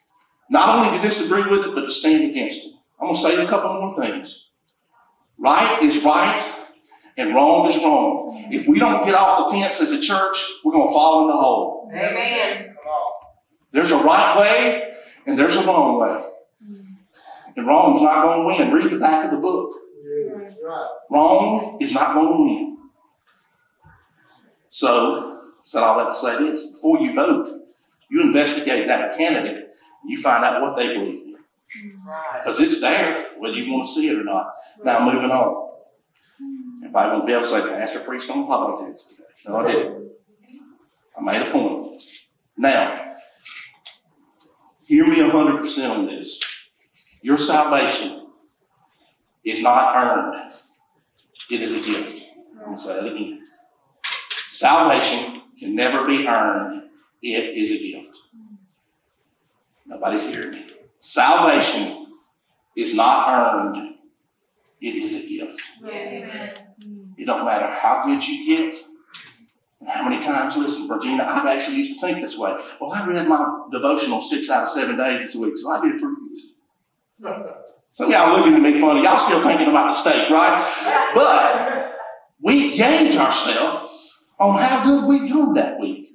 Not 0.51 0.69
only 0.69 0.97
to 0.97 1.03
disagree 1.03 1.45
with 1.51 1.67
it, 1.67 1.75
but 1.75 1.85
to 1.85 1.91
stand 1.91 2.25
against 2.25 2.67
it. 2.67 2.73
I'm 3.01 3.07
going 3.07 3.15
to 3.15 3.21
say 3.21 3.43
a 3.43 3.47
couple 3.47 3.73
more 3.81 3.95
things. 3.95 4.49
Right 5.39 5.83
is 5.83 6.03
right, 6.05 6.43
and 7.17 7.35
wrong 7.35 7.69
is 7.69 7.77
wrong. 7.79 8.47
If 8.51 8.69
we 8.69 8.79
don't 8.79 9.05
get 9.05 9.15
off 9.15 9.51
the 9.51 9.59
fence 9.59 9.81
as 9.81 9.93
a 9.93 10.01
church, 10.01 10.45
we're 10.65 10.73
going 10.73 10.87
to 10.87 10.93
fall 10.93 11.23
in 11.23 11.29
the 11.29 11.37
hole. 11.37 11.91
Amen. 11.93 12.77
There's 13.73 13.91
a 13.91 13.97
right 13.97 14.39
way, 14.39 14.95
and 15.27 15.37
there's 15.37 15.57
a 15.57 15.67
wrong 15.67 16.01
way. 16.01 16.25
And 17.57 17.67
wrong's 17.67 18.01
not 18.01 18.23
going 18.23 18.57
to 18.57 18.65
win. 18.65 18.73
Read 18.73 18.93
the 18.93 18.99
back 18.99 19.25
of 19.25 19.33
the 19.33 19.39
book. 19.39 19.73
Right. 20.65 20.89
Wrong 21.11 21.77
is 21.81 21.93
not 21.93 22.15
going 22.15 22.29
to 22.29 22.43
win. 22.43 22.79
So, 24.71 25.53
said 25.63 25.83
all 25.83 25.99
that 25.99 26.07
to 26.07 26.13
say 26.15 26.39
this: 26.39 26.65
before 26.71 26.99
you 27.01 27.15
vote, 27.15 27.49
you 28.11 28.23
investigate 28.23 28.89
that 28.89 29.17
candidate, 29.17 29.57
and 30.03 30.11
you 30.11 30.17
find 30.17 30.43
out 30.45 30.63
what 30.63 30.75
they 30.77 30.89
believe 30.89 31.27
in, 31.27 31.37
Right. 32.07 32.41
because 32.41 32.61
it's 32.61 32.81
there, 32.81 33.13
whether 33.39 33.55
you 33.55 33.71
want 33.73 33.87
to 33.87 33.93
see 33.93 34.09
it 34.09 34.19
or 34.19 34.25
not. 34.25 34.55
Now, 34.83 35.05
moving 35.05 35.31
on. 35.31 35.71
Everybody 36.83 37.11
won't 37.11 37.27
be 37.27 37.33
able 37.33 37.43
to 37.43 37.49
say, 37.49 37.61
"Pastor 37.61 38.01
preached 38.01 38.31
on 38.31 38.47
politics 38.47 39.05
today." 39.05 39.23
No, 39.47 39.57
I 39.59 39.71
didn't. 39.71 40.11
I 41.17 41.21
made 41.21 41.43
a 41.47 41.51
point. 41.51 42.03
Now, 42.57 43.15
hear 44.83 45.07
me 45.07 45.21
hundred 45.21 45.59
percent 45.61 45.93
on 45.93 46.05
this. 46.05 46.71
Your 47.23 47.37
salvation 47.37 48.24
is 49.45 49.63
not 49.63 49.97
earned; 49.97 50.53
it 51.51 51.61
is 51.61 51.73
a 51.73 51.91
gift. 51.93 52.27
I'm 52.59 52.65
gonna 52.65 52.79
say 52.79 52.95
that 52.95 53.13
again. 53.13 53.47
Salvation 54.49 55.43
can 55.59 55.75
never 55.75 56.07
be 56.07 56.27
earned. 56.27 56.91
It 57.23 57.57
is 57.57 57.71
a 57.71 57.79
gift. 57.79 58.17
Nobody's 59.87 60.25
hearing 60.27 60.53
me. 60.53 60.67
Salvation 60.99 62.19
is 62.77 62.95
not 62.95 63.29
earned. 63.29 63.95
It 64.81 64.95
is 64.97 65.15
a 65.15 65.27
gift. 65.27 65.61
Yes. 65.83 66.59
It 67.17 67.27
don't 67.27 67.45
matter 67.45 67.73
how 67.73 68.05
good 68.05 68.27
you 68.27 68.47
get 68.47 68.75
how 69.87 70.09
many 70.09 70.23
times. 70.23 70.57
Listen, 70.57 70.89
Virginia, 70.89 71.23
I 71.25 71.55
actually 71.55 71.77
used 71.77 71.93
to 71.93 72.07
think 72.07 72.21
this 72.21 72.39
way. 72.39 72.57
Well, 72.81 72.93
I 72.93 73.07
read 73.07 73.29
my 73.29 73.67
devotional 73.71 74.21
six 74.21 74.51
out 74.51 74.63
of 74.63 74.69
seven 74.69 74.97
days 74.97 75.21
this 75.21 75.37
week, 75.37 75.57
so 75.57 75.71
I 75.71 75.83
did 75.83 76.01
pretty 76.01 76.17
good. 77.21 77.51
Some 77.95 78.11
y'all 78.11 78.37
looking 78.37 78.57
at 78.57 78.61
me 78.61 78.77
funny. 78.81 79.05
Y'all 79.05 79.19
still 79.19 79.41
thinking 79.41 79.69
about 79.69 79.87
the 79.87 79.93
steak, 79.93 80.29
right? 80.29 81.13
But 81.15 81.95
we 82.43 82.77
gauge 82.77 83.15
ourselves 83.17 83.89
on 84.41 84.59
how 84.59 84.83
good 84.83 85.07
we've 85.09 85.29
done 85.31 85.53
that 85.53 85.79
week. 85.79 86.09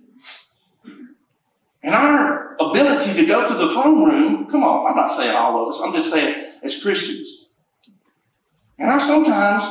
And 1.82 1.96
our 1.96 2.58
ability 2.60 3.13
to 3.13 3.26
go 3.26 3.48
to 3.48 3.54
the 3.54 3.70
throne 3.72 4.04
room, 4.04 4.48
come 4.48 4.62
on, 4.62 4.89
I'm 4.89 4.98
not 4.98 5.08
saying 5.10 5.34
all 5.34 5.63
of 5.63 5.70
us, 5.70 5.80
I'm 5.82 5.94
just 5.94 6.12
saying 6.12 6.44
as 6.63 6.84
Christians. 6.84 7.48
And 8.78 8.89
our 8.89 9.00
sometimes 9.00 9.63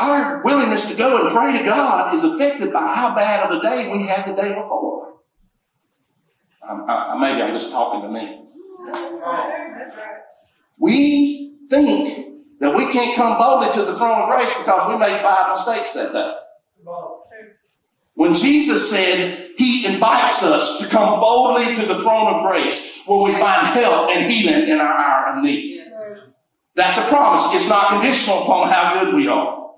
our 0.00 0.42
willingness 0.42 0.90
to 0.90 0.96
go 0.96 1.24
and 1.24 1.30
pray 1.32 1.56
to 1.56 1.64
God 1.64 2.12
is 2.12 2.24
affected 2.24 2.72
by 2.72 2.92
how 2.92 3.14
bad 3.14 3.48
of 3.48 3.56
a 3.56 3.62
day 3.62 3.88
we 3.92 4.04
had 4.04 4.26
the 4.26 4.32
day 4.32 4.52
before. 4.52 5.14
I, 6.60 6.72
I- 6.72 7.18
maybe 7.20 7.40
I'm 7.40 7.54
just 7.54 7.70
talking 7.70 8.02
to 8.02 8.08
me. 8.08 8.46
We 10.78 11.56
think 11.68 12.30
that 12.60 12.74
we 12.74 12.90
can't 12.92 13.16
come 13.16 13.38
boldly 13.38 13.72
to 13.72 13.82
the 13.82 13.96
throne 13.96 14.22
of 14.22 14.30
grace 14.30 14.52
because 14.54 14.92
we 14.92 14.98
made 14.98 15.20
five 15.20 15.48
mistakes 15.48 15.92
that 15.92 16.12
day. 16.12 16.34
When 18.14 18.34
Jesus 18.34 18.90
said 18.90 19.52
he 19.56 19.86
invites 19.86 20.42
us 20.42 20.78
to 20.80 20.88
come 20.88 21.20
boldly 21.20 21.74
to 21.74 21.86
the 21.86 22.00
throne 22.00 22.34
of 22.34 22.50
grace 22.50 23.00
where 23.06 23.22
we 23.22 23.32
find 23.32 23.66
help 23.68 24.10
and 24.10 24.30
healing 24.30 24.68
in 24.68 24.80
our 24.80 24.98
hour 24.98 25.36
of 25.36 25.44
need. 25.44 25.80
That's 26.74 26.98
a 26.98 27.02
promise. 27.02 27.46
It's 27.54 27.68
not 27.68 27.88
conditional 27.88 28.42
upon 28.42 28.68
how 28.68 29.02
good 29.02 29.14
we 29.14 29.26
are. 29.26 29.70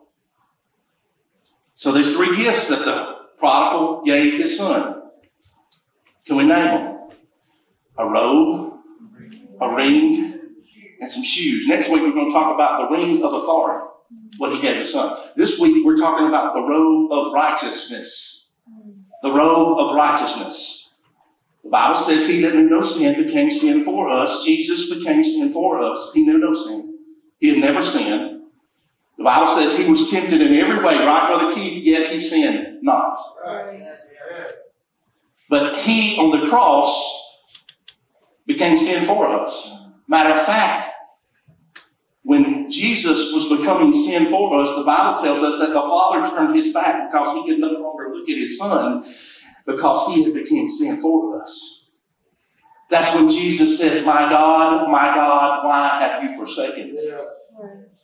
So 1.74 1.90
there's 1.90 2.14
three 2.14 2.36
gifts 2.36 2.68
that 2.68 2.84
the 2.84 3.16
prodigal 3.38 4.02
gave 4.04 4.34
his 4.34 4.56
son. 4.56 5.02
Can 6.24 6.36
we 6.36 6.44
name 6.44 6.64
them? 6.64 6.98
A 7.98 8.08
robe, 8.08 8.74
a 9.60 9.74
ring, 9.74 10.31
and 11.02 11.10
some 11.10 11.24
shoes. 11.24 11.66
Next 11.66 11.88
week 11.88 12.00
we're 12.00 12.12
going 12.12 12.30
to 12.30 12.34
talk 12.34 12.54
about 12.54 12.78
the 12.88 12.96
ring 12.96 13.24
of 13.24 13.34
authority, 13.34 13.88
what 14.38 14.52
he 14.52 14.60
gave 14.62 14.76
his 14.76 14.92
son. 14.92 15.16
This 15.34 15.58
week 15.58 15.84
we're 15.84 15.96
talking 15.96 16.28
about 16.28 16.52
the 16.52 16.62
robe 16.62 17.10
of 17.10 17.32
righteousness. 17.32 18.52
The 19.20 19.32
robe 19.32 19.78
of 19.78 19.96
righteousness. 19.96 20.94
The 21.64 21.70
Bible 21.70 21.96
says 21.96 22.28
he 22.28 22.40
that 22.42 22.54
knew 22.54 22.70
no 22.70 22.80
sin 22.80 23.20
became 23.20 23.50
sin 23.50 23.82
for 23.82 24.10
us. 24.10 24.44
Jesus 24.44 24.94
became 24.94 25.24
sin 25.24 25.52
for 25.52 25.82
us. 25.82 26.12
He 26.14 26.22
knew 26.22 26.38
no 26.38 26.52
sin. 26.52 26.96
He 27.40 27.48
had 27.48 27.58
never 27.58 27.82
sinned. 27.82 28.42
The 29.18 29.24
Bible 29.24 29.48
says 29.48 29.76
he 29.76 29.90
was 29.90 30.08
tempted 30.08 30.40
in 30.40 30.54
every 30.54 30.84
way, 30.84 31.04
right, 31.04 31.26
Brother 31.26 31.52
Keith, 31.52 31.82
yet 31.82 32.12
he 32.12 32.18
sinned 32.20 32.78
not. 32.82 33.18
But 35.48 35.76
he 35.78 36.16
on 36.16 36.30
the 36.30 36.46
cross 36.46 37.40
became 38.46 38.76
sin 38.76 39.02
for 39.04 39.28
us. 39.28 39.81
Matter 40.08 40.34
of 40.34 40.42
fact, 40.42 40.90
when 42.22 42.70
Jesus 42.70 43.32
was 43.32 43.48
becoming 43.48 43.92
sin 43.92 44.30
for 44.30 44.60
us, 44.60 44.74
the 44.76 44.84
Bible 44.84 45.20
tells 45.20 45.42
us 45.42 45.58
that 45.58 45.72
the 45.72 45.80
Father 45.80 46.24
turned 46.30 46.54
his 46.54 46.72
back 46.72 47.10
because 47.10 47.32
he 47.32 47.46
could 47.46 47.60
no 47.60 47.70
longer 47.70 48.14
look 48.14 48.28
at 48.28 48.36
his 48.36 48.58
Son 48.58 49.02
because 49.66 50.14
he 50.14 50.24
had 50.24 50.34
become 50.34 50.68
sin 50.68 51.00
for 51.00 51.40
us. 51.40 51.90
That's 52.88 53.14
when 53.14 53.28
Jesus 53.28 53.78
says, 53.78 54.04
My 54.04 54.28
God, 54.28 54.90
my 54.90 55.14
God, 55.14 55.64
why 55.64 55.88
have 56.00 56.22
you 56.22 56.36
forsaken 56.36 56.92
me? 56.92 57.12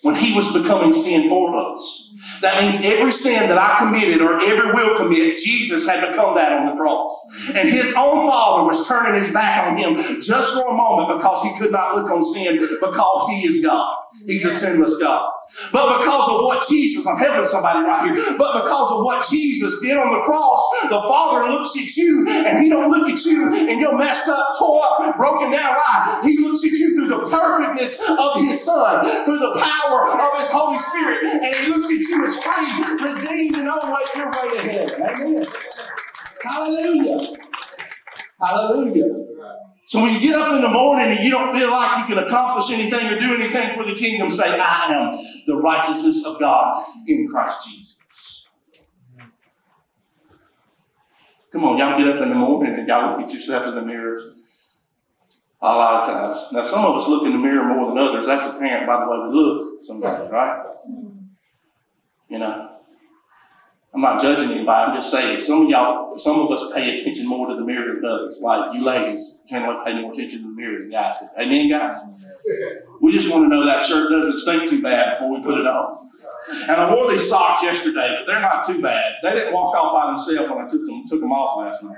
When 0.03 0.14
he 0.14 0.34
was 0.34 0.53
becoming 0.53 0.92
sin 0.92 1.28
for 1.28 1.57
us. 1.57 2.07
That 2.40 2.62
means 2.62 2.80
every 2.82 3.12
sin 3.12 3.48
that 3.48 3.58
I 3.58 3.78
committed 3.78 4.20
or 4.20 4.40
ever 4.40 4.72
will 4.72 4.96
commit, 4.96 5.36
Jesus 5.36 5.86
had 5.86 6.06
become 6.08 6.34
that 6.34 6.52
on 6.52 6.66
the 6.66 6.72
cross. 6.72 7.48
And 7.54 7.68
his 7.68 7.92
own 7.96 8.26
father 8.26 8.64
was 8.64 8.86
turning 8.86 9.14
his 9.14 9.30
back 9.30 9.66
on 9.66 9.76
him 9.76 10.20
just 10.20 10.54
for 10.54 10.68
a 10.68 10.74
moment 10.74 11.18
because 11.18 11.42
he 11.42 11.56
could 11.58 11.72
not 11.72 11.96
look 11.96 12.10
on 12.10 12.24
sin 12.24 12.58
because 12.58 13.28
he 13.28 13.46
is 13.46 13.64
God. 13.64 13.94
He's 14.26 14.44
a 14.44 14.50
sinless 14.50 14.96
God. 14.96 15.30
But 15.72 15.98
because 15.98 16.28
of 16.28 16.44
what 16.44 16.64
Jesus, 16.68 17.06
I'm 17.06 17.16
helping 17.16 17.44
somebody 17.44 17.80
right 17.80 18.04
here, 18.04 18.36
but 18.36 18.62
because 18.62 18.90
of 18.90 19.04
what 19.04 19.24
Jesus 19.28 19.80
did 19.80 19.96
on 19.96 20.12
the 20.12 20.20
cross, 20.24 20.60
the 20.82 21.00
Father 21.08 21.50
looks 21.50 21.76
at 21.76 21.96
you 21.96 22.26
and 22.28 22.62
he 22.62 22.68
don't 22.68 22.88
look 22.90 23.08
at 23.08 23.24
you 23.24 23.52
and 23.54 23.80
you're 23.80 23.96
messed 23.96 24.28
up, 24.28 24.48
tore 24.58 24.82
up, 24.84 25.16
broken 25.16 25.52
down 25.52 25.76
life. 25.76 26.24
He 26.24 26.38
looks 26.38 26.64
at 26.64 26.72
you 26.72 26.94
through 26.94 27.08
the 27.08 27.30
perfectness 27.30 28.00
of 28.08 28.40
his 28.40 28.64
Son, 28.64 29.04
through 29.24 29.38
the 29.38 29.52
power 29.56 30.08
of 30.08 30.36
his 30.38 30.50
Holy 30.50 30.78
Spirit, 30.78 31.24
and 31.24 31.54
he 31.54 31.70
looks 31.70 31.90
at 31.92 32.07
you 32.09 32.26
as 32.26 32.42
free, 32.42 33.12
redeemed, 33.12 33.56
and 33.56 33.68
on 33.68 33.92
way 33.92 34.00
your 34.16 34.26
way 34.26 34.59
to 34.59 34.68
heaven. 34.70 35.02
Amen. 35.02 35.44
Hallelujah. 36.42 37.32
Hallelujah. 38.40 39.14
So 39.84 40.02
when 40.02 40.14
you 40.14 40.20
get 40.20 40.34
up 40.34 40.52
in 40.52 40.61
the 40.61 40.68
morning 40.68 41.16
and 41.16 41.24
you 41.24 41.30
don't 41.30 41.52
feel 41.52 41.70
like 41.70 41.98
you 41.98 42.14
can 42.14 42.22
accomplish 42.22 42.70
anything 42.70 43.06
or 43.06 43.18
do 43.18 43.34
anything 43.34 43.72
for 43.72 43.84
the 43.84 43.94
kingdom, 43.94 44.28
say, 44.28 44.59
I 44.59 44.92
am 44.92 45.12
the 45.46 45.56
righteousness 45.56 46.24
of 46.26 46.38
God 46.38 46.76
in 47.06 47.26
Christ 47.28 47.66
Jesus. 47.68 48.48
Come 51.50 51.64
on, 51.64 51.78
y'all 51.78 51.96
get 51.96 52.09
up 52.09 52.22
in 52.22 52.28
the 52.28 52.34
morning 52.34 52.74
and 52.74 52.86
y'all 52.86 53.11
look 53.11 53.22
at 53.22 53.32
yourself 53.32 53.66
in 53.66 53.74
the 53.74 53.82
mirrors 53.82 54.22
a 55.62 55.66
lot 55.66 56.02
of 56.02 56.06
times. 56.06 56.52
Now, 56.52 56.61
some 56.61 56.84
of 56.84 56.96
us 56.96 57.09
look 57.09 57.24
in 57.24 57.32
the 57.32 57.38
mirror 57.38 57.64
more 57.64 57.88
than 57.88 57.98
others. 57.98 58.26
That's 58.26 58.46
apparent 58.46 58.86
by 58.86 59.00
the 59.00 59.11
way 59.11 59.18
we 59.26 59.34
look 59.34 59.82
sometimes, 59.82 60.30
right? 60.30 60.66
You 62.28 62.38
know, 62.38 62.70
I'm 63.94 64.02
not 64.02 64.20
judging 64.20 64.50
anybody. 64.50 64.90
I'm 64.90 64.94
just 64.94 65.10
saying 65.10 65.40
some 65.40 65.64
of 65.64 65.70
y'all, 65.70 66.18
some 66.18 66.38
of 66.38 66.50
us 66.50 66.72
pay 66.74 66.94
attention 66.94 67.26
more 67.26 67.48
to 67.48 67.54
the 67.54 67.62
mirror 67.62 67.94
than 67.94 68.04
others. 68.04 68.38
Like 68.40 68.74
you 68.74 68.84
ladies 68.84 69.38
generally 69.48 69.82
pay 69.84 70.00
more 70.00 70.12
attention 70.12 70.42
to 70.42 70.48
the 70.48 70.54
mirror 70.54 70.78
than 70.80 70.90
guys. 70.90 71.14
Amen, 71.40 71.70
guys? 71.70 71.96
We 73.00 73.10
just 73.12 73.30
want 73.30 73.44
to 73.44 73.48
know 73.48 73.64
that 73.64 73.82
shirt 73.82 74.10
doesn't 74.10 74.36
stink 74.38 74.68
too 74.68 74.82
bad 74.82 75.12
before 75.12 75.34
we 75.34 75.42
put 75.42 75.58
it 75.58 75.66
on. 75.66 76.10
And 76.62 76.72
I 76.72 76.94
wore 76.94 77.10
these 77.10 77.28
socks 77.28 77.62
yesterday, 77.62 78.14
but 78.18 78.30
they're 78.30 78.40
not 78.42 78.64
too 78.66 78.80
bad. 78.82 79.14
They 79.22 79.30
didn't 79.32 79.54
walk 79.54 79.74
off 79.74 79.94
by 79.94 80.06
themselves 80.06 80.48
when 80.50 80.58
I 80.58 80.68
took 80.68 80.84
them 80.84 81.02
took 81.08 81.20
them 81.20 81.32
off 81.32 81.58
last 81.58 81.82
night. 81.82 81.96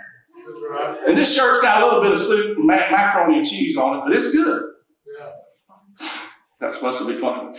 And 1.06 1.16
this 1.18 1.34
shirt's 1.34 1.60
got 1.60 1.82
a 1.82 1.84
little 1.84 2.02
bit 2.02 2.12
of 2.12 2.18
soup, 2.18 2.56
and 2.56 2.66
mac- 2.66 2.90
macaroni 2.90 3.38
and 3.38 3.46
cheese 3.46 3.76
on 3.76 3.98
it, 3.98 4.02
but 4.06 4.12
it's 4.14 4.32
good. 4.32 4.62
Yeah. 5.18 6.06
That's 6.60 6.76
supposed 6.76 6.98
to 7.00 7.06
be 7.06 7.12
fun. 7.14 7.54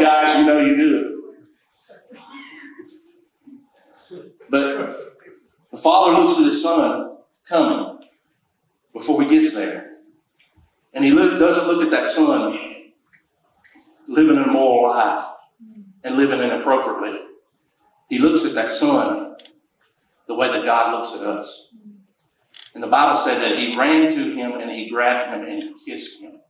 Guys, 0.00 0.36
you 0.38 0.44
know 0.46 0.60
you 0.60 0.76
do 0.76 0.96
it. 0.98 1.19
But 4.48 4.88
the 5.70 5.76
father 5.76 6.12
looks 6.12 6.38
at 6.38 6.44
his 6.44 6.62
son 6.62 7.18
coming 7.48 7.98
before 8.92 9.22
he 9.22 9.28
gets 9.28 9.54
there. 9.54 9.98
And 10.92 11.04
he 11.04 11.12
look, 11.12 11.38
doesn't 11.38 11.66
look 11.66 11.84
at 11.84 11.90
that 11.90 12.08
son 12.08 12.58
living 14.08 14.36
an 14.36 14.48
immoral 14.48 14.90
life 14.90 15.24
and 16.02 16.16
living 16.16 16.40
inappropriately. 16.40 17.20
He 18.08 18.18
looks 18.18 18.44
at 18.44 18.54
that 18.54 18.70
son 18.70 19.36
the 20.26 20.34
way 20.34 20.48
that 20.48 20.64
God 20.64 20.92
looks 20.92 21.14
at 21.14 21.26
us. 21.26 21.68
And 22.74 22.82
the 22.82 22.88
Bible 22.88 23.16
said 23.16 23.40
that 23.40 23.56
he 23.56 23.76
ran 23.76 24.10
to 24.10 24.32
him 24.32 24.52
and 24.52 24.70
he 24.70 24.88
grabbed 24.88 25.32
him 25.32 25.44
and 25.46 25.62
he 25.62 25.74
kissed 25.86 26.20
him. 26.20 26.40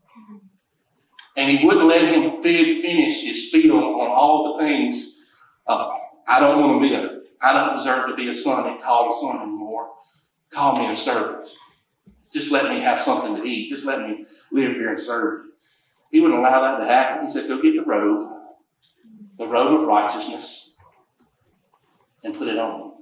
And 1.37 1.51
he 1.51 1.65
wouldn't 1.65 1.87
let 1.87 2.13
him 2.13 2.43
finish 2.43 3.23
his 3.23 3.49
spiel 3.49 3.77
on 3.77 4.11
all 4.11 4.53
the 4.53 4.63
things. 4.63 5.35
I 5.67 6.39
don't 6.41 6.61
want 6.61 6.83
to 6.83 6.89
be 6.89 6.95
a, 6.95 7.10
I 7.43 7.53
don't 7.53 7.73
deserve 7.73 8.07
to 8.09 8.15
be 8.15 8.29
a 8.29 8.35
son 8.35 8.67
and 8.67 8.81
called 8.81 9.13
a 9.13 9.17
son 9.17 9.41
anymore. 9.41 9.91
Call 10.51 10.77
me 10.77 10.89
a 10.89 10.95
servant. 10.95 11.49
Just 12.33 12.53
let 12.53 12.69
me 12.69 12.81
have 12.81 12.99
something 12.99 13.37
to 13.37 13.43
eat. 13.43 13.71
Just 13.71 13.87
let 13.87 14.01
me 14.01 14.25
live 14.53 14.73
here 14.73 14.91
and 14.91 14.99
serve 14.99 15.45
you. 15.45 15.53
He 16.11 16.21
wouldn't 16.21 16.39
allow 16.39 16.61
that 16.61 16.79
to 16.79 16.85
happen. 16.85 17.23
He 17.23 17.27
says, 17.29 17.47
go 17.47 17.63
get 17.63 17.77
the 17.77 17.85
robe, 17.85 18.29
the 19.39 19.47
robe 19.47 19.81
of 19.81 19.87
righteousness, 19.87 20.77
and 22.25 22.35
put 22.35 22.49
it 22.49 22.59
on. 22.59 22.93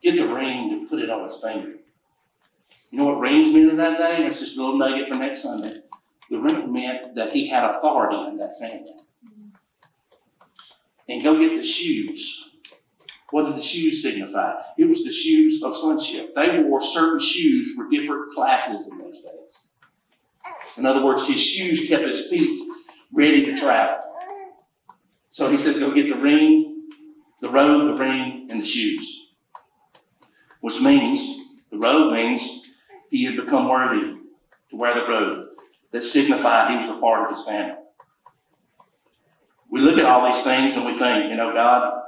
Get 0.00 0.16
the 0.16 0.26
ring 0.26 0.72
and 0.72 0.88
put 0.88 1.00
it 1.00 1.10
on 1.10 1.24
his 1.24 1.42
finger. 1.42 1.74
You 2.90 2.98
know 2.98 3.04
what 3.04 3.20
rings 3.20 3.52
meant 3.52 3.70
in 3.70 3.76
that 3.76 3.98
day? 3.98 4.26
It's 4.26 4.40
just 4.40 4.56
a 4.56 4.60
little 4.60 4.78
nugget 4.78 5.08
for 5.08 5.16
next 5.16 5.42
Sunday. 5.42 5.80
The 6.30 6.38
ring 6.38 6.72
meant 6.72 7.14
that 7.14 7.32
he 7.32 7.48
had 7.48 7.64
authority 7.64 8.16
in 8.28 8.36
that 8.38 8.58
family. 8.58 8.94
And 11.08 11.22
go 11.22 11.38
get 11.38 11.56
the 11.56 11.62
shoes. 11.62 12.50
What 13.30 13.46
did 13.46 13.54
the 13.54 13.60
shoes 13.60 14.02
signify? 14.02 14.54
It 14.78 14.86
was 14.86 15.02
the 15.02 15.10
shoes 15.10 15.62
of 15.62 15.74
sonship. 15.74 16.32
They 16.34 16.60
wore 16.60 16.80
certain 16.80 17.18
shoes 17.18 17.74
for 17.74 17.88
different 17.88 18.32
classes 18.32 18.88
in 18.88 18.98
those 18.98 19.20
days. 19.20 19.68
In 20.76 20.86
other 20.86 21.04
words, 21.04 21.26
his 21.26 21.42
shoes 21.42 21.88
kept 21.88 22.04
his 22.04 22.26
feet 22.26 22.58
ready 23.12 23.42
to 23.44 23.56
travel. 23.56 23.98
So 25.28 25.48
he 25.48 25.56
says, 25.56 25.78
go 25.78 25.90
get 25.90 26.08
the 26.08 26.16
ring, 26.16 26.88
the 27.40 27.50
robe, 27.50 27.86
the 27.86 27.94
ring, 27.94 28.46
and 28.50 28.60
the 28.60 28.64
shoes. 28.64 29.26
Which 30.60 30.80
means, 30.80 31.38
the 31.70 31.78
robe 31.78 32.12
means 32.12 32.70
he 33.10 33.24
had 33.24 33.36
become 33.36 33.68
worthy 33.68 34.14
to 34.70 34.76
wear 34.76 34.94
the 34.94 35.04
robe 35.04 35.48
that 35.92 36.02
signified 36.02 36.70
he 36.70 36.76
was 36.76 36.88
a 36.88 36.98
part 37.00 37.24
of 37.24 37.36
his 37.36 37.44
family. 37.44 37.74
We 39.70 39.80
look 39.80 39.98
at 39.98 40.04
all 40.04 40.26
these 40.26 40.42
things 40.42 40.76
and 40.76 40.86
we 40.86 40.94
think, 40.94 41.30
you 41.30 41.36
know, 41.36 41.52
God, 41.52 42.02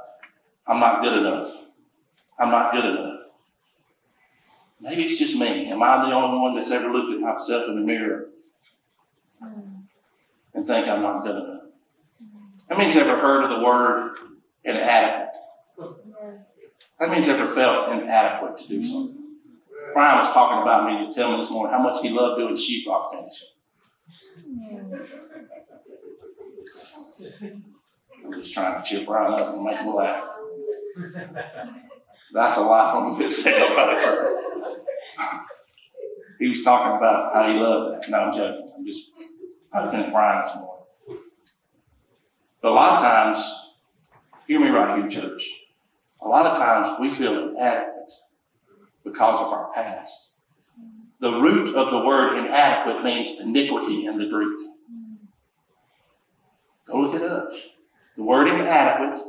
I'm 0.69 0.79
not 0.79 1.01
good 1.01 1.17
enough. 1.17 1.51
I'm 2.37 2.51
not 2.51 2.71
good 2.71 2.85
enough. 2.85 3.21
Maybe 4.79 5.03
it's 5.03 5.17
just 5.17 5.35
me. 5.35 5.65
Am 5.65 5.81
I 5.81 6.05
the 6.07 6.13
only 6.13 6.39
one 6.39 6.53
that's 6.53 6.69
ever 6.69 6.89
looked 6.89 7.11
at 7.11 7.19
myself 7.19 7.67
in 7.67 7.75
the 7.75 7.81
mirror 7.81 8.29
mm-hmm. 9.43 9.81
and 10.53 10.67
think 10.67 10.87
I'm 10.87 11.01
not 11.01 11.23
good 11.23 11.35
enough? 11.35 11.63
How 12.69 12.77
many's 12.77 12.95
ever 12.95 13.19
heard 13.19 13.43
of 13.43 13.49
the 13.49 13.59
word 13.59 14.19
inadequate? 14.63 15.35
How 16.99 17.07
many's 17.07 17.27
ever 17.27 17.47
felt 17.47 17.91
inadequate 17.91 18.57
to 18.57 18.67
do 18.67 18.77
mm-hmm. 18.77 18.87
something? 18.87 19.25
Brian 19.93 20.17
was 20.17 20.31
talking 20.31 20.61
about 20.61 20.85
me 20.85 21.07
to 21.07 21.11
tell 21.11 21.31
me 21.31 21.37
this 21.37 21.49
morning 21.49 21.73
how 21.73 21.81
much 21.81 21.97
he 22.01 22.09
loved 22.09 22.39
doing 22.39 22.53
sheetrock 22.53 23.11
finishing. 23.11 23.47
I'm 28.23 28.33
just 28.33 28.53
trying 28.53 28.81
to 28.81 28.87
cheer 28.87 29.03
Brian 29.03 29.33
up 29.33 29.55
and 29.55 29.63
make 29.63 29.77
him 29.77 29.95
laugh. 29.95 30.38
That's 32.31 32.57
a 32.57 32.61
lie 32.61 32.91
from 32.91 33.11
the 33.11 33.17
pit 33.17 33.31
sale. 33.31 34.35
He 36.39 36.47
was 36.47 36.61
talking 36.61 36.97
about 36.97 37.33
how 37.33 37.51
he 37.51 37.59
loved 37.59 38.03
that. 38.03 38.09
No, 38.09 38.19
I'm 38.19 38.33
joking. 38.33 38.71
I'm 38.75 38.85
just 38.85 39.11
poking 39.73 39.99
at 39.99 40.11
Brian 40.11 40.43
this 40.45 40.55
morning. 40.55 40.85
But 42.61 42.71
a 42.71 42.75
lot 42.75 42.93
of 42.93 43.01
times, 43.01 43.61
hear 44.47 44.59
me 44.59 44.69
right 44.69 44.99
here, 44.99 45.09
church. 45.09 45.49
A 46.21 46.27
lot 46.27 46.45
of 46.45 46.57
times 46.57 46.99
we 46.99 47.09
feel 47.09 47.49
inadequate 47.49 48.11
because 49.03 49.39
of 49.39 49.51
our 49.51 49.71
past. 49.73 50.31
The 51.19 51.41
root 51.41 51.75
of 51.75 51.91
the 51.91 52.05
word 52.05 52.37
inadequate 52.37 53.03
means 53.03 53.39
iniquity 53.41 54.05
in 54.05 54.17
the 54.17 54.27
Greek. 54.27 54.57
Go 56.85 57.01
look 57.01 57.15
it 57.15 57.21
up. 57.21 57.51
The 58.15 58.23
word 58.23 58.47
inadequate 58.47 59.19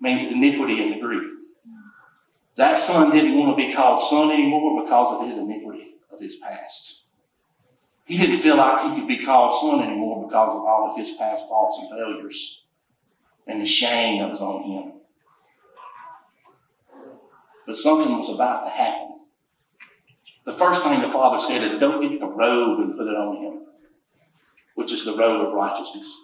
means 0.00 0.22
iniquity 0.24 0.82
in 0.82 0.90
the 0.90 1.00
Greek. 1.00 1.32
That 2.56 2.78
son 2.78 3.10
didn't 3.10 3.38
want 3.38 3.58
to 3.58 3.66
be 3.66 3.72
called 3.72 4.00
son 4.00 4.30
anymore 4.30 4.82
because 4.82 5.12
of 5.12 5.26
his 5.26 5.36
iniquity 5.36 5.96
of 6.10 6.20
his 6.20 6.36
past. 6.36 7.04
He 8.04 8.16
didn't 8.16 8.38
feel 8.38 8.56
like 8.56 8.80
he 8.80 8.98
could 8.98 9.08
be 9.08 9.18
called 9.18 9.52
son 9.52 9.82
anymore 9.82 10.24
because 10.26 10.50
of 10.50 10.60
all 10.62 10.88
of 10.88 10.96
his 10.96 11.12
past 11.12 11.46
faults 11.48 11.78
and 11.80 11.90
failures 11.90 12.62
and 13.46 13.60
the 13.60 13.66
shame 13.66 14.20
that 14.20 14.28
was 14.28 14.40
on 14.40 14.62
him. 14.62 14.92
But 17.66 17.76
something 17.76 18.16
was 18.16 18.30
about 18.30 18.64
to 18.64 18.70
happen. 18.70 19.20
The 20.44 20.52
first 20.52 20.84
thing 20.84 21.00
the 21.00 21.10
father 21.10 21.38
said 21.38 21.62
is, 21.62 21.74
Go 21.74 22.00
get 22.00 22.20
the 22.20 22.26
robe 22.26 22.80
and 22.80 22.96
put 22.96 23.08
it 23.08 23.16
on 23.16 23.36
him, 23.36 23.66
which 24.76 24.92
is 24.92 25.04
the 25.04 25.16
robe 25.16 25.48
of 25.48 25.52
righteousness. 25.52 26.16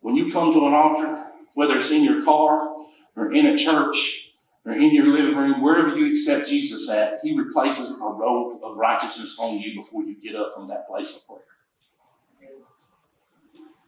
When 0.00 0.16
you 0.16 0.30
come 0.30 0.52
to 0.52 0.66
an 0.66 0.72
altar, 0.72 1.14
whether 1.54 1.76
it's 1.76 1.90
in 1.90 2.02
your 2.02 2.24
car 2.24 2.74
or 3.16 3.32
in 3.32 3.46
a 3.46 3.56
church 3.56 4.32
or 4.64 4.72
in 4.72 4.94
your 4.94 5.06
living 5.06 5.36
room, 5.36 5.62
wherever 5.62 5.96
you 5.96 6.10
accept 6.10 6.48
Jesus 6.48 6.88
at, 6.90 7.20
he 7.22 7.36
replaces 7.36 7.92
a 7.92 8.04
robe 8.04 8.60
of 8.62 8.76
righteousness 8.76 9.36
on 9.38 9.58
you 9.58 9.74
before 9.74 10.02
you 10.02 10.20
get 10.20 10.36
up 10.36 10.52
from 10.54 10.66
that 10.66 10.86
place 10.88 11.16
of 11.16 11.26
prayer. 11.26 11.40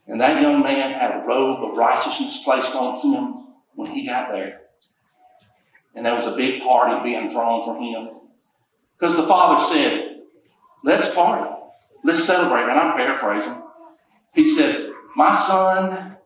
And 0.09 0.21
that 0.21 0.43
young 0.43 0.63
man 0.63 0.93
had 0.93 1.23
a 1.23 1.25
robe 1.25 1.63
of 1.63 1.77
righteousness 1.77 2.43
placed 2.43 2.75
on 2.75 2.99
him 3.01 3.47
when 3.75 3.91
he 3.91 4.07
got 4.07 4.31
there. 4.31 4.63
And 5.95 6.05
there 6.05 6.15
was 6.15 6.27
a 6.27 6.37
big 6.37 6.63
party 6.63 7.03
being 7.05 7.31
thrown 7.31 7.63
for 7.63 7.79
him. 7.79 8.21
Because 8.97 9.17
the 9.17 9.23
father 9.25 9.63
said, 9.63 10.23
Let's 10.85 11.15
party. 11.15 11.49
Let's 12.03 12.25
celebrate. 12.25 12.63
And 12.63 12.73
I'm 12.73 12.97
paraphrasing. 12.97 13.63
He 14.35 14.45
says, 14.45 14.91
My 15.15 15.33
son 15.33 16.17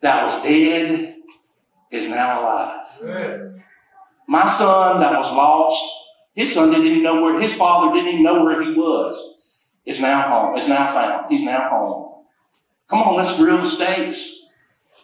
that 0.00 0.22
was 0.22 0.42
dead 0.42 1.17
is 1.90 2.08
now 2.08 2.40
alive. 2.40 2.86
Amen. 3.02 3.62
My 4.26 4.46
son 4.46 5.00
that 5.00 5.16
was 5.16 5.32
lost, 5.32 5.84
his 6.34 6.52
son 6.52 6.70
didn't 6.70 6.86
even 6.86 7.02
know 7.02 7.20
where, 7.20 7.40
his 7.40 7.54
father 7.54 7.94
didn't 7.94 8.08
even 8.08 8.22
know 8.22 8.42
where 8.42 8.62
he 8.62 8.72
was, 8.72 9.64
is 9.86 10.00
now 10.00 10.22
home, 10.22 10.56
is 10.56 10.68
now 10.68 10.86
found. 10.86 11.26
He's 11.30 11.42
now 11.42 11.68
home. 11.70 12.24
Come 12.88 13.00
on, 13.00 13.16
let's 13.16 13.36
grill 13.36 13.58
the 13.58 13.66
steaks 13.66 14.46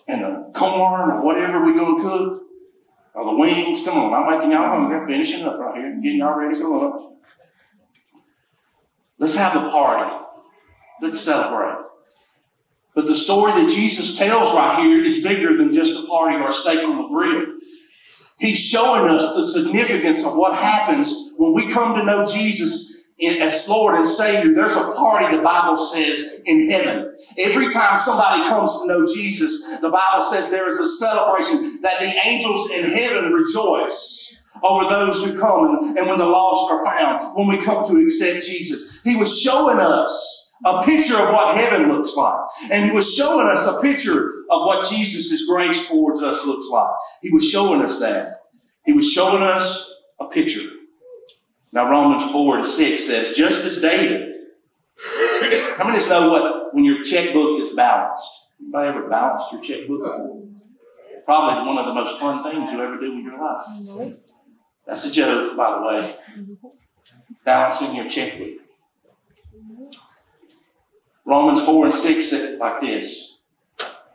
and 0.07 0.25
the 0.25 0.51
corn 0.55 1.11
or 1.11 1.23
whatever 1.23 1.65
we're 1.65 1.75
going 1.75 1.97
to 1.97 2.03
cook. 2.03 2.41
Or 3.15 3.25
the 3.25 3.37
wings. 3.37 3.83
Come 3.85 3.97
on, 3.97 4.13
I'm 4.13 4.31
making 4.31 4.51
y'all 4.51 4.69
hungry. 4.69 4.99
I'm 4.99 5.07
finishing 5.07 5.45
up 5.45 5.59
right 5.59 5.77
here, 5.77 6.01
getting 6.03 6.19
y'all 6.19 6.37
ready 6.37 6.55
for 6.55 6.69
lunch. 6.69 7.03
Let's 9.19 9.37
have 9.37 9.55
a 9.57 9.71
party. 9.71 10.13
Let's 11.01 11.21
celebrate. 11.21 11.87
But 12.95 13.07
the 13.07 13.15
story 13.15 13.53
that 13.53 13.69
Jesus 13.69 14.17
tells 14.17 14.55
right 14.55 14.79
here 14.79 15.05
is 15.05 15.23
bigger 15.23 15.57
than 15.57 15.73
just 15.73 16.03
a 16.03 16.07
party 16.07 16.37
or 16.37 16.49
a 16.49 16.53
steak 16.53 16.87
on 16.87 17.03
the 17.03 17.09
grill. 17.09 17.57
He's 18.39 18.59
showing 18.59 19.11
us 19.11 19.35
the 19.35 19.43
significance 19.43 20.25
of 20.25 20.37
what 20.37 20.55
happens 20.57 21.33
when 21.37 21.55
we 21.55 21.71
come 21.71 21.99
to 21.99 22.05
know 22.05 22.25
Jesus 22.25 23.09
as 23.23 23.69
Lord 23.69 23.95
and 23.95 24.07
Savior. 24.07 24.55
There's 24.55 24.77
a 24.77 24.91
party, 24.93 25.37
the 25.37 25.43
Bible 25.43 25.77
says, 25.77 26.41
in 26.45 26.69
heaven. 26.69 27.15
Every 27.39 27.71
time 27.71 27.97
somebody 27.97 28.43
comes 28.49 28.81
to 28.81 28.87
know 28.87 29.07
Jesus, 29.07 29.79
the 29.81 29.91
Bible 29.91 30.21
says 30.23 30.51
there 30.51 30.67
is 30.67 30.79
a 30.79 30.87
celebration 30.87 31.81
that 31.83 32.01
the 32.01 32.13
angels 32.25 32.71
in 32.71 32.85
heaven 32.85 33.33
rejoice 33.33 34.43
over 34.63 34.89
those 34.89 35.25
who 35.25 35.39
come 35.39 35.97
and, 35.97 36.07
when 36.07 36.19
the 36.19 36.27
lost 36.27 36.71
are 36.71 36.85
found, 36.85 37.37
when 37.37 37.47
we 37.47 37.59
come 37.59 37.85
to 37.85 37.99
accept 37.99 38.45
Jesus. 38.45 39.01
He 39.03 39.17
was 39.17 39.41
showing 39.41 39.79
us 39.79 40.44
a 40.65 40.83
picture 40.83 41.17
of 41.17 41.33
what 41.33 41.57
heaven 41.57 41.89
looks 41.89 42.15
like. 42.17 42.39
And 42.71 42.85
he 42.85 42.91
was 42.91 43.15
showing 43.15 43.47
us 43.47 43.67
a 43.67 43.81
picture 43.81 44.29
of 44.51 44.67
what 44.67 44.89
Jesus' 44.89 45.47
grace 45.47 45.89
towards 45.89 46.23
us 46.23 46.47
looks 46.47 46.69
like. 46.71 46.91
He 47.23 47.31
was 47.31 47.49
showing 47.49 47.83
us 47.83 47.99
that. 48.01 48.41
He 48.85 48.93
was 48.93 49.11
showing 49.11 49.43
us 49.43 49.95
a 50.21 50.27
picture. 50.27 50.69
Now 51.73 51.91
Romans 51.91 52.25
4 52.31 52.57
and 52.57 52.67
6 52.67 53.07
says, 53.07 53.37
just 53.37 53.65
as 53.65 53.81
David. 53.81 54.31
How 55.77 55.85
many 55.85 55.97
of 55.97 56.03
us 56.03 56.09
know 56.09 56.29
what 56.29 56.75
when 56.75 56.85
your 56.85 57.03
checkbook 57.03 57.61
is 57.61 57.71
balanced? 57.71 58.49
Anybody 58.61 58.89
ever 58.89 59.09
balanced 59.09 59.53
your 59.53 59.61
checkbook 59.61 60.01
before? 60.01 60.43
Probably 61.25 61.67
one 61.67 61.79
of 61.79 61.87
the 61.87 61.95
most 61.95 62.19
fun 62.19 62.43
things 62.43 62.71
you 62.71 62.81
ever 62.83 62.99
do 62.99 63.13
in 63.13 63.25
your 63.25 63.41
life. 63.41 64.15
That's 64.87 65.05
a 65.07 65.11
joke, 65.11 65.57
by 65.57 65.71
the 65.71 65.83
way. 65.83 66.15
Balancing 67.45 67.97
your 67.97 68.07
checkbook. 68.07 68.64
Romans 71.27 71.63
4 71.63 71.87
and 71.87 71.95
6 71.95 72.31
said 72.31 72.59
like 72.59 72.81
this. 72.81 73.39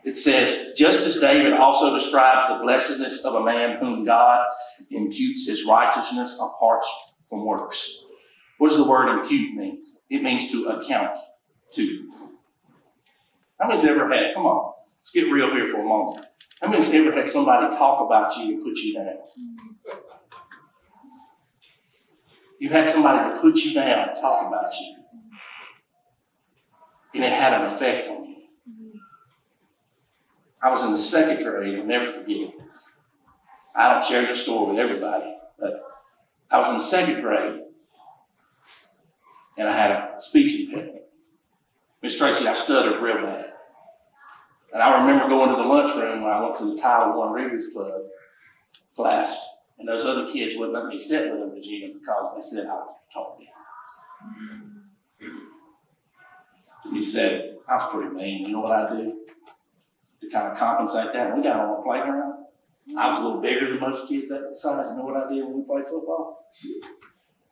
It 0.04 0.14
says, 0.14 0.72
just 0.76 1.06
as 1.06 1.18
David 1.18 1.52
also 1.52 1.92
describes 1.92 2.48
the 2.48 2.62
blessedness 2.62 3.24
of 3.24 3.34
a 3.34 3.44
man 3.44 3.78
whom 3.78 4.04
God 4.04 4.46
imputes 4.90 5.46
his 5.46 5.66
righteousness 5.66 6.40
apart 6.40 6.82
from 7.28 7.44
works. 7.44 8.04
What 8.58 8.68
does 8.68 8.78
the 8.78 8.88
word 8.88 9.08
impute 9.08 9.54
mean? 9.54 9.82
It 10.08 10.22
means 10.22 10.50
to 10.52 10.68
account 10.68 11.18
to. 11.72 12.10
How 13.60 13.68
many's 13.68 13.84
ever 13.84 14.08
had, 14.08 14.34
come 14.34 14.46
on, 14.46 14.72
let's 15.00 15.10
get 15.10 15.30
real 15.30 15.50
here 15.50 15.66
for 15.66 15.80
a 15.80 15.84
moment. 15.84 16.26
How 16.62 16.68
many's 16.68 16.92
ever 16.94 17.12
had 17.12 17.26
somebody 17.26 17.74
talk 17.76 18.04
about 18.04 18.34
you 18.36 18.54
and 18.54 18.62
put 18.62 18.76
you 18.78 18.94
down? 18.94 19.18
You've 22.58 22.72
had 22.72 22.88
somebody 22.88 23.34
to 23.34 23.40
put 23.40 23.56
you 23.64 23.74
down 23.74 24.08
and 24.08 24.16
talk 24.16 24.46
about 24.46 24.72
you. 24.80 24.99
And 27.14 27.24
it 27.24 27.32
had 27.32 27.60
an 27.60 27.66
effect 27.66 28.06
on 28.08 28.24
you. 28.24 28.36
I 30.62 30.70
was 30.70 30.82
in 30.82 30.92
the 30.92 30.98
second 30.98 31.40
grade, 31.44 31.78
I'll 31.78 31.86
never 31.86 32.04
forget 32.04 32.36
it. 32.36 32.54
I 33.74 33.92
don't 33.92 34.04
share 34.04 34.26
this 34.26 34.42
story 34.42 34.70
with 34.70 34.78
everybody, 34.78 35.36
but 35.58 35.82
I 36.50 36.58
was 36.58 36.68
in 36.68 36.74
the 36.74 36.80
second 36.80 37.22
grade 37.22 37.62
and 39.56 39.68
I 39.68 39.72
had 39.72 39.90
a 39.90 40.14
speech 40.18 40.58
impediment. 40.58 41.02
Miss 42.02 42.16
Tracy, 42.16 42.48
I 42.48 42.54
stuttered 42.54 43.02
real 43.02 43.26
bad. 43.26 43.52
And 44.72 44.82
I 44.82 45.00
remember 45.00 45.28
going 45.28 45.50
to 45.50 45.56
the 45.56 45.68
lunchroom 45.68 46.22
when 46.22 46.32
I 46.32 46.40
went 46.40 46.56
to 46.56 46.64
the 46.64 46.76
Title 46.76 47.18
One 47.18 47.32
Readers 47.32 47.66
Club 47.68 48.02
class, 48.94 49.48
and 49.78 49.88
those 49.88 50.04
other 50.04 50.26
kids 50.26 50.56
wouldn't 50.56 50.74
let 50.74 50.86
me 50.86 50.96
sit 50.96 51.30
with 51.30 51.40
them, 51.40 51.52
Regina, 51.52 51.92
because 51.92 52.34
they 52.34 52.40
said 52.40 52.66
I 52.68 52.74
was 52.74 52.94
talking. 53.12 53.48
He 56.90 57.02
said, 57.02 57.56
I 57.68 57.74
was 57.76 57.92
pretty 57.92 58.10
mean. 58.14 58.46
You 58.46 58.52
know 58.52 58.60
what 58.60 58.72
I 58.72 58.96
do? 58.96 59.26
To 60.22 60.28
kind 60.28 60.50
of 60.50 60.56
compensate 60.58 61.12
that, 61.12 61.36
we 61.36 61.42
got 61.42 61.56
on 61.56 61.76
the 61.76 61.82
playground. 61.82 62.46
I 62.98 63.08
was 63.08 63.20
a 63.20 63.24
little 63.24 63.40
bigger 63.40 63.68
than 63.68 63.80
most 63.80 64.08
kids 64.08 64.30
that 64.30 64.54
size. 64.56 64.88
You 64.90 64.96
know 64.96 65.04
what 65.04 65.16
I 65.16 65.32
did 65.32 65.44
when 65.44 65.58
we 65.58 65.64
played 65.64 65.84
football? 65.84 66.50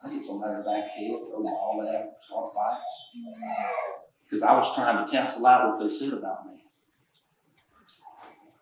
I 0.05 0.11
hit 0.11 0.25
somebody 0.25 0.53
in 0.53 0.59
the 0.59 0.65
back 0.65 0.79
of 0.79 0.85
the 0.85 0.91
head, 0.91 1.21
throw 1.27 1.39
the 1.39 1.45
ball 1.45 1.87
out, 1.89 2.23
start 2.23 2.49
fights. 2.55 3.09
Because 4.25 4.43
I 4.43 4.55
was 4.55 4.75
trying 4.75 5.05
to 5.05 5.11
cancel 5.11 5.47
out 5.47 5.69
what 5.69 5.81
they 5.81 5.89
said 5.89 6.13
about 6.13 6.47
me. 6.47 6.65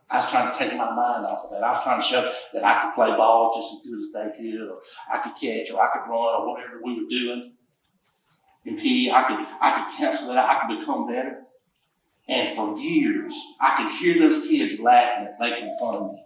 I 0.08 0.16
was 0.16 0.30
trying 0.30 0.50
to 0.50 0.56
take 0.56 0.72
my 0.76 0.90
mind 0.92 1.26
off 1.26 1.44
of 1.44 1.50
that. 1.50 1.64
I 1.64 1.70
was 1.70 1.82
trying 1.82 2.00
to 2.00 2.06
show 2.06 2.30
that 2.52 2.64
I 2.64 2.80
could 2.80 2.94
play 2.94 3.08
ball 3.16 3.52
just 3.56 3.74
as 3.74 3.80
good 3.82 3.94
as 3.94 4.12
they 4.12 4.38
could, 4.38 4.68
or 4.68 4.76
I 5.12 5.18
could 5.18 5.34
catch, 5.34 5.72
or 5.72 5.82
I 5.82 5.88
could 5.92 6.08
run, 6.08 6.40
or 6.40 6.46
whatever 6.46 6.80
we 6.84 7.02
were 7.02 7.08
doing. 7.08 7.55
In 8.66 8.76
PE, 8.76 9.12
I 9.12 9.22
could 9.22 9.46
I 9.60 9.70
could 9.80 9.96
cancel 9.96 10.28
that 10.28 10.38
out. 10.38 10.50
I 10.50 10.66
could 10.66 10.80
become 10.80 11.06
better. 11.06 11.42
And 12.28 12.56
for 12.56 12.76
years, 12.76 13.32
I 13.60 13.76
could 13.76 13.92
hear 13.92 14.18
those 14.18 14.48
kids 14.48 14.80
laughing 14.80 15.28
and 15.28 15.36
making 15.38 15.70
fun 15.78 15.94
of 15.94 16.12
me. 16.12 16.24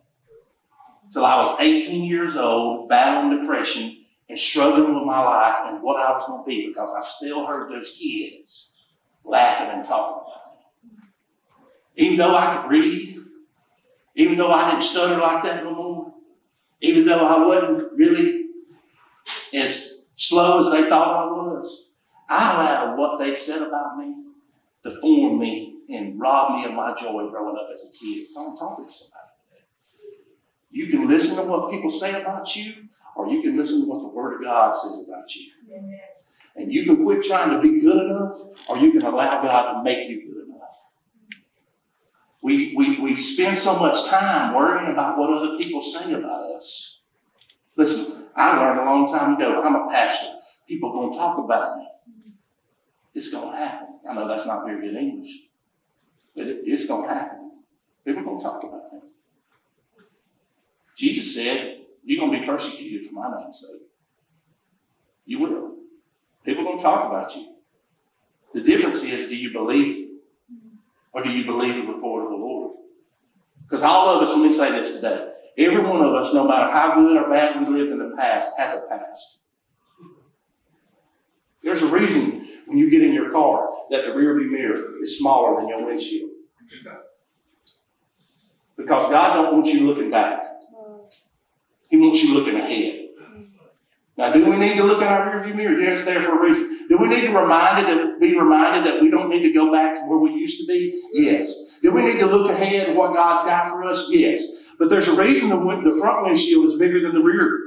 Till 1.12 1.26
I 1.26 1.36
was 1.36 1.55
18 1.61 2.05
years 2.05 2.36
old, 2.36 2.88
battling 2.88 3.38
depression 3.38 4.05
and 4.28 4.38
struggling 4.38 4.95
with 4.95 5.05
my 5.05 5.22
life 5.22 5.57
and 5.66 5.82
what 5.82 6.01
I 6.01 6.11
was 6.12 6.24
going 6.24 6.43
to 6.43 6.47
be 6.47 6.68
because 6.68 6.88
I 6.97 7.01
still 7.03 7.47
heard 7.47 7.70
those 7.70 7.91
kids 7.91 8.72
laughing 9.24 9.68
and 9.68 9.84
talking 9.84 10.22
about 10.22 10.55
me. 10.84 10.99
Even 11.97 12.16
though 12.16 12.34
I 12.34 12.57
could 12.57 12.70
read, 12.70 13.18
even 14.14 14.38
though 14.38 14.51
I 14.51 14.70
didn't 14.70 14.84
stutter 14.84 15.20
like 15.20 15.43
that 15.45 15.64
no 15.64 15.74
more, 15.74 16.14
even 16.80 17.05
though 17.05 17.26
I 17.26 17.45
wasn't 17.45 17.93
really 17.93 18.47
as 19.53 20.05
slow 20.14 20.61
as 20.61 20.70
they 20.70 20.88
thought 20.88 21.26
I 21.26 21.30
was, 21.30 21.89
I 22.31 22.55
allowed 22.55 22.97
what 22.97 23.18
they 23.18 23.33
said 23.33 23.61
about 23.61 23.99
me 23.99 24.14
to 24.85 24.91
form 25.01 25.41
me 25.41 25.78
and 25.91 26.18
rob 26.20 26.55
me 26.55 26.64
of 26.64 26.74
my 26.74 26.95
joy 26.95 27.28
growing 27.28 27.57
up 27.57 27.68
as 27.72 27.85
a 27.85 27.93
kid. 27.93 28.28
I'm 28.39 28.57
talking 28.57 28.87
to 28.87 28.93
somebody 28.93 29.26
today. 29.49 29.64
You 30.70 30.87
can 30.87 31.09
listen 31.09 31.37
to 31.43 31.51
what 31.51 31.72
people 31.72 31.91
say 31.91 32.22
about 32.22 32.55
you, 32.55 32.72
or 33.16 33.28
you 33.28 33.43
can 33.43 33.57
listen 33.57 33.83
to 33.83 33.89
what 33.89 34.01
the 34.01 34.09
Word 34.09 34.37
of 34.37 34.43
God 34.43 34.70
says 34.70 35.05
about 35.09 35.35
you. 35.35 35.51
And 36.55 36.72
you 36.72 36.85
can 36.85 37.05
quit 37.05 37.24
trying 37.24 37.51
to 37.51 37.61
be 37.61 37.81
good 37.81 38.07
enough, 38.07 38.39
or 38.68 38.78
you 38.78 38.93
can 38.93 39.03
allow 39.03 39.43
God 39.43 39.72
to 39.72 39.83
make 39.83 40.09
you 40.09 40.33
good 40.33 40.47
enough. 40.47 40.87
We, 42.43 42.74
we, 42.76 43.01
we 43.01 43.16
spend 43.16 43.59
so 43.59 43.76
much 43.76 44.09
time 44.09 44.55
worrying 44.55 44.93
about 44.93 45.18
what 45.18 45.31
other 45.31 45.59
people 45.59 45.83
say 45.83 46.12
about 46.12 46.43
us. 46.55 47.01
Listen, 47.76 48.28
I 48.37 48.57
learned 48.57 48.81
a 48.81 48.85
long 48.85 49.09
time 49.09 49.35
ago, 49.35 49.61
I'm 49.62 49.74
a 49.74 49.89
pastor. 49.89 50.28
People 50.68 50.91
are 50.91 50.93
going 50.93 51.12
to 51.12 51.18
talk 51.18 51.39
about 51.39 51.78
me. 51.78 51.89
It's 53.14 53.28
going 53.28 53.50
to 53.50 53.56
happen. 53.56 53.88
I 54.08 54.14
know 54.14 54.28
that's 54.28 54.46
not 54.46 54.64
very 54.64 54.80
good 54.80 54.96
English, 54.96 55.30
but 56.36 56.46
it, 56.46 56.61
it's 56.64 56.86
going 56.86 57.08
to 57.08 57.14
happen. 57.14 57.62
People 58.04 58.22
are 58.22 58.24
going 58.24 58.38
to 58.38 58.44
talk 58.44 58.62
about 58.62 58.82
it. 58.92 59.02
Jesus 60.96 61.34
said, 61.34 61.80
You're 62.04 62.20
going 62.20 62.32
to 62.32 62.40
be 62.40 62.46
persecuted 62.46 63.06
for 63.06 63.14
my 63.14 63.38
name's 63.38 63.61
sake. 63.61 63.82
You 65.26 65.40
will. 65.40 65.76
People 66.44 66.62
are 66.62 66.66
going 66.66 66.78
to 66.78 66.84
talk 66.84 67.11
about 67.11 67.34
you. 67.36 67.54
The 68.52 68.62
difference 68.62 69.02
is, 69.02 69.28
do 69.28 69.36
you 69.36 69.52
believe 69.52 69.96
it? 69.96 70.11
Or 71.12 71.22
do 71.22 71.30
you 71.30 71.44
believe 71.44 71.76
the 71.76 71.92
report 71.92 72.24
of 72.24 72.30
the 72.30 72.36
Lord? 72.36 72.76
Because 73.62 73.82
all 73.82 74.08
of 74.08 74.22
us, 74.22 74.30
let 74.30 74.42
me 74.42 74.48
say 74.48 74.72
this 74.72 74.96
today, 74.96 75.32
every 75.58 75.82
one 75.82 76.02
of 76.02 76.14
us, 76.14 76.32
no 76.32 76.46
matter 76.46 76.70
how 76.70 76.94
good 76.94 77.16
or 77.16 77.28
bad 77.28 77.58
we 77.61 77.66
lived 77.66 77.92
in 77.92 77.98
the 77.98 78.16
past, 78.16 78.56
has 78.58 78.74
a 78.74 78.80
past. 78.88 79.40
There's 81.62 81.82
a 81.82 81.88
reason 81.88 82.46
when 82.66 82.78
you 82.78 82.90
get 82.90 83.02
in 83.02 83.12
your 83.12 83.30
car 83.30 83.68
that 83.90 84.06
the 84.06 84.12
rearview 84.12 84.50
mirror 84.50 85.00
is 85.00 85.18
smaller 85.18 85.61
than 85.61 85.68
your 85.68 85.86
windshield. 85.86 86.30
Because 88.76 89.06
God 89.08 89.34
don't 89.34 89.54
want 89.54 89.66
you 89.66 89.86
looking 89.86 90.11
back. 90.11 90.44
He 91.88 91.96
wants 91.96 92.22
you 92.22 92.34
looking 92.34 92.56
ahead. 92.56 93.08
Now, 94.16 94.32
do 94.32 94.44
we 94.44 94.56
need 94.56 94.76
to 94.76 94.84
look 94.84 95.00
in 95.00 95.08
our 95.08 95.32
rearview 95.32 95.54
mirror? 95.54 95.78
Yes, 95.80 96.04
there 96.04 96.20
for 96.20 96.38
a 96.38 96.42
reason. 96.42 96.86
Do 96.88 96.98
we 96.98 97.08
need 97.08 97.22
to 97.22 97.32
reminded 97.32 98.20
be 98.20 98.38
reminded 98.38 98.84
that 98.84 99.00
we 99.00 99.11
don't 99.11 99.30
need 99.30 99.42
to 99.42 99.52
go 99.52 99.72
back 99.72 99.94
to 99.94 100.02
where 100.02 100.18
we 100.18 100.32
used 100.32 100.58
to 100.58 100.66
be? 100.66 101.00
Yes. 101.14 101.78
Do 101.82 101.90
we 101.90 102.04
need 102.04 102.18
to 102.18 102.26
look 102.26 102.50
ahead 102.50 102.90
at 102.90 102.96
what 102.96 103.14
God's 103.14 103.48
got 103.48 103.70
for 103.70 103.82
us? 103.82 104.06
Yes. 104.11 104.74
But 104.78 104.90
there's 104.90 105.08
a 105.08 105.16
reason 105.16 105.48
the, 105.48 105.56
the 105.56 105.98
front 105.98 106.22
windshield 106.22 106.66
is 106.66 106.74
bigger 106.76 107.00
than 107.00 107.14
the 107.14 107.22
rear. 107.22 107.59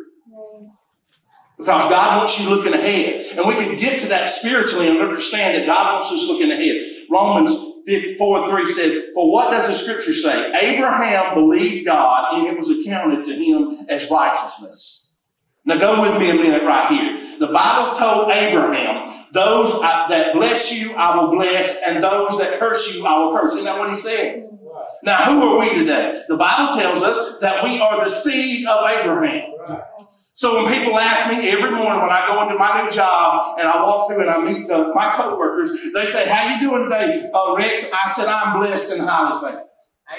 Because 1.58 1.84
God 1.90 2.18
wants 2.18 2.40
you 2.40 2.50
looking 2.50 2.74
ahead. 2.74 3.24
And 3.38 3.48
we 3.48 3.54
can 3.54 3.76
get 3.76 4.00
to 4.00 4.08
that 4.08 4.30
spiritually 4.30 4.90
and 4.90 5.00
understand 5.00 5.56
that 5.56 5.66
God 5.66 5.94
wants 5.94 6.12
us 6.12 6.28
looking 6.28 6.52
ahead. 6.52 6.82
Romans 7.10 7.54
50, 7.86 8.16
4 8.18 8.38
and 8.40 8.50
3 8.50 8.66
says, 8.66 9.06
For 9.14 9.32
what 9.32 9.52
does 9.52 9.68
the 9.68 9.74
scripture 9.74 10.14
say? 10.14 10.52
Abraham 10.62 11.36
believed 11.36 11.86
God 11.86 12.36
and 12.36 12.48
it 12.48 12.58
was 12.58 12.70
accounted 12.70 13.26
to 13.26 13.36
him 13.36 13.78
as 13.90 14.10
righteousness. 14.10 15.12
Now 15.66 15.78
go 15.78 16.02
with 16.02 16.20
me 16.20 16.30
a 16.30 16.34
minute 16.34 16.64
right 16.64 16.90
here. 16.90 17.38
The 17.40 17.48
Bible 17.48 17.96
told 17.96 18.32
Abraham, 18.32 19.28
those 19.32 19.74
uh, 19.74 20.08
that 20.08 20.34
bless 20.34 20.78
you, 20.78 20.94
I 20.94 21.16
will 21.16 21.32
bless, 21.32 21.82
and 21.88 22.04
those 22.04 22.38
that 22.40 22.60
curse 22.60 22.94
you, 22.94 23.06
I 23.06 23.18
will 23.20 23.34
curse. 23.34 23.54
Isn't 23.54 23.66
that 23.66 23.80
what 23.80 23.90
he 23.90 23.96
said? 23.96 24.50
Now, 25.04 25.18
who 25.32 25.42
are 25.42 25.60
we 25.60 25.74
today? 25.74 26.22
The 26.28 26.36
Bible 26.36 26.74
tells 26.74 27.02
us 27.02 27.38
that 27.40 27.64
we 27.64 27.80
are 27.80 28.04
the 28.04 28.10
seed 28.10 28.68
of 28.68 28.90
Abraham. 28.90 29.54
Right. 30.34 30.40
So 30.40 30.64
when 30.64 30.74
people 30.74 30.98
ask 30.98 31.32
me 31.32 31.50
every 31.50 31.72
morning 31.72 32.02
when 32.02 32.12
I 32.12 32.26
go 32.28 32.42
into 32.44 32.56
my 32.56 32.82
new 32.82 32.90
job 32.90 33.60
and 33.60 33.68
I 33.68 33.84
walk 33.84 34.10
through 34.10 34.22
and 34.22 34.30
I 34.30 34.42
meet 34.42 34.68
the, 34.68 34.92
my 34.96 35.10
coworkers, 35.16 35.72
they 35.94 36.06
say, 36.06 36.28
"How 36.28 36.54
you 36.54 36.60
doing 36.60 36.90
today, 36.90 37.30
uh, 37.34 37.56
Rex?" 37.56 37.86
I 37.94 38.10
said, 38.10 38.28
"I'm 38.28 38.58
blessed 38.58 38.94
and 38.94 39.02
highly 39.02 39.40
favored." 39.40 39.64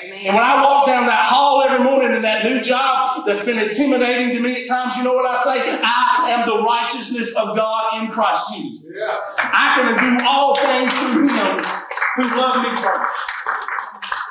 And 0.03 0.13
Amen. 0.13 0.35
when 0.35 0.43
I 0.43 0.63
walk 0.63 0.87
down 0.87 1.07
that 1.07 1.27
hall 1.27 1.63
every 1.63 1.85
morning 1.85 2.17
in 2.17 2.23
that 2.23 2.45
new 2.45 2.61
job 2.61 3.27
that's 3.27 3.45
been 3.45 3.59
intimidating 3.59 4.33
to 4.33 4.41
me 4.41 4.63
at 4.63 4.67
times, 4.67 4.97
you 4.97 5.05
know 5.05 5.13
what 5.13 5.27
I 5.27 5.37
say? 5.37 5.79
I 5.85 6.31
am 6.31 6.47
the 6.47 6.63
righteousness 6.63 7.37
of 7.37 7.55
God 7.55 8.03
in 8.03 8.11
Christ 8.11 8.55
Jesus. 8.55 8.87
Yeah. 8.97 9.19
I 9.39 9.75
can 9.77 9.95
do 9.95 10.25
all 10.27 10.55
things 10.57 10.93
through 10.95 11.29
Him 11.29 11.85
who 12.17 12.23
loved 12.39 12.69
me 12.69 12.77
first. 12.77 13.33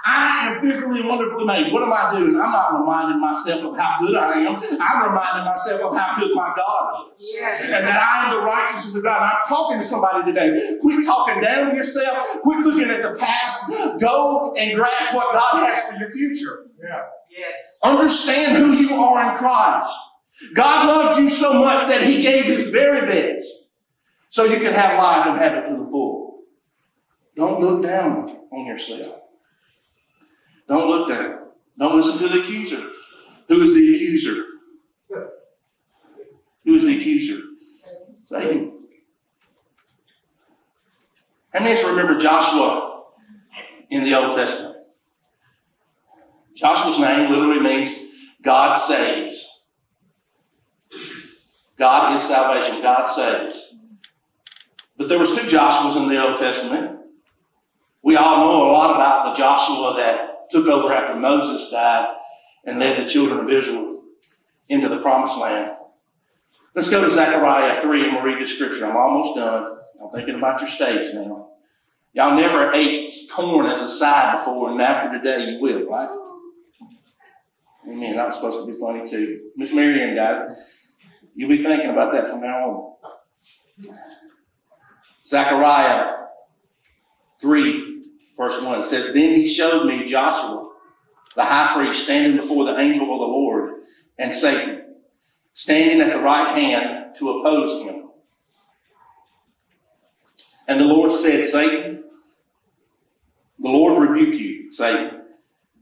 I 0.05 0.49
am 0.49 0.61
fearfully 0.61 0.99
and 0.99 1.07
wonderfully 1.07 1.45
made. 1.45 1.71
What 1.71 1.81
am 1.81 1.93
I 1.93 2.17
doing? 2.17 2.35
I'm 2.35 2.51
not 2.51 2.77
reminding 2.77 3.21
myself 3.21 3.63
of 3.63 3.77
how 3.77 3.95
good 4.01 4.15
I 4.15 4.39
am. 4.39 4.57
I'm 4.81 5.09
reminding 5.09 5.45
myself 5.45 5.81
of 5.81 5.97
how 5.97 6.19
good 6.19 6.35
my 6.35 6.51
God 6.55 7.07
is. 7.13 7.37
Yes. 7.39 7.63
And 7.63 7.87
that 7.87 7.97
I 7.97 8.25
am 8.25 8.35
the 8.37 8.45
righteousness 8.45 8.95
of 8.95 9.03
God. 9.03 9.21
And 9.21 9.31
I'm 9.31 9.41
talking 9.47 9.77
to 9.77 9.83
somebody 9.83 10.31
today. 10.31 10.77
Quit 10.81 11.05
talking 11.05 11.41
down 11.41 11.69
to 11.69 11.75
yourself. 11.75 12.41
Quit 12.41 12.65
looking 12.65 12.89
at 12.89 13.01
the 13.01 13.15
past. 13.17 13.69
Go 14.01 14.53
and 14.57 14.75
grasp 14.75 15.15
what 15.15 15.31
God 15.31 15.65
has 15.65 15.87
for 15.87 15.95
your 15.95 16.11
future. 16.11 16.65
Yeah. 16.83 17.01
Yes. 17.29 17.53
Understand 17.81 18.57
who 18.57 18.73
you 18.73 18.95
are 18.95 19.31
in 19.31 19.37
Christ. 19.37 19.97
God 20.53 20.87
loved 20.87 21.19
you 21.19 21.29
so 21.29 21.53
much 21.53 21.87
that 21.87 22.03
He 22.03 22.21
gave 22.21 22.43
His 22.43 22.69
very 22.69 23.07
best 23.07 23.69
so 24.27 24.43
you 24.43 24.57
could 24.57 24.73
have 24.73 24.97
life 24.97 25.27
and 25.27 25.37
have 25.37 25.53
it 25.53 25.69
to 25.69 25.77
the 25.77 25.85
full. 25.85 26.41
Don't 27.37 27.61
look 27.61 27.83
down 27.83 28.37
on 28.51 28.65
yourself. 28.65 29.22
Don't 30.67 30.89
look 30.89 31.09
down. 31.09 31.39
Don't 31.77 31.95
listen 31.95 32.17
to 32.19 32.33
the 32.33 32.41
accuser. 32.41 32.89
Who 33.47 33.61
is 33.61 33.73
the 33.73 33.93
accuser? 33.93 34.43
Who 36.65 36.75
is 36.75 36.85
the 36.85 36.97
accuser? 36.97 37.41
Satan. 38.23 38.71
How 41.53 41.59
many 41.59 41.73
of 41.73 41.79
us 41.79 41.85
remember 41.85 42.17
Joshua 42.17 43.03
in 43.89 44.03
the 44.03 44.15
Old 44.15 44.31
Testament? 44.31 44.77
Joshua's 46.55 46.99
name 46.99 47.31
literally 47.31 47.59
means 47.59 47.93
God 48.41 48.73
saves. 48.73 49.65
God 51.77 52.13
is 52.15 52.21
salvation. 52.21 52.81
God 52.81 53.05
saves. 53.05 53.75
But 54.97 55.09
there 55.09 55.19
was 55.19 55.35
two 55.35 55.45
Joshuas 55.45 55.97
in 55.97 56.07
the 56.07 56.23
Old 56.23 56.37
Testament. 56.37 57.11
We 58.03 58.15
all 58.15 58.37
know 58.37 58.69
a 58.69 58.71
lot 58.71 58.95
about 58.95 59.25
the 59.25 59.33
Joshua 59.33 59.95
that 59.97 60.32
took 60.53 60.67
over 60.67 60.93
after 60.93 61.19
Moses 61.19 61.69
died 61.69 62.15
and 62.63 62.79
led 62.79 62.97
the 62.97 63.09
children 63.09 63.39
of 63.39 63.49
Israel 63.49 64.03
into 64.69 64.87
the 64.87 64.99
promised 64.99 65.37
land. 65.37 65.71
Let's 66.75 66.89
go 66.89 67.03
to 67.03 67.09
Zechariah 67.09 67.81
3 67.81 68.05
and 68.05 68.13
we'll 68.13 68.23
read 68.23 68.39
the 68.39 68.45
scripture. 68.45 68.85
I'm 68.85 68.95
almost 68.95 69.35
done. 69.35 69.79
I'm 70.01 70.09
thinking 70.11 70.35
about 70.35 70.59
your 70.61 70.69
steaks 70.69 71.13
now. 71.13 71.49
Y'all 72.13 72.35
never 72.35 72.71
ate 72.73 73.11
corn 73.31 73.65
as 73.65 73.81
a 73.81 73.87
side 73.87 74.37
before, 74.37 74.69
and 74.69 74.79
after 74.79 75.11
today 75.11 75.49
you 75.49 75.59
will, 75.59 75.87
right? 75.89 76.09
Amen. 77.87 78.15
That 78.15 78.27
was 78.27 78.35
supposed 78.35 78.59
to 78.59 78.71
be 78.71 78.79
funny 78.79 79.03
too. 79.05 79.49
Miss 79.55 79.73
Marion 79.73 80.15
got 80.15 80.51
it. 80.51 80.57
You'll 81.35 81.49
be 81.49 81.57
thinking 81.57 81.89
about 81.89 82.11
that 82.11 82.27
from 82.27 82.41
now 82.41 82.95
on. 83.79 83.93
Zechariah 85.25 86.13
3, 87.41 87.92
verse 88.37 88.61
1 88.61 88.79
it 88.79 88.83
says, 88.83 89.13
Then 89.13 89.31
he 89.31 89.45
showed 89.45 89.85
me 89.85 90.03
Joshua, 90.03 90.71
the 91.35 91.43
high 91.43 91.73
priest, 91.73 92.03
standing 92.03 92.37
before 92.37 92.65
the 92.65 92.77
angel 92.77 93.13
of 93.13 93.19
the 93.19 93.25
Lord, 93.25 93.83
and 94.17 94.31
Satan, 94.31 94.95
standing 95.53 96.01
at 96.01 96.13
the 96.13 96.21
right 96.21 96.47
hand 96.47 97.15
to 97.15 97.29
oppose 97.31 97.83
him. 97.83 98.09
And 100.67 100.79
the 100.79 100.85
Lord 100.85 101.11
said, 101.11 101.43
Satan, 101.43 102.03
the 103.59 103.69
Lord 103.69 104.09
rebuke 104.09 104.35
you, 104.35 104.71
Satan. 104.71 105.21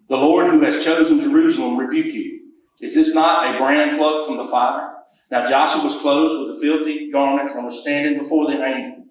The 0.08 0.18
Lord 0.18 0.48
who 0.48 0.62
has 0.62 0.84
chosen 0.84 1.20
Jerusalem 1.20 1.78
rebuke 1.78 2.14
you. 2.14 2.50
Is 2.82 2.96
this 2.96 3.14
not 3.14 3.56
a 3.56 3.58
brand 3.58 3.98
plucked 3.98 4.28
from 4.28 4.38
the 4.38 4.44
fire? 4.44 4.96
Now 5.30 5.46
Joshua 5.46 5.84
was 5.84 5.96
clothed 5.96 6.48
with 6.48 6.56
the 6.56 6.62
filthy 6.62 7.10
garments 7.10 7.56
and 7.56 7.64
was 7.64 7.82
standing 7.82 8.18
before 8.18 8.48
the 8.48 8.62
angel. 8.64 9.06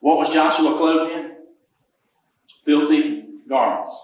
What 0.00 0.18
was 0.18 0.32
Joshua 0.32 0.76
clothed 0.76 1.12
in? 1.12 1.39
Filthy 2.64 3.24
garments. 3.48 3.98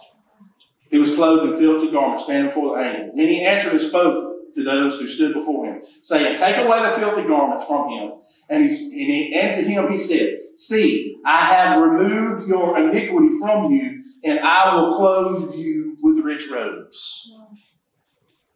He 0.90 0.98
was 0.98 1.14
clothed 1.14 1.50
in 1.50 1.56
filthy 1.56 1.90
garments, 1.90 2.24
standing 2.24 2.48
before 2.48 2.78
the 2.78 2.84
angel. 2.84 3.12
Then 3.16 3.28
he 3.28 3.42
answered 3.42 3.72
and 3.72 3.80
spoke 3.80 4.54
to 4.54 4.62
those 4.62 4.98
who 4.98 5.06
stood 5.06 5.34
before 5.34 5.66
him, 5.66 5.82
saying, 6.02 6.36
Take 6.36 6.56
away 6.56 6.82
the 6.82 6.90
filthy 6.90 7.22
garments 7.24 7.66
from 7.66 7.90
him. 7.90 8.12
And, 8.48 8.62
he, 8.62 8.68
and, 8.68 9.12
he, 9.12 9.34
and 9.34 9.54
to 9.54 9.62
him 9.62 9.90
he 9.90 9.98
said, 9.98 10.36
See, 10.54 11.16
I 11.24 11.44
have 11.44 11.82
removed 11.82 12.48
your 12.48 12.78
iniquity 12.78 13.36
from 13.38 13.72
you, 13.72 14.02
and 14.24 14.40
I 14.40 14.74
will 14.74 14.96
clothe 14.96 15.54
you 15.54 15.96
with 16.02 16.24
rich 16.24 16.48
robes. 16.50 17.32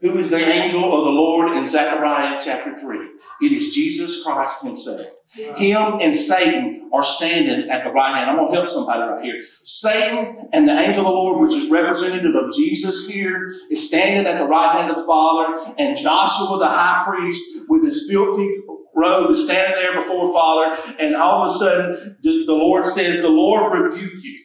Who 0.01 0.17
is 0.17 0.31
the 0.31 0.39
angel 0.39 0.83
of 0.85 1.05
the 1.05 1.11
Lord 1.11 1.53
in 1.53 1.67
Zechariah 1.67 2.41
chapter 2.43 2.75
3? 2.75 2.99
It 3.43 3.53
is 3.53 3.75
Jesus 3.75 4.23
Christ 4.23 4.63
himself. 4.63 5.03
Him 5.35 5.99
and 6.01 6.17
Satan 6.17 6.89
are 6.91 7.03
standing 7.03 7.69
at 7.69 7.85
the 7.85 7.91
right 7.91 8.15
hand. 8.15 8.31
I'm 8.31 8.37
going 8.37 8.49
to 8.49 8.55
help 8.55 8.69
somebody 8.69 9.03
right 9.03 9.23
here. 9.23 9.39
Satan 9.63 10.49
and 10.55 10.67
the 10.67 10.73
angel 10.73 11.01
of 11.01 11.07
the 11.07 11.13
Lord, 11.13 11.43
which 11.43 11.55
is 11.55 11.69
representative 11.69 12.35
of 12.35 12.51
Jesus 12.57 13.11
here, 13.11 13.53
is 13.71 13.87
standing 13.87 14.27
at 14.27 14.39
the 14.39 14.47
right 14.47 14.73
hand 14.73 14.91
of 14.91 14.97
the 14.97 15.05
Father, 15.05 15.75
and 15.77 15.95
Joshua, 15.95 16.59
the 16.59 16.67
high 16.67 17.05
priest, 17.05 17.67
with 17.69 17.85
his 17.85 18.09
filthy 18.11 18.57
robe, 18.95 19.31
is 19.31 19.45
standing 19.45 19.75
there 19.75 19.95
before 19.95 20.33
Father, 20.33 20.95
and 20.99 21.15
all 21.15 21.45
of 21.45 21.51
a 21.51 21.55
sudden, 21.55 22.17
the, 22.23 22.45
the 22.47 22.55
Lord 22.55 22.87
says, 22.87 23.21
The 23.21 23.29
Lord 23.29 23.79
rebuke 23.79 24.25
you. 24.25 24.45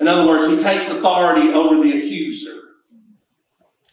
In 0.00 0.08
other 0.08 0.26
words, 0.26 0.46
he 0.48 0.56
takes 0.56 0.90
authority 0.90 1.50
over 1.50 1.80
the 1.80 1.98
accuser. 1.98 2.59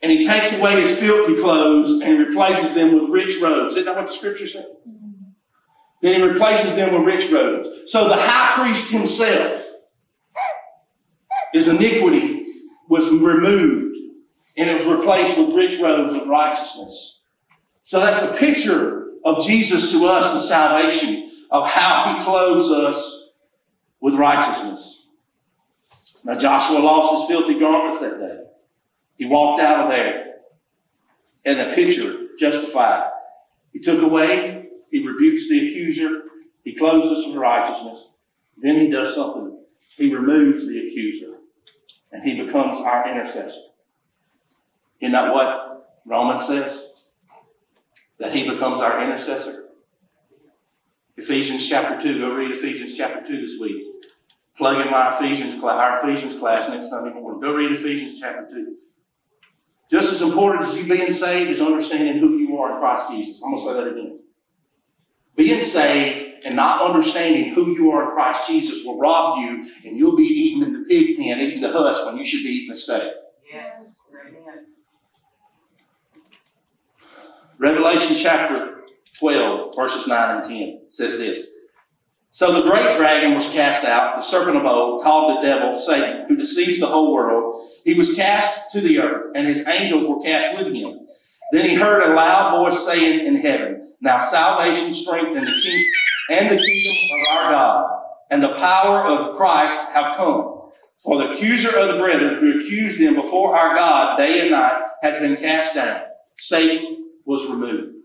And 0.01 0.11
he 0.11 0.27
takes 0.27 0.57
away 0.59 0.79
his 0.81 0.95
filthy 0.95 1.41
clothes 1.41 2.01
and 2.01 2.19
replaces 2.19 2.73
them 2.73 2.93
with 2.93 3.09
rich 3.09 3.41
robes. 3.41 3.75
Isn't 3.75 3.85
that 3.85 3.95
what 3.95 4.07
the 4.07 4.13
scripture 4.13 4.47
said? 4.47 4.67
Then 6.01 6.21
he 6.21 6.21
replaces 6.21 6.75
them 6.75 6.93
with 6.93 7.03
rich 7.03 7.31
robes. 7.31 7.91
So 7.91 8.07
the 8.07 8.15
high 8.15 8.61
priest 8.61 8.91
himself, 8.91 9.65
his 11.53 11.67
iniquity 11.67 12.45
was 12.87 13.09
removed 13.09 13.97
and 14.57 14.69
it 14.69 14.73
was 14.73 14.85
replaced 14.85 15.37
with 15.37 15.55
rich 15.55 15.79
robes 15.79 16.13
of 16.13 16.27
righteousness. 16.27 17.21
So 17.81 17.99
that's 17.99 18.21
the 18.21 18.37
picture 18.37 19.07
of 19.23 19.43
Jesus 19.45 19.91
to 19.91 20.05
us 20.05 20.33
in 20.33 20.41
salvation, 20.41 21.31
of 21.49 21.67
how 21.67 22.13
he 22.13 22.23
clothes 22.23 22.71
us 22.71 23.29
with 24.01 24.15
righteousness. 24.15 25.07
Now 26.23 26.35
Joshua 26.35 26.79
lost 26.79 27.13
his 27.13 27.25
filthy 27.27 27.59
garments 27.59 27.99
that 27.99 28.19
day. 28.19 28.46
He 29.17 29.25
walked 29.25 29.61
out 29.61 29.85
of 29.85 29.89
there. 29.89 30.35
And 31.45 31.59
the 31.59 31.75
picture 31.75 32.27
justified. 32.37 33.09
He 33.73 33.79
took 33.79 34.01
away, 34.01 34.69
he 34.91 35.05
rebukes 35.05 35.49
the 35.49 35.67
accuser, 35.67 36.23
he 36.63 36.73
clothes 36.73 37.11
us 37.11 37.25
with 37.25 37.37
righteousness. 37.37 38.13
Then 38.57 38.75
he 38.75 38.89
does 38.89 39.13
something. 39.15 39.59
He 39.95 40.13
removes 40.13 40.67
the 40.67 40.85
accuser. 40.85 41.37
And 42.11 42.23
he 42.23 42.43
becomes 42.43 42.77
our 42.77 43.09
intercessor. 43.09 43.61
Isn't 44.99 45.13
that 45.13 45.33
what 45.33 45.99
Romans 46.05 46.45
says? 46.45 47.07
That 48.19 48.33
he 48.33 48.49
becomes 48.49 48.81
our 48.81 49.03
intercessor. 49.03 49.65
Ephesians 51.17 51.67
chapter 51.67 51.99
2. 51.99 52.19
Go 52.19 52.33
read 52.33 52.51
Ephesians 52.51 52.97
chapter 52.97 53.25
2 53.25 53.41
this 53.41 53.57
week. 53.59 53.83
Plug 54.57 54.83
in 54.83 54.91
my 54.91 55.15
Ephesians 55.15 55.55
our 55.63 55.99
Ephesians 55.99 56.35
class 56.35 56.67
next 56.69 56.89
Sunday 56.89 57.13
morning. 57.13 57.39
Go 57.39 57.53
read 57.53 57.71
Ephesians 57.71 58.19
chapter 58.19 58.47
2. 58.49 58.75
Just 59.89 60.11
as 60.11 60.21
important 60.21 60.63
as 60.63 60.77
you 60.77 60.85
being 60.85 61.11
saved 61.11 61.49
is 61.49 61.61
understanding 61.61 62.17
who 62.19 62.37
you 62.37 62.57
are 62.57 62.73
in 62.73 62.79
Christ 62.79 63.09
Jesus. 63.09 63.41
I'm 63.41 63.53
going 63.53 63.65
to 63.65 63.71
say 63.71 63.73
that 63.73 63.91
again. 63.91 64.19
Being 65.35 65.61
saved 65.61 66.45
and 66.45 66.55
not 66.55 66.81
understanding 66.81 67.53
who 67.53 67.73
you 67.73 67.91
are 67.91 68.09
in 68.09 68.17
Christ 68.17 68.47
Jesus 68.47 68.83
will 68.83 68.99
rob 68.99 69.39
you, 69.39 69.63
and 69.85 69.97
you'll 69.97 70.15
be 70.15 70.23
eating 70.23 70.63
in 70.63 70.73
the 70.73 70.85
pig 70.87 71.17
pen, 71.17 71.39
eating 71.39 71.61
the 71.61 71.71
husk 71.71 72.05
when 72.05 72.17
you 72.17 72.23
should 72.23 72.43
be 72.43 72.49
eating 72.49 72.69
the 72.69 72.75
steak. 72.75 73.13
Yes. 73.49 73.85
Revelation 77.59 78.15
chapter 78.15 78.83
12, 79.19 79.73
verses 79.75 80.07
9 80.07 80.35
and 80.35 80.43
10 80.43 80.81
says 80.89 81.17
this 81.17 81.47
So 82.37 82.53
the 82.53 82.69
great 82.69 82.95
dragon 82.95 83.33
was 83.33 83.47
cast 83.47 83.83
out, 83.83 84.15
the 84.15 84.21
serpent 84.21 84.57
of 84.57 84.63
old, 84.63 85.01
called 85.01 85.35
the 85.35 85.41
devil, 85.41 85.73
Satan, 85.73 86.27
who 86.27 86.35
deceives 86.35 86.79
the 86.79 86.85
whole 86.85 87.11
world. 87.11 87.67
He 87.83 87.95
was 87.95 88.13
cast 88.13 88.69
to 88.73 88.79
the 88.79 88.99
earth, 88.99 89.31
and 89.33 89.47
his 89.47 89.67
angels 89.67 90.05
were 90.05 90.19
cast 90.19 90.55
with 90.55 90.71
him. 90.71 90.99
Then 91.51 91.65
he 91.65 91.73
heard 91.73 92.03
a 92.03 92.13
loud 92.13 92.51
voice 92.51 92.85
saying 92.85 93.25
in 93.25 93.37
heaven, 93.37 93.91
Now 94.01 94.19
salvation, 94.19 94.93
strength, 94.93 95.35
and 95.35 95.47
the 95.47 95.59
king 95.63 95.83
and 96.29 96.45
the 96.51 96.63
kingdom 96.63 96.95
of 97.11 97.37
our 97.37 97.51
God, 97.53 98.01
and 98.29 98.43
the 98.43 98.53
power 98.53 98.99
of 98.99 99.35
Christ 99.35 99.79
have 99.95 100.15
come. 100.15 100.69
For 101.03 101.17
the 101.17 101.31
accuser 101.31 101.75
of 101.75 101.87
the 101.87 101.97
brethren 101.97 102.35
who 102.35 102.59
accused 102.59 102.99
them 102.99 103.15
before 103.15 103.57
our 103.57 103.73
God 103.73 104.15
day 104.15 104.41
and 104.41 104.51
night 104.51 104.79
has 105.01 105.17
been 105.17 105.37
cast 105.37 105.73
down. 105.73 106.01
Satan 106.35 107.13
was 107.25 107.49
removed. 107.49 107.95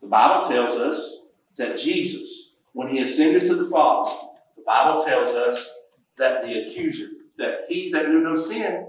The 0.00 0.08
Bible 0.08 0.48
tells 0.48 0.74
us 0.76 1.20
that 1.56 1.78
Jesus, 1.78 2.54
when 2.72 2.88
he 2.88 3.00
ascended 3.00 3.44
to 3.46 3.54
the 3.54 3.70
Father, 3.70 4.10
the 4.56 4.62
Bible 4.66 5.04
tells 5.04 5.28
us 5.30 5.78
that 6.18 6.42
the 6.42 6.64
accuser, 6.64 7.08
that 7.38 7.64
he 7.68 7.90
that 7.92 8.08
knew 8.08 8.20
no 8.20 8.34
sin 8.34 8.86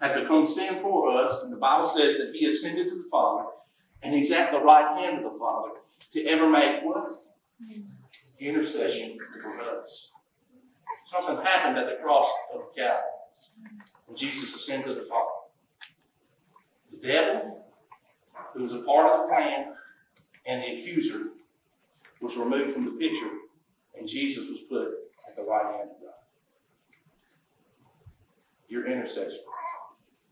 had 0.00 0.20
become 0.20 0.44
sin 0.44 0.80
for 0.80 1.10
us, 1.22 1.42
and 1.42 1.52
the 1.52 1.56
Bible 1.56 1.86
says 1.86 2.16
that 2.18 2.34
he 2.34 2.46
ascended 2.46 2.88
to 2.88 2.96
the 2.96 3.08
Father, 3.10 3.48
and 4.02 4.14
he's 4.14 4.32
at 4.32 4.50
the 4.50 4.60
right 4.60 5.00
hand 5.00 5.24
of 5.24 5.32
the 5.32 5.38
Father 5.38 5.70
to 6.12 6.26
ever 6.26 6.48
make 6.48 6.82
what? 6.82 7.20
Intercession 8.38 9.16
for 9.40 9.62
us. 9.62 10.10
Something 11.06 11.44
happened 11.44 11.78
at 11.78 11.86
the 11.86 12.02
cross 12.02 12.28
of 12.54 12.74
Calvary 12.74 12.98
when 14.06 14.16
Jesus 14.16 14.54
ascended 14.54 14.90
to 14.90 14.96
the 14.96 15.02
Father. 15.02 15.30
The 16.90 17.06
devil, 17.06 17.66
who 18.54 18.62
was 18.62 18.74
a 18.74 18.80
part 18.80 19.12
of 19.12 19.20
the 19.20 19.34
plan, 19.34 19.74
and 20.46 20.62
the 20.62 20.78
accuser 20.78 21.28
was 22.22 22.36
removed 22.36 22.72
from 22.72 22.84
the 22.84 22.92
picture, 22.92 23.30
and 23.98 24.08
Jesus 24.08 24.48
was 24.48 24.60
put 24.62 24.88
at 25.28 25.36
the 25.36 25.42
right 25.42 25.76
hand 25.76 25.90
of 25.90 26.00
God. 26.00 26.14
Your 28.68 28.86
intercessor. 28.86 29.40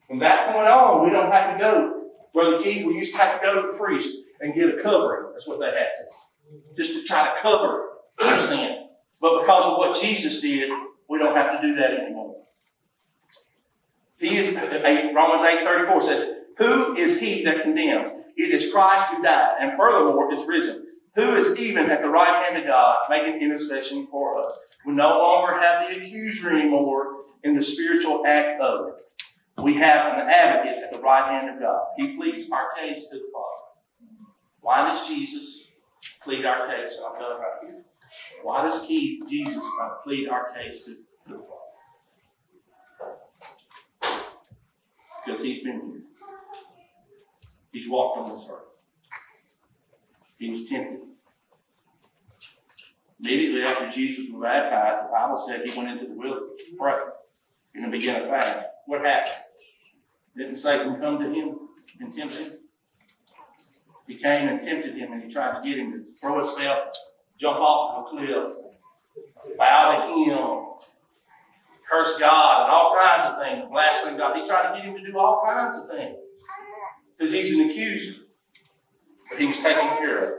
From 0.07 0.21
that 0.21 0.53
point 0.53 0.67
on, 0.67 1.05
we 1.05 1.11
don't 1.11 1.31
have 1.31 1.59
to 1.59 1.63
go. 1.63 2.07
Brother 2.33 2.63
Keith, 2.63 2.87
we 2.87 2.95
used 2.95 3.13
to 3.13 3.19
have 3.19 3.41
to 3.41 3.47
go 3.47 3.61
to 3.61 3.73
the 3.73 3.79
priest 3.79 4.25
and 4.41 4.55
get 4.55 4.79
a 4.79 4.83
covering. 4.83 5.33
That's 5.33 5.47
what 5.47 5.59
they 5.59 5.67
had 5.67 5.75
to. 5.75 6.75
Just 6.77 7.01
to 7.01 7.07
try 7.07 7.35
to 7.35 7.41
cover 7.41 7.89
our 8.25 8.39
sin. 8.39 8.87
But 9.21 9.43
because 9.43 9.67
of 9.67 9.79
what 9.79 10.01
Jesus 10.01 10.41
did, 10.41 10.71
we 11.09 11.19
don't 11.19 11.37
have 11.37 11.61
to 11.61 11.67
do 11.67 11.75
that 11.77 11.93
anymore. 11.93 12.37
He 14.19 14.37
is 14.37 14.55
Romans 14.55 15.43
8 15.43 15.65
34 15.65 16.01
says, 16.01 16.35
Who 16.59 16.97
is 16.97 17.21
he 17.21 17.43
that 17.45 17.63
condemns? 17.63 18.11
It 18.37 18.51
is 18.51 18.73
Christ 18.73 19.13
who 19.13 19.23
died, 19.23 19.57
and 19.61 19.77
furthermore 19.77 20.33
is 20.33 20.47
risen, 20.47 20.87
who 21.15 21.35
is 21.35 21.59
even 21.59 21.91
at 21.91 22.03
the 22.03 22.09
right 22.09 22.45
hand 22.45 22.57
of 22.61 22.67
God, 22.67 22.99
making 23.09 23.43
intercession 23.43 24.07
for 24.07 24.45
us. 24.45 24.57
We 24.87 24.93
no 24.93 25.19
longer 25.19 25.61
have 25.61 25.89
the 25.89 25.97
accuser 25.97 26.51
anymore 26.57 27.25
in 27.43 27.55
the 27.55 27.61
spiritual 27.61 28.25
act 28.27 28.61
of 28.61 28.89
it. 28.89 29.03
We 29.63 29.75
have 29.75 30.19
an 30.19 30.29
advocate 30.29 30.83
at 30.83 30.93
the 30.93 31.01
right 31.01 31.31
hand 31.31 31.51
of 31.55 31.61
God. 31.61 31.83
He 31.97 32.17
pleads 32.17 32.51
our 32.51 32.71
case 32.81 33.09
to 33.11 33.17
the 33.17 33.25
Father. 33.33 33.61
Why 34.61 34.89
does 34.89 35.07
Jesus 35.07 35.65
plead 36.23 36.45
our 36.45 36.67
case? 36.67 36.99
I'm 37.05 37.19
done 37.19 37.41
right 37.41 37.59
here. 37.63 37.85
Why 38.43 38.63
does 38.63 38.87
he, 38.87 39.23
Jesus 39.29 39.65
uh, 39.83 39.89
plead 40.05 40.29
our 40.29 40.51
case 40.51 40.85
to, 40.87 40.95
to 40.95 40.99
the 41.29 41.39
Father? 41.39 41.71
Because 45.25 45.43
he's 45.43 45.63
been 45.63 45.81
here. 45.91 46.03
He's 47.73 47.89
walked 47.89 48.19
on 48.19 48.27
this 48.27 48.49
earth. 48.51 48.70
He 50.41 50.49
was 50.49 50.67
tempted. 50.69 51.01
Immediately 53.23 53.63
after 53.63 53.91
Jesus 53.91 54.33
was 54.33 54.43
baptized, 54.43 55.05
the 55.05 55.13
Bible 55.13 55.37
said 55.37 55.69
he 55.69 55.79
went 55.79 55.91
into 55.91 56.11
the 56.11 56.19
wilderness 56.19 56.63
to 56.63 56.77
pray 56.79 56.95
and 57.75 57.85
to 57.85 57.91
begin 57.91 58.23
a 58.23 58.27
fast. 58.27 58.67
What 58.87 59.05
happened? 59.05 59.35
Didn't 60.35 60.55
Satan 60.55 60.99
come 60.99 61.19
to 61.19 61.31
him 61.31 61.59
and 62.01 62.11
tempt 62.11 62.39
him? 62.39 62.53
He 64.07 64.15
came 64.15 64.49
and 64.49 64.63
tempted 64.63 64.97
him 64.97 65.13
and 65.13 65.23
he 65.23 65.29
tried 65.29 65.61
to 65.61 65.69
get 65.69 65.79
him 65.79 65.93
to 65.93 66.05
throw 66.19 66.37
himself, 66.37 66.95
jump 67.37 67.59
off 67.59 67.99
of 67.99 68.07
a 68.07 68.17
cliff, 68.17 68.55
bow 69.59 70.07
to 70.07 70.25
him, 70.25 70.91
curse 71.91 72.19
God, 72.19 72.63
and 72.63 72.73
all 72.73 72.97
kinds 72.99 73.27
of 73.27 73.43
things, 73.43 73.71
blaspheme 73.71 74.17
God. 74.17 74.37
He 74.37 74.47
tried 74.47 74.71
to 74.73 74.77
get 74.77 74.87
him 74.87 75.05
to 75.05 75.13
do 75.13 75.19
all 75.19 75.43
kinds 75.45 75.81
of 75.81 75.91
things 75.91 76.17
because 77.19 77.31
he's 77.31 77.55
an 77.59 77.69
accuser. 77.69 78.20
He 79.39 79.47
was 79.47 79.59
taken 79.59 79.89
care 79.99 80.19
of. 80.19 80.39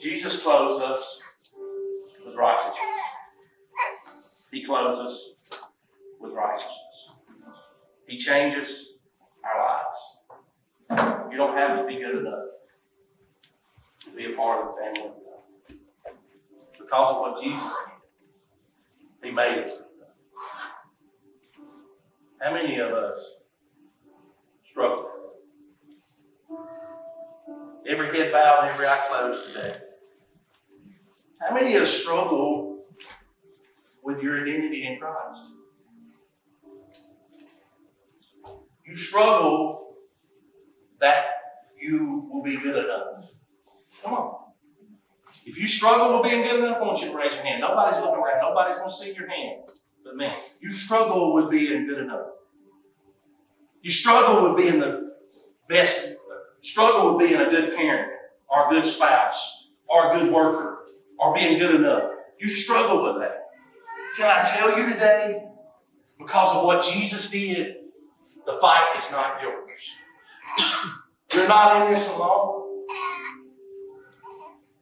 Jesus 0.00 0.42
clothes 0.42 0.80
us 0.80 1.22
with 2.24 2.34
righteousness. 2.34 2.76
He 4.50 4.64
clothes 4.64 4.98
us 4.98 5.32
with 6.20 6.32
righteousness. 6.32 7.08
He 8.06 8.16
changes 8.16 8.94
our 9.44 9.82
lives. 10.90 11.30
You 11.30 11.36
don't 11.36 11.56
have 11.56 11.78
to 11.80 11.86
be 11.86 11.96
good 11.96 12.18
enough 12.18 12.44
to 14.04 14.10
be 14.10 14.32
a 14.32 14.36
part 14.36 14.66
of 14.66 14.74
the 14.74 14.80
family 14.80 15.10
of 15.10 15.16
God. 15.16 15.76
Because 16.78 17.10
of 17.10 17.20
what 17.20 17.42
Jesus 17.42 17.74
did, 19.22 19.28
He 19.28 19.30
made 19.32 19.64
us. 19.64 19.72
How 22.40 22.52
many 22.52 22.78
of 22.78 22.92
us 22.92 23.18
struggle? 24.70 25.15
Every 27.88 28.16
head 28.16 28.32
bowed 28.32 28.64
and 28.64 28.74
every 28.74 28.86
eye 28.86 29.00
closed 29.08 29.52
today. 29.52 29.76
How 31.40 31.54
many 31.54 31.76
of 31.76 31.82
us 31.82 31.90
struggle 31.90 32.82
with 34.02 34.22
your 34.22 34.42
identity 34.42 34.86
in 34.86 34.98
Christ? 34.98 35.42
You 38.84 38.94
struggle 38.94 39.96
that 41.00 41.24
you 41.80 42.28
will 42.30 42.42
be 42.42 42.56
good 42.56 42.84
enough. 42.84 43.30
Come 44.02 44.14
on. 44.14 44.36
If 45.44 45.58
you 45.58 45.66
struggle 45.66 46.20
with 46.20 46.30
being 46.30 46.42
good 46.42 46.64
enough, 46.64 46.78
I 46.78 46.80
want 46.80 47.00
you 47.02 47.10
to 47.10 47.16
raise 47.16 47.34
your 47.34 47.44
hand. 47.44 47.60
Nobody's 47.60 48.00
looking 48.00 48.16
around. 48.16 48.40
Nobody's 48.40 48.78
going 48.78 48.90
to 48.90 48.94
see 48.94 49.12
your 49.12 49.28
hand 49.28 49.70
but 50.06 50.16
man, 50.16 50.32
You 50.60 50.70
struggle 50.70 51.34
with 51.34 51.50
being 51.50 51.86
good 51.86 51.98
enough. 51.98 52.28
You 53.82 53.90
struggle 53.90 54.44
with 54.44 54.56
being 54.56 54.78
the 54.78 55.14
best, 55.68 56.16
struggle 56.66 57.16
with 57.16 57.28
being 57.28 57.40
a 57.40 57.48
good 57.48 57.76
parent, 57.76 58.12
or 58.48 58.68
a 58.68 58.70
good 58.70 58.86
spouse, 58.86 59.68
or 59.88 60.12
a 60.12 60.18
good 60.18 60.32
worker, 60.32 60.86
or 61.18 61.34
being 61.34 61.58
good 61.58 61.74
enough. 61.76 62.10
You 62.38 62.48
struggle 62.48 63.04
with 63.04 63.22
that. 63.22 63.46
Can 64.16 64.30
I 64.30 64.42
tell 64.42 64.76
you 64.78 64.92
today, 64.92 65.44
because 66.18 66.56
of 66.56 66.64
what 66.64 66.84
Jesus 66.84 67.30
did, 67.30 67.76
the 68.46 68.52
fight 68.54 68.96
is 68.96 69.10
not 69.10 69.40
yours. 69.42 69.94
You're 71.32 71.48
not 71.48 71.82
in 71.82 71.92
this 71.92 72.14
alone. 72.14 72.84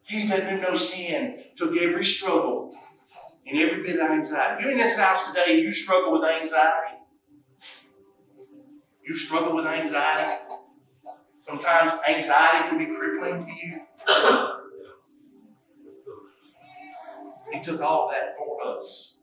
He 0.03 0.27
that 0.27 0.51
knew 0.51 0.61
no 0.61 0.75
sin 0.75 1.43
took 1.55 1.75
every 1.75 2.05
struggle 2.05 2.73
and 3.45 3.57
every 3.57 3.83
bit 3.83 3.99
of 3.99 4.09
anxiety. 4.11 4.63
You're 4.63 4.71
in 4.71 4.77
this 4.77 4.97
house 4.97 5.31
today, 5.31 5.59
you 5.59 5.71
struggle 5.71 6.13
with 6.13 6.23
anxiety. 6.23 6.97
You 9.03 9.13
struggle 9.13 9.55
with 9.55 9.65
anxiety. 9.65 10.44
Sometimes 11.45 11.91
anxiety 12.09 12.69
can 12.69 12.79
be 12.79 12.87
crippling 12.87 13.45
to 13.45 13.51
you. 13.51 13.81
He 17.53 17.61
took 17.61 17.81
all 17.81 18.09
that 18.11 18.35
for 18.35 18.65
us. 18.67 19.19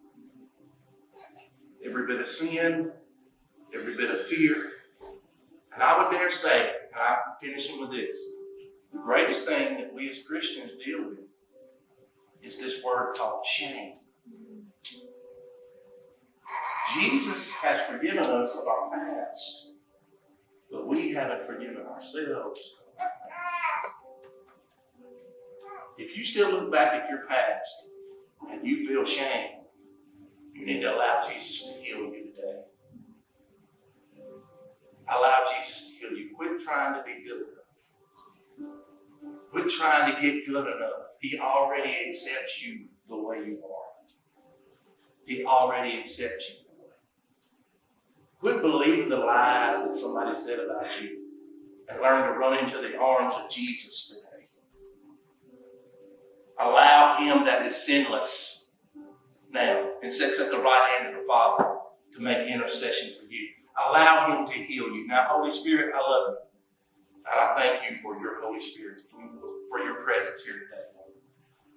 Every 1.85 2.07
bit 2.07 2.20
of 2.20 2.29
sin, 2.29 2.93
every 3.75 3.97
bit 3.97 4.12
of 4.12 4.23
fear. 4.23 4.55
And 5.75 5.83
I 5.83 5.99
would 5.99 6.12
dare 6.12 6.31
say, 6.31 6.70
and 6.95 7.03
I'm 7.03 7.18
finishing 7.41 7.81
with 7.81 7.91
this, 7.91 8.16
the 8.93 9.01
greatest 9.01 9.45
thing 9.45 9.79
that 9.79 9.93
we 9.93 10.09
as 10.09 10.23
Christians 10.23 10.75
deal 10.85 11.09
with 11.09 11.18
is 12.41 12.61
this 12.61 12.85
word 12.85 13.14
called 13.16 13.45
shame. 13.45 13.95
Jesus 16.95 17.51
has 17.55 17.81
forgiven 17.81 18.18
us 18.25 18.57
of 18.57 18.68
our 18.68 18.91
past, 18.91 19.72
but 20.73 20.89
we 20.89 21.12
haven't 21.12 21.47
forgiven 21.47 21.85
ourselves. 21.87 22.77
If 25.99 26.16
you 26.16 26.25
still 26.25 26.51
look 26.51 26.73
back 26.73 26.95
at 26.95 27.11
your 27.11 27.27
past 27.29 27.91
and 28.51 28.66
you 28.66 28.89
feel 28.89 29.05
shame, 29.05 29.51
you 30.55 30.64
need 30.64 30.81
to 30.81 30.95
allow 30.95 31.20
Jesus 31.29 31.68
to 31.68 31.75
heal 31.83 31.99
you 31.99 32.33
today. 32.35 32.62
Allow 35.09 35.43
Jesus 35.57 35.91
to 35.91 35.99
heal 35.99 36.18
you. 36.18 36.31
Quit 36.35 36.61
trying 36.61 36.95
to 36.95 37.03
be 37.05 37.23
good 37.23 37.43
enough. 37.43 38.73
Quit 39.51 39.68
trying 39.68 40.14
to 40.14 40.20
get 40.20 40.47
good 40.47 40.66
enough. 40.66 41.03
He 41.20 41.39
already 41.39 41.95
accepts 42.09 42.66
you 42.66 42.87
the 43.09 43.16
way 43.16 43.39
you 43.39 43.61
are. 43.64 43.83
He 45.27 45.45
already 45.45 46.01
accepts 46.01 46.51
you. 46.51 46.61
Quit 48.43 48.61
believing 48.61 49.09
the 49.09 49.18
lies 49.18 49.84
that 49.84 49.95
somebody 49.95 50.36
said 50.36 50.59
about 50.59 51.01
you 51.01 51.28
and 51.88 52.03
learn 52.03 52.24
to 52.24 52.36
run 52.36 52.59
into 52.59 52.78
the 52.78 52.97
arms 52.99 53.34
of 53.36 53.49
Jesus 53.49 54.09
today. 54.09 54.45
Allow 56.59 57.18
him 57.18 57.45
that 57.45 57.64
is 57.64 57.76
sinless 57.76 58.72
now 59.49 59.90
and 60.03 60.12
sits 60.12 60.40
at 60.40 60.51
the 60.51 60.59
right 60.59 60.99
hand 60.99 61.14
of 61.14 61.20
the 61.20 61.26
Father 61.28 61.76
to 62.14 62.20
make 62.20 62.49
intercession 62.49 63.11
for 63.16 63.32
you. 63.32 63.47
Allow 63.88 64.36
him 64.36 64.45
to 64.45 64.55
heal 64.55 64.88
you. 64.88 65.07
Now, 65.07 65.28
Holy 65.30 65.53
Spirit, 65.53 65.95
I 65.95 65.99
love 65.99 66.30
you. 66.32 66.36
And 67.30 67.49
I 67.49 67.55
thank 67.55 67.88
you 67.88 67.95
for 67.95 68.18
your 68.18 68.43
Holy 68.43 68.59
Spirit, 68.59 69.03
for 69.70 69.78
your 69.78 70.03
presence 70.03 70.45
here 70.45 70.55
today. 70.55 70.82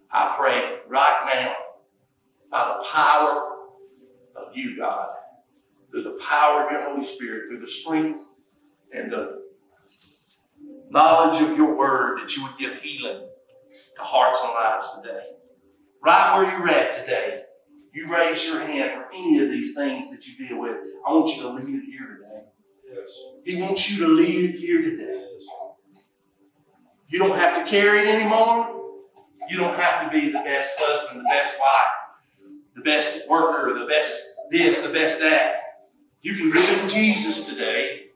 I 0.09 0.34
pray 0.36 0.80
right 0.88 1.32
now, 1.32 1.55
by 2.49 2.80
the 2.80 2.88
power 2.91 3.51
of 4.36 4.57
you, 4.57 4.78
God, 4.78 5.09
through 5.96 6.04
the 6.04 6.20
power 6.22 6.66
of 6.66 6.72
your 6.72 6.89
Holy 6.89 7.04
Spirit, 7.04 7.48
through 7.48 7.62
the 7.62 7.68
strength 7.68 8.20
and 8.93 9.10
the 9.10 9.43
knowledge 10.89 11.41
of 11.41 11.56
your 11.56 11.78
word, 11.78 12.20
that 12.20 12.36
you 12.36 12.43
would 12.43 12.58
give 12.58 12.76
healing 12.82 13.26
to 13.96 14.02
hearts 14.02 14.41
and 14.43 14.54
lives 14.54 15.00
today. 15.02 15.26
Right 16.04 16.36
where 16.36 16.52
you're 16.52 16.70
at 16.70 16.91
today, 16.91 17.43
you 17.93 18.08
raise 18.08 18.46
your 18.46 18.60
hand 18.60 18.91
for 18.91 19.08
any 19.14 19.39
of 19.39 19.50
these 19.50 19.74
things 19.74 20.12
that 20.12 20.28
you 20.28 20.46
deal 20.46 20.60
with. 20.60 20.76
I 21.08 21.14
want 21.14 21.34
you 21.34 21.43
to 21.43 21.50
leave 21.50 21.74
it 21.74 21.86
here 21.86 22.18
today. 22.18 22.41
Yes. 22.93 23.20
He 23.46 23.62
wants 23.62 23.89
you 23.89 24.06
to 24.06 24.12
leave 24.12 24.50
it 24.50 24.60
here 24.60 24.82
today. 24.82 25.26
You 27.08 27.20
don't 27.20 27.38
have 27.38 27.56
to 27.56 27.72
carry 27.72 28.02
it 28.02 28.08
anymore. 28.08 28.82
You 29.50 29.58
don't 29.58 29.80
have 29.80 30.04
to 30.04 30.20
be 30.20 30.30
the 30.30 30.39
best 30.39 30.72
husband, 30.78 31.22
the 31.22 31.30
best 31.30 31.56
wife, 31.58 32.52
the 32.76 32.82
best 32.82 33.30
worker, 33.30 33.80
the 33.80 33.86
best 33.86 34.22
this, 34.52 34.86
the 34.86 34.91
best 34.91 35.20
that. 35.20 35.62
You 36.26 36.34
can 36.34 36.51
give 36.51 36.67
it 36.67 36.89
to 36.89 36.95
Jesus 36.95 37.47
today, 37.47 38.07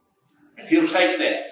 and 0.58 0.68
He'll 0.68 0.88
take 0.88 1.20
that. 1.20 1.46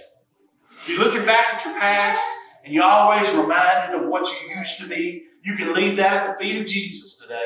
If 0.82 0.90
you're 0.90 0.98
looking 0.98 1.24
back 1.24 1.54
at 1.54 1.64
your 1.64 1.80
past 1.80 2.28
and 2.66 2.74
you're 2.74 2.84
always 2.84 3.32
reminded 3.32 3.96
of 3.96 4.08
what 4.08 4.28
you 4.28 4.58
used 4.58 4.80
to 4.80 4.88
be, 4.88 5.26
you 5.44 5.56
can 5.56 5.76
leave 5.76 5.98
that 5.98 6.14
at 6.14 6.36
the 6.40 6.44
feet 6.44 6.60
of 6.60 6.66
Jesus 6.66 7.16
today, 7.20 7.46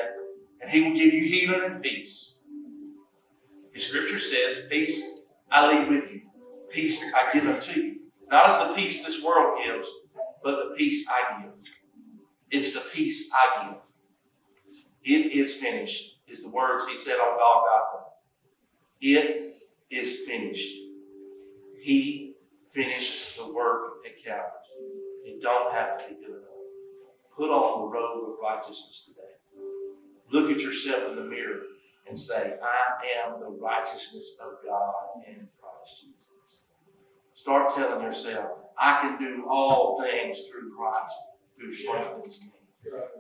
and 0.62 0.72
He 0.72 0.84
will 0.84 0.95
give 0.95 1.14
you 1.14 1.26
healing 1.26 1.62
and 1.62 1.84
peace. 1.84 2.38
His 3.74 3.86
scripture 3.88 4.18
says, 4.18 4.66
Peace 4.70 5.24
I 5.51 5.68
leave 5.68 5.89
with 5.89 6.09
you, 6.09 6.22
peace 6.70 7.14
I 7.14 7.34
give 7.34 7.49
unto 7.49 7.82
you. 7.82 7.95
Not 8.30 8.49
as 8.49 8.66
the 8.66 8.74
peace 8.76 9.05
this 9.05 9.22
world 9.22 9.59
gives, 9.62 9.89
but 10.41 10.55
the 10.55 10.76
peace 10.78 11.05
I 11.09 11.41
give. 11.41 11.51
It's 12.49 12.72
the 12.72 12.89
peace 12.93 13.30
I 13.34 13.66
give. 13.66 13.82
It 15.03 15.34
is 15.34 15.57
finished, 15.57 16.22
is 16.30 16.43
the 16.43 16.49
words 16.49 16.88
he 16.88 16.95
said 16.95 17.18
on 17.18 17.38
Golgotha. 17.38 18.11
It 19.02 19.56
is 19.89 20.26
finished. 20.28 20.78
He 21.82 22.36
finished 22.70 23.38
the 23.38 23.52
work 23.52 24.06
at 24.06 24.24
Calvary. 24.24 24.52
You 25.26 25.39
don't 25.41 25.74
have 25.74 25.97
to 25.97 26.10
be 26.10 26.16
good 26.22 26.30
enough. 26.30 26.47
Put 27.36 27.49
on 27.49 27.82
the 27.82 27.88
robe 27.88 28.30
of 28.30 28.36
righteousness 28.41 29.10
today. 29.10 29.22
Look 30.32 30.52
at 30.52 30.62
yourself 30.62 31.10
in 31.10 31.16
the 31.16 31.24
mirror 31.24 31.62
and 32.08 32.20
say, 32.20 32.58
I 32.62 33.26
am 33.26 33.39
the 33.39 33.49
righteousness 33.49 34.39
of 34.43 34.54
God 34.64 34.93
in 35.28 35.47
Christ 35.60 36.02
Jesus. 36.02 36.30
Start 37.34 37.74
telling 37.74 38.04
yourself, 38.04 38.52
I 38.78 39.02
can 39.02 39.18
do 39.18 39.45
all 39.49 39.99
things 40.02 40.47
through 40.47 40.76
Christ 40.76 41.18
who 41.58 41.72
strengthens 41.72 42.41
me. 42.45 42.61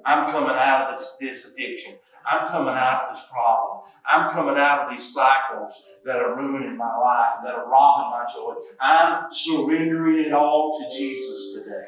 I'm 0.05 0.29
coming 0.31 0.55
out 0.55 0.93
of 0.93 0.99
this, 0.99 1.15
this 1.19 1.53
addiction. 1.53 1.95
I'm 2.25 2.47
coming 2.47 2.73
out 2.73 3.05
of 3.05 3.15
this 3.15 3.25
problem. 3.31 3.83
I'm 4.09 4.29
coming 4.29 4.57
out 4.57 4.81
of 4.81 4.91
these 4.91 5.13
cycles 5.13 5.95
that 6.05 6.17
are 6.17 6.35
ruining 6.35 6.77
my 6.77 6.95
life, 6.97 7.35
that 7.43 7.55
are 7.55 7.69
robbing 7.69 8.11
my 8.11 8.25
joy. 8.31 8.55
I'm 8.79 9.31
surrendering 9.31 10.25
it 10.25 10.33
all 10.33 10.77
to 10.79 10.97
Jesus 10.97 11.55
today. 11.55 11.87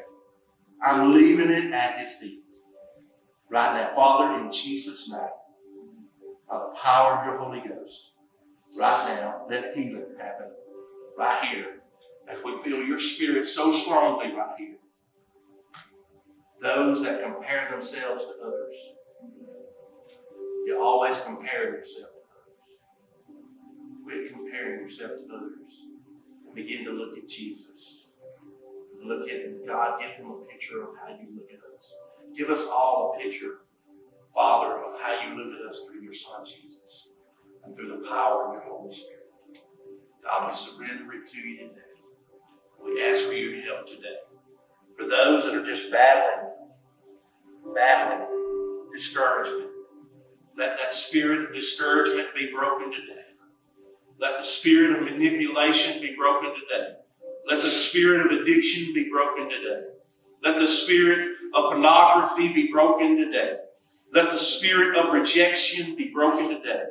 I'm 0.82 1.12
leaving 1.12 1.50
it 1.50 1.72
at 1.72 1.98
His 1.98 2.14
feet. 2.14 2.40
Right 3.48 3.74
now, 3.74 3.94
Father, 3.94 4.40
in 4.40 4.50
Jesus' 4.50 5.10
name, 5.10 5.20
by 6.48 6.58
the 6.58 6.76
power 6.76 7.18
of 7.18 7.26
your 7.26 7.38
Holy 7.38 7.60
Ghost, 7.60 8.12
right 8.78 9.16
now, 9.16 9.46
let 9.48 9.76
healing 9.76 10.06
happen 10.18 10.50
right 11.16 11.44
here 11.44 11.80
as 12.28 12.42
we 12.42 12.60
feel 12.62 12.82
your 12.82 12.98
spirit 12.98 13.46
so 13.46 13.70
strongly 13.70 14.34
right 14.34 14.50
here. 14.58 14.76
Those 16.64 17.02
that 17.02 17.22
compare 17.22 17.68
themselves 17.70 18.24
to 18.24 18.32
others, 18.42 18.94
you 20.66 20.80
always 20.82 21.20
compare 21.20 21.76
yourself 21.76 22.08
to 22.08 22.22
others. 22.40 22.78
Quit 24.02 24.32
comparing 24.32 24.80
yourself 24.80 25.10
to 25.10 25.34
others 25.34 25.84
begin 26.54 26.84
to 26.84 26.92
look 26.92 27.18
at 27.18 27.28
Jesus. 27.28 28.12
Look 29.04 29.28
at 29.28 29.66
God, 29.66 30.00
give 30.00 30.16
them 30.18 30.30
a 30.30 30.44
picture 30.50 30.82
of 30.82 30.90
how 30.96 31.12
you 31.12 31.28
look 31.34 31.50
at 31.50 31.60
us. 31.76 31.94
Give 32.34 32.48
us 32.48 32.68
all 32.68 33.14
a 33.14 33.22
picture, 33.22 33.58
Father, 34.34 34.82
of 34.82 34.92
how 35.00 35.20
you 35.20 35.36
look 35.36 35.60
at 35.60 35.68
us 35.68 35.82
through 35.86 36.02
your 36.02 36.14
Son 36.14 36.44
Jesus 36.44 37.10
and 37.64 37.76
through 37.76 37.88
the 37.88 38.08
power 38.08 38.46
of 38.46 38.54
your 38.54 38.62
Holy 38.62 38.92
Spirit. 38.92 39.20
God, 40.22 40.46
we 40.46 40.54
surrender 40.54 41.12
it 41.12 41.26
to 41.26 41.38
you 41.38 41.58
today. 41.58 41.80
We 42.82 43.04
ask 43.04 43.26
for 43.26 43.34
your 43.34 43.60
help 43.62 43.86
today. 43.86 44.16
For 44.96 45.08
those 45.08 45.44
that 45.44 45.54
are 45.54 45.64
just 45.64 45.90
battling, 45.90 46.52
battling 47.74 48.26
discouragement, 48.92 49.70
let 50.56 50.78
that 50.78 50.92
spirit 50.92 51.48
of 51.48 51.54
discouragement 51.54 52.28
be 52.34 52.50
broken 52.54 52.92
today. 52.92 53.22
Let 54.20 54.38
the 54.38 54.44
spirit 54.44 54.96
of 54.96 55.02
manipulation 55.02 56.00
be 56.00 56.14
broken 56.16 56.52
today. 56.54 56.94
Let 57.46 57.62
the 57.62 57.68
spirit 57.68 58.24
of 58.24 58.40
addiction 58.40 58.94
be 58.94 59.10
broken 59.10 59.50
today. 59.50 59.82
Let 60.42 60.58
the 60.58 60.68
spirit 60.68 61.36
of 61.54 61.72
pornography 61.72 62.52
be 62.52 62.70
broken 62.70 63.16
today. 63.16 63.56
Let 64.12 64.30
the 64.30 64.38
spirit 64.38 64.96
of 64.96 65.12
rejection 65.12 65.96
be 65.96 66.10
broken 66.14 66.48
today. 66.48 66.84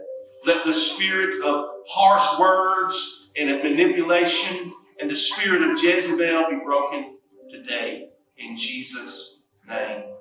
Let 0.45 0.65
the 0.65 0.73
spirit 0.73 1.41
of 1.43 1.69
harsh 1.87 2.39
words 2.39 3.31
and 3.37 3.49
of 3.49 3.63
manipulation 3.63 4.73
and 4.99 5.09
the 5.09 5.15
spirit 5.15 5.63
of 5.63 5.81
Jezebel 5.81 6.49
be 6.49 6.57
broken 6.63 7.17
today 7.49 8.09
in 8.37 8.57
Jesus' 8.57 9.43
name. 9.67 10.12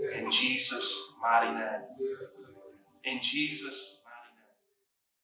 In 0.00 0.30
Jesus' 0.30 1.12
mighty 1.20 1.52
name. 1.52 1.82
In 3.04 3.20
Jesus' 3.20 3.97